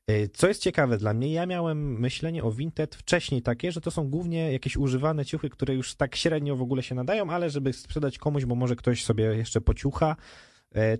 E, 0.07 0.27
Co 0.27 0.47
jest 0.47 0.61
ciekawe 0.61 0.97
dla 0.97 1.13
mnie, 1.13 1.33
ja 1.33 1.45
miałem 1.45 1.99
myślenie 1.99 2.43
o 2.43 2.51
Vinted 2.51 2.95
wcześniej 2.95 3.41
takie, 3.41 3.71
że 3.71 3.81
to 3.81 3.91
są 3.91 4.09
głównie 4.09 4.51
jakieś 4.51 4.77
używane 4.77 5.25
ciuchy, 5.25 5.49
które 5.49 5.75
już 5.75 5.95
tak 5.95 6.15
średnio 6.15 6.55
w 6.55 6.61
ogóle 6.61 6.83
się 6.83 6.95
nadają, 6.95 7.29
ale 7.29 7.49
żeby 7.49 7.73
sprzedać 7.73 8.17
komuś, 8.17 8.45
bo 8.45 8.55
może 8.55 8.75
ktoś 8.75 9.03
sobie 9.03 9.23
jeszcze 9.23 9.61
pociucha, 9.61 10.15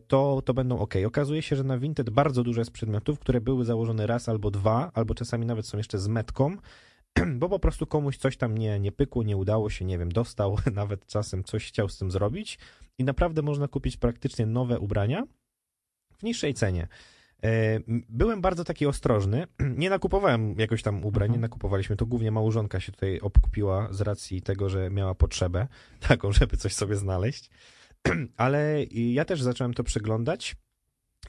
to, 0.07 0.41
to 0.45 0.53
będą 0.53 0.79
ok. 0.79 0.93
Okazuje 1.05 1.41
się, 1.41 1.55
że 1.55 1.63
na 1.63 1.77
Vinted 1.77 2.09
bardzo 2.09 2.43
dużo 2.43 2.61
jest 2.61 2.71
przedmiotów, 2.71 3.19
które 3.19 3.41
były 3.41 3.65
założone 3.65 4.07
raz 4.07 4.29
albo 4.29 4.51
dwa, 4.51 4.91
albo 4.93 5.15
czasami 5.15 5.45
nawet 5.45 5.67
są 5.67 5.77
jeszcze 5.77 5.99
z 5.99 6.07
metką, 6.07 6.57
bo 7.39 7.49
po 7.49 7.59
prostu 7.59 7.87
komuś 7.87 8.17
coś 8.17 8.37
tam 8.37 8.57
nie, 8.57 8.79
nie 8.79 8.91
pykło, 8.91 9.23
nie 9.23 9.37
udało 9.37 9.69
się, 9.69 9.85
nie 9.85 9.97
wiem, 9.97 10.11
dostał 10.11 10.57
nawet 10.73 11.05
czasem 11.05 11.43
coś 11.43 11.67
chciał 11.67 11.89
z 11.89 11.97
tym 11.97 12.11
zrobić 12.11 12.59
i 12.97 13.03
naprawdę 13.03 13.41
można 13.41 13.67
kupić 13.67 13.97
praktycznie 13.97 14.45
nowe 14.45 14.79
ubrania 14.79 15.23
w 16.17 16.23
niższej 16.23 16.53
cenie. 16.53 16.87
E, 17.43 17.79
Byłem 18.09 18.41
bardzo 18.41 18.63
taki 18.63 18.85
ostrożny. 18.85 19.47
Nie 19.77 19.89
nakupowałem 19.89 20.55
jakoś 20.59 20.83
tam 20.83 21.05
ubrań, 21.05 21.29
nie 21.29 21.35
Mhm. 21.35 21.41
nakupowaliśmy. 21.41 21.95
To 21.95 22.05
głównie 22.05 22.31
małżonka 22.31 22.79
się 22.79 22.91
tutaj 22.91 23.19
obkupiła 23.19 23.87
z 23.91 24.01
racji 24.01 24.41
tego, 24.41 24.69
że 24.69 24.89
miała 24.89 25.15
potrzebę 25.15 25.67
taką, 26.07 26.31
żeby 26.39 26.57
coś 26.57 26.73
sobie 26.73 26.95
znaleźć. 26.95 27.49
Ale 28.37 28.83
ja 28.91 29.25
też 29.25 29.41
zacząłem 29.41 29.73
to 29.73 29.83
przeglądać 29.83 30.55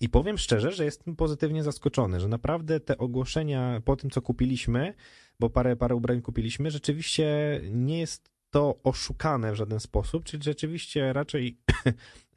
i 0.01 0.09
powiem 0.09 0.39
szczerze, 0.39 0.73
że 0.73 0.85
jestem 0.85 1.17
pozytywnie 1.17 1.63
zaskoczony, 1.63 2.21
że 2.21 2.29
naprawdę 2.29 2.81
te 2.81 2.99
ogłoszenia 2.99 3.83
po 3.85 3.97
tym, 3.97 4.11
co 4.11 4.23
kupiliśmy, 4.23 4.95
bo 5.41 5.51
parę, 5.51 5.77
parę 5.77 5.95
ubrań 5.95 6.23
kupiliśmy, 6.23 6.71
rzeczywiście 6.71 7.61
nie 7.71 7.99
jest 7.99 8.33
to 8.51 8.81
oszukane 8.83 9.53
w 9.53 9.55
żaden 9.55 9.81
sposób, 9.81 10.25
czyli 10.25 10.43
rzeczywiście 10.43 11.13
raczej 11.13 11.59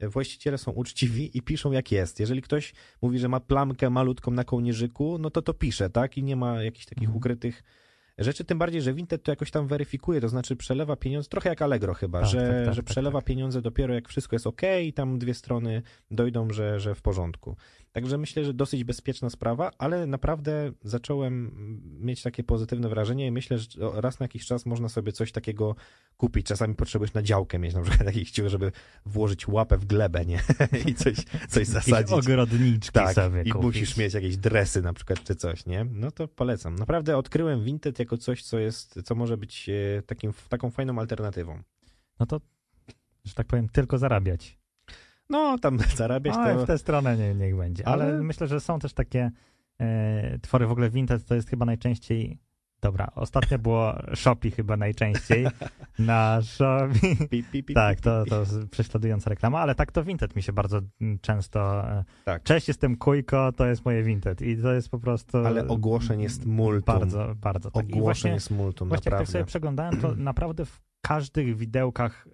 właściciele 0.00 0.58
są 0.58 0.72
uczciwi 0.72 1.38
i 1.38 1.42
piszą 1.42 1.72
jak 1.72 1.92
jest. 1.92 2.20
Jeżeli 2.20 2.42
ktoś 2.42 2.74
mówi, 3.02 3.18
że 3.18 3.28
ma 3.28 3.40
plamkę 3.40 3.90
malutką 3.90 4.30
na 4.30 4.44
kołnierzyku, 4.44 5.18
no 5.18 5.30
to 5.30 5.42
to 5.42 5.54
pisze, 5.54 5.90
tak? 5.90 6.18
I 6.18 6.22
nie 6.22 6.36
ma 6.36 6.62
jakichś 6.62 6.86
takich 6.86 7.08
Mhm. 7.08 7.16
ukrytych 7.16 7.62
rzeczy, 8.18 8.44
tym 8.44 8.58
bardziej, 8.58 8.82
że 8.82 8.94
Vinted 8.94 9.22
to 9.22 9.32
jakoś 9.32 9.50
tam 9.50 9.66
weryfikuje, 9.66 10.20
to 10.20 10.28
znaczy 10.28 10.56
przelewa 10.56 10.96
pieniądze, 10.96 11.28
trochę 11.28 11.48
jak 11.48 11.62
Allegro 11.62 11.94
chyba, 11.94 12.20
Tak, 12.20 12.28
że, 12.28 12.38
tak, 12.40 12.64
tak, 12.64 12.74
że 12.74 12.82
tak, 12.82 12.90
przelewa 12.90 13.18
tak. 13.18 13.26
pieniądze 13.26 13.62
dopiero 13.62 13.94
jak 13.94 14.08
wszystko 14.08 14.36
jest 14.36 14.46
ok 14.46 14.62
i 14.84 14.92
tam 14.92 15.18
dwie 15.18 15.34
strony 15.34 15.82
dojdą, 16.10 16.50
że, 16.50 16.80
że 16.80 16.94
w 16.94 17.02
porządku. 17.02 17.56
Także 17.96 18.18
myślę, 18.18 18.44
że 18.44 18.54
dosyć 18.54 18.84
bezpieczna 18.84 19.30
sprawa, 19.30 19.70
ale 19.78 20.06
naprawdę 20.06 20.72
zacząłem 20.82 21.52
mieć 22.00 22.22
takie 22.22 22.44
pozytywne 22.44 22.88
wrażenie 22.88 23.26
i 23.26 23.30
myślę, 23.30 23.58
że 23.58 23.68
raz 23.94 24.20
na 24.20 24.24
jakiś 24.24 24.46
czas 24.46 24.66
można 24.66 24.88
sobie 24.88 25.12
coś 25.12 25.32
takiego 25.32 25.76
kupić. 26.16 26.46
Czasami 26.46 26.74
potrzebujesz 26.74 27.14
na 27.14 27.22
działkę 27.22 27.58
mieć 27.58 27.74
na 27.74 27.80
przykład 27.80 28.04
takich 28.12 28.28
sił, 28.28 28.48
żeby 28.48 28.72
włożyć 29.06 29.48
łapę 29.48 29.76
w 29.76 29.84
glebę, 29.84 30.26
nie? 30.26 30.40
I 30.90 30.94
coś, 30.94 31.14
coś 31.48 31.66
zasadzić. 31.66 32.10
Jakieś 32.10 32.12
ogrodniczki 32.12 32.92
Tak, 32.92 33.14
sobie 33.14 33.42
i 33.42 33.50
kupić. 33.50 33.66
musisz 33.66 33.96
mieć 33.96 34.14
jakieś 34.14 34.36
dresy 34.36 34.82
na 34.82 34.92
przykład, 34.92 35.24
czy 35.24 35.34
coś, 35.34 35.66
nie? 35.66 35.86
No 35.90 36.10
to 36.10 36.28
polecam. 36.28 36.74
Naprawdę 36.74 37.16
odkryłem 37.16 37.64
Vinted 37.64 37.98
jako 37.98 38.18
coś, 38.18 38.42
co 38.42 38.58
jest, 38.58 39.02
co 39.04 39.14
może 39.14 39.36
być 39.36 39.68
e, 39.68 40.02
takim, 40.02 40.32
taką 40.48 40.70
fajną 40.70 40.98
alternatywą. 40.98 41.62
No 42.20 42.26
to, 42.26 42.40
że 43.24 43.34
tak 43.34 43.46
powiem, 43.46 43.68
tylko 43.68 43.98
zarabiać. 43.98 44.58
No, 45.30 45.58
tam 45.58 45.78
zarabiać 45.96 46.34
Ale 46.36 46.54
to... 46.54 46.64
w 46.64 46.66
tę 46.66 46.78
stronę 46.78 47.16
nie, 47.16 47.34
niech 47.34 47.56
będzie. 47.56 47.88
Ale... 47.88 48.04
Ale- 48.04 48.22
myślę, 48.22 48.46
że 48.46 48.60
są 48.60 48.78
też 48.78 48.92
takie 48.92 49.30
e, 49.80 50.38
twory 50.38 50.66
w 50.66 50.70
ogóle 50.70 50.90
Vinted, 50.90 51.24
to 51.24 51.34
jest 51.34 51.50
chyba 51.50 51.66
najczęściej 51.66 52.38
Dobra, 52.80 53.08
ostatnio 53.14 53.58
było 53.58 53.94
Shopee 54.14 54.50
chyba 54.50 54.76
najczęściej. 54.76 55.46
Na 55.98 56.38
Shopee. 56.42 57.28
Pi, 57.30 57.44
pi, 57.44 57.62
pi, 57.62 57.74
Tak, 57.74 58.00
to, 58.00 58.24
to 58.24 58.44
prześladująca 58.70 59.30
reklama, 59.30 59.60
ale 59.60 59.74
tak 59.74 59.92
to 59.92 60.04
Vinted 60.04 60.36
mi 60.36 60.42
się 60.42 60.52
bardzo 60.52 60.80
mm, 61.00 61.18
często... 61.18 61.88
e, 61.90 62.04
Tak. 62.24 62.42
Cześć, 62.42 62.68
jestem 62.68 62.96
Kujko, 62.96 63.52
to 63.52 63.66
jest 63.66 63.84
moje 63.84 64.02
Vinted 64.02 64.42
i 64.42 64.56
to 64.56 64.72
jest 64.72 64.88
po 64.88 64.98
prostu... 64.98 65.38
Ale 65.38 65.68
ogłoszeń 65.68 66.22
jest 66.22 66.46
multum. 66.46 66.98
Bardzo, 66.98 67.34
bardzo 67.34 67.70
tak. 67.70 67.84
Ogłoszeń 67.84 68.02
właśnie, 68.02 68.30
jest 68.30 68.50
multum, 68.50 68.88
właśnie 68.88 68.98
jak 68.98 69.04
tak 69.04 69.12
naprawdę. 69.12 69.32
sobie 69.32 69.44
przeglądałem, 69.44 70.00
to 70.00 70.14
naprawdę 70.30 70.64
w 70.64 70.80
każdych 71.00 71.56
widełkach 71.56 72.28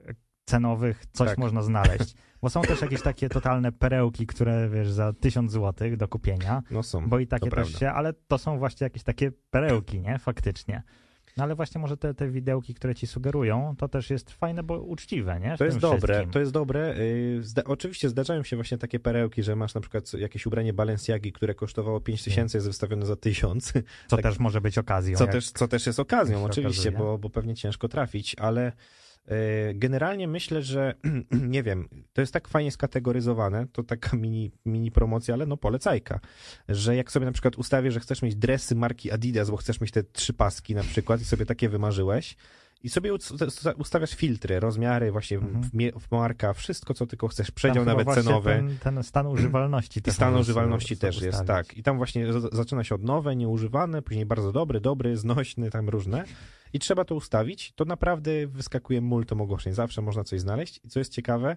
cenowych 0.44 1.06
coś 1.12 1.28
Tak. 1.28 1.38
można 1.38 1.62
znaleźć. 1.62 2.14
Bo 2.42 2.50
są 2.50 2.62
też 2.62 2.80
jakieś 2.82 3.02
takie 3.02 3.28
totalne 3.28 3.72
perełki, 3.72 4.26
które 4.26 4.68
wiesz, 4.68 4.90
za 4.90 5.12
1000 5.12 5.52
zł 5.52 5.96
do 5.96 6.08
kupienia, 6.08 6.62
No 6.70 6.82
są, 6.82 7.08
bo 7.08 7.18
i 7.18 7.26
takie 7.26 7.44
też 7.44 7.54
prawda. 7.54 7.78
się, 7.78 7.90
ale 7.90 8.12
to 8.12 8.38
są 8.38 8.58
właśnie 8.58 8.84
jakieś 8.84 9.02
takie 9.02 9.32
perełki, 9.50 10.00
nie? 10.00 10.18
Faktycznie. 10.18 10.82
No 11.36 11.44
ale 11.44 11.54
właśnie 11.54 11.80
może 11.80 11.96
te, 11.96 12.14
te 12.14 12.28
widełki, 12.30 12.74
które 12.74 12.94
ci 12.94 13.06
sugerują, 13.06 13.74
to 13.78 13.88
też 13.88 14.10
jest 14.10 14.30
fajne, 14.30 14.62
bo 14.62 14.80
uczciwe, 14.80 15.40
nie? 15.40 15.54
W 15.56 15.58
To 15.58 15.64
jest 15.64 15.78
dobre, 15.78 15.98
wszystkim. 16.14 16.30
to 16.30 16.40
jest 16.40 16.52
dobre. 16.52 16.94
Yy, 16.98 17.42
Zda- 17.42 17.64
oczywiście 17.64 18.08
zdarzają 18.08 18.42
się 18.42 18.56
właśnie 18.56 18.78
takie 18.78 19.00
perełki, 19.00 19.42
że 19.42 19.56
masz 19.56 19.74
na 19.74 19.80
przykład 19.80 20.12
jakieś 20.14 20.46
ubranie 20.46 20.72
Balenciagi, 20.72 21.32
które 21.32 21.54
kosztowało 21.54 22.00
5 22.00 22.24
tysięcy, 22.24 22.56
jest 22.56 22.66
wystawione 22.66 23.06
za 23.06 23.16
1000. 23.16 23.72
Co 23.72 23.80
tak- 24.16 24.22
też 24.22 24.38
może 24.38 24.60
być 24.60 24.78
okazją. 24.78 25.16
Co 25.18 25.26
też, 25.26 25.50
co 25.50 25.68
też 25.68 25.86
jest 25.86 26.00
okazją, 26.00 26.44
oczywiście, 26.44 26.88
okazuje. 26.88 27.06
bo, 27.10 27.18
bo 27.18 27.30
pewnie 27.30 27.54
ciężko 27.54 27.88
trafić, 27.88 28.36
ale 28.38 28.72
generalnie 29.74 30.28
myślę, 30.28 30.62
że 30.62 30.94
nie 31.30 31.62
wiem, 31.62 31.88
to 32.12 32.20
jest 32.20 32.32
tak 32.32 32.48
fajnie 32.48 32.70
skategoryzowane, 32.72 33.66
to 33.72 33.82
taka 33.82 34.16
mini, 34.16 34.50
mini 34.66 34.90
promocja, 34.90 35.34
ale 35.34 35.46
no 35.46 35.56
polecajka, 35.56 36.20
że 36.68 36.96
jak 36.96 37.12
sobie 37.12 37.26
na 37.26 37.32
przykład 37.32 37.56
ustawię, 37.56 37.90
że 37.92 38.00
chcesz 38.00 38.22
mieć 38.22 38.36
dresy 38.36 38.74
marki 38.74 39.10
Adidas, 39.10 39.50
bo 39.50 39.56
chcesz 39.56 39.80
mieć 39.80 39.90
te 39.90 40.02
trzy 40.04 40.32
paski 40.32 40.74
na 40.74 40.82
przykład 40.82 41.20
i 41.20 41.24
sobie 41.24 41.46
takie 41.46 41.68
wymarzyłeś, 41.68 42.36
i 42.82 42.88
sobie 42.88 43.12
us- 43.12 43.32
ustawiasz 43.78 44.14
filtry, 44.14 44.60
rozmiary, 44.60 45.12
właśnie 45.12 45.36
Mhm. 45.36 45.92
marka, 46.10 46.52
wszystko 46.52 46.94
co 46.94 47.06
tylko 47.06 47.28
chcesz, 47.28 47.50
przedział 47.50 47.84
nawet 47.84 48.08
cenowy. 48.14 48.50
Ten, 48.50 48.78
ten 48.78 49.02
stan 49.02 49.26
używalności. 49.36 49.98
I 49.98 50.02
też 50.02 50.14
stan 50.14 50.36
używalności 50.36 50.96
też 50.96 51.14
sobie 51.14 51.26
jest, 51.26 51.40
ustawić. 51.40 51.68
tak. 51.68 51.76
I 51.78 51.82
tam 51.82 51.96
właśnie 51.96 52.26
zaczyna 52.52 52.84
się 52.84 52.94
od 52.94 53.02
nowe, 53.02 53.36
nieużywane, 53.36 54.02
później 54.02 54.26
bardzo 54.26 54.52
dobry, 54.52 54.80
dobry, 54.80 55.16
znośny, 55.16 55.70
tam 55.70 55.88
różne. 55.88 56.24
I 56.72 56.78
trzeba 56.78 57.04
to 57.04 57.14
ustawić. 57.14 57.72
To 57.72 57.84
naprawdę 57.84 58.46
wyskakuje 58.46 59.00
multum 59.00 59.40
ogłoszeń. 59.40 59.72
Zawsze 59.72 60.02
można 60.02 60.24
coś 60.24 60.40
znaleźć. 60.40 60.80
I 60.84 60.88
co 60.88 60.98
jest 60.98 61.12
ciekawe, 61.12 61.56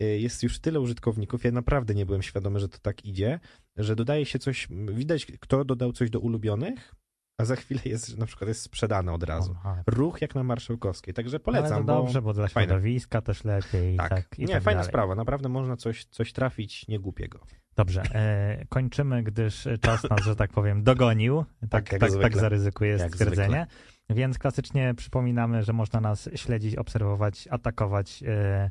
y, 0.00 0.04
jest 0.04 0.42
już 0.42 0.58
tyle 0.58 0.80
użytkowników, 0.80 1.44
ja 1.44 1.50
naprawdę 1.52 1.94
nie 1.94 2.06
byłem 2.06 2.22
świadomy, 2.22 2.60
że 2.60 2.68
to 2.68 2.78
tak 2.82 3.04
idzie, 3.04 3.40
że 3.76 3.96
dodaje 3.96 4.26
się 4.26 4.38
coś, 4.38 4.68
widać 4.92 5.26
kto 5.40 5.64
dodał 5.64 5.92
coś 5.92 6.10
do 6.10 6.20
ulubionych, 6.20 6.94
a 7.40 7.44
za 7.44 7.56
chwilę 7.56 7.80
jest, 7.84 8.08
że 8.08 8.16
na 8.16 8.26
przykład 8.26 8.48
jest 8.48 8.62
sprzedane 8.62 9.12
od 9.12 9.22
razu. 9.22 9.54
Aha. 9.58 9.82
Ruch 9.86 10.22
jak 10.22 10.34
na 10.34 10.42
Marszałkowskiej. 10.42 11.14
Także 11.14 11.36
Ale 11.36 11.40
polecam, 11.40 11.86
bo... 11.86 11.92
dobrze, 11.94 12.22
bo 12.22 12.32
dla 12.32 12.48
fajne. 12.48 12.68
środowiska 12.68 13.20
też 13.20 13.44
lepiej. 13.44 13.96
Tak, 13.96 14.08
tak, 14.08 14.38
nie, 14.38 14.46
tak 14.48 14.62
fajna 14.62 14.78
dalej. 14.80 14.88
sprawa. 14.90 15.14
Naprawdę 15.14 15.48
można 15.48 15.76
coś, 15.76 16.04
coś 16.04 16.32
trafić 16.32 16.88
niegłupiego. 16.88 17.40
Dobrze, 17.76 18.02
e, 18.14 18.64
kończymy, 18.68 19.22
gdyż 19.22 19.68
czas 19.80 20.10
nas, 20.10 20.24
że 20.24 20.36
tak 20.36 20.52
powiem, 20.52 20.82
dogonił. 20.84 21.44
Tak, 21.60 21.70
Tak, 21.70 21.88
tak, 21.88 22.00
tak 22.00 22.10
zwykle. 22.10 22.40
zaryzykuję 22.40 23.08
stwierdzenie. 23.08 23.66
Więc 24.14 24.38
klasycznie 24.38 24.94
przypominamy, 24.94 25.62
że 25.62 25.72
można 25.72 26.00
nas 26.00 26.30
śledzić, 26.34 26.76
obserwować, 26.76 27.48
atakować. 27.50 28.22
E, 28.26 28.70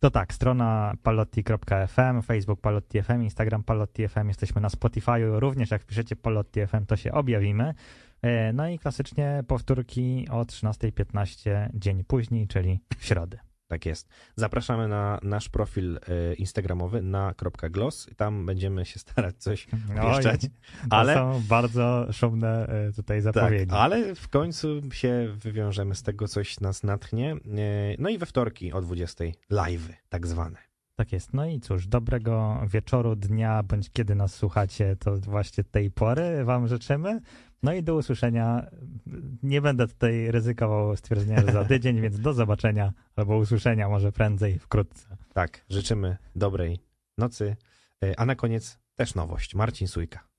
to 0.00 0.10
tak, 0.10 0.34
strona 0.34 0.94
palotti.fm, 1.02 2.22
Facebook 2.22 2.60
Palotti 2.60 3.02
FM, 3.02 3.22
Instagram 3.22 3.64
Palotti 3.64 4.08
FM, 4.08 4.28
jesteśmy 4.28 4.60
na 4.60 4.68
Spotify'u, 4.68 5.38
również 5.38 5.70
jak 5.70 5.82
wpiszecie 5.82 6.16
Palotti 6.16 6.66
FM, 6.66 6.86
to 6.86 6.96
się 6.96 7.12
objawimy. 7.12 7.74
E, 8.22 8.52
no 8.52 8.68
i 8.68 8.78
klasycznie 8.78 9.44
powtórki 9.46 10.28
o 10.30 10.42
13.15 10.42 11.68
dzień 11.74 12.04
później, 12.04 12.48
czyli 12.48 12.80
w 12.98 13.04
środę. 13.04 13.53
Tak 13.68 13.86
jest. 13.86 14.08
Zapraszamy 14.36 14.88
na 14.88 15.18
nasz 15.22 15.48
profil 15.48 15.96
e, 16.08 16.34
instagramowy 16.34 17.02
na 17.02 17.34
.gloss. 17.70 18.08
Tam 18.16 18.46
będziemy 18.46 18.84
się 18.86 18.98
starać 18.98 19.36
coś 19.36 19.66
umieszczać. 19.90 20.40
to 20.42 20.96
ale- 20.96 21.14
są 21.14 21.42
bardzo 21.48 22.06
szumne 22.12 22.66
e, 22.66 22.92
tutaj 22.92 23.22
Tak, 23.22 23.34
zapowiedzi. 23.34 23.72
ale 23.74 24.14
w 24.14 24.28
końcu 24.28 24.80
się 24.92 25.28
wywiążemy 25.36 25.94
z 25.94 26.02
tego, 26.02 26.28
coś 26.28 26.60
nas 26.60 26.82
natchnie. 26.82 27.32
E, 27.32 27.36
No 27.98 28.08
i 28.08 28.18
we 28.18 28.26
wtorki 28.26 28.72
o 28.72 28.80
20 28.80 29.24
live 29.50 29.88
tak 30.08 30.26
zwane. 30.26 30.58
Tak 30.96 31.12
jest. 31.12 31.34
No 31.34 31.46
i 31.46 31.60
cóż, 31.60 31.86
dobrego 31.86 32.60
wieczoru, 32.66 33.16
dnia, 33.16 33.62
bądź 33.62 33.90
kiedy 33.92 34.14
nas 34.14 34.34
słuchacie, 34.34 34.96
to 34.96 35.16
właśnie 35.16 35.64
tej 35.64 35.90
pory 35.90 36.44
wam 36.44 36.68
życzymy. 36.68 37.20
No 37.64 37.72
i 37.72 37.82
do 37.82 37.94
usłyszenia. 37.94 38.66
Nie 39.42 39.60
będę 39.60 39.88
tutaj 39.88 40.30
ryzykował 40.30 40.96
stwierdzenia 40.96 41.40
że 41.40 41.52
za 41.52 41.64
tydzień, 41.74 42.00
więc 42.00 42.20
do 42.20 42.34
zobaczenia 42.34 42.92
albo 43.16 43.36
usłyszenia 43.36 43.88
może 43.88 44.12
prędzej, 44.12 44.58
wkrótce. 44.58 45.16
Tak, 45.34 45.64
życzymy 45.68 46.16
dobrej 46.36 46.78
nocy. 47.18 47.56
E, 48.04 48.20
A 48.20 48.26
na 48.26 48.34
koniec 48.34 48.78
też 48.94 49.14
nowość. 49.14 49.54
Marcin 49.54 49.88
Sujka. 49.88 50.33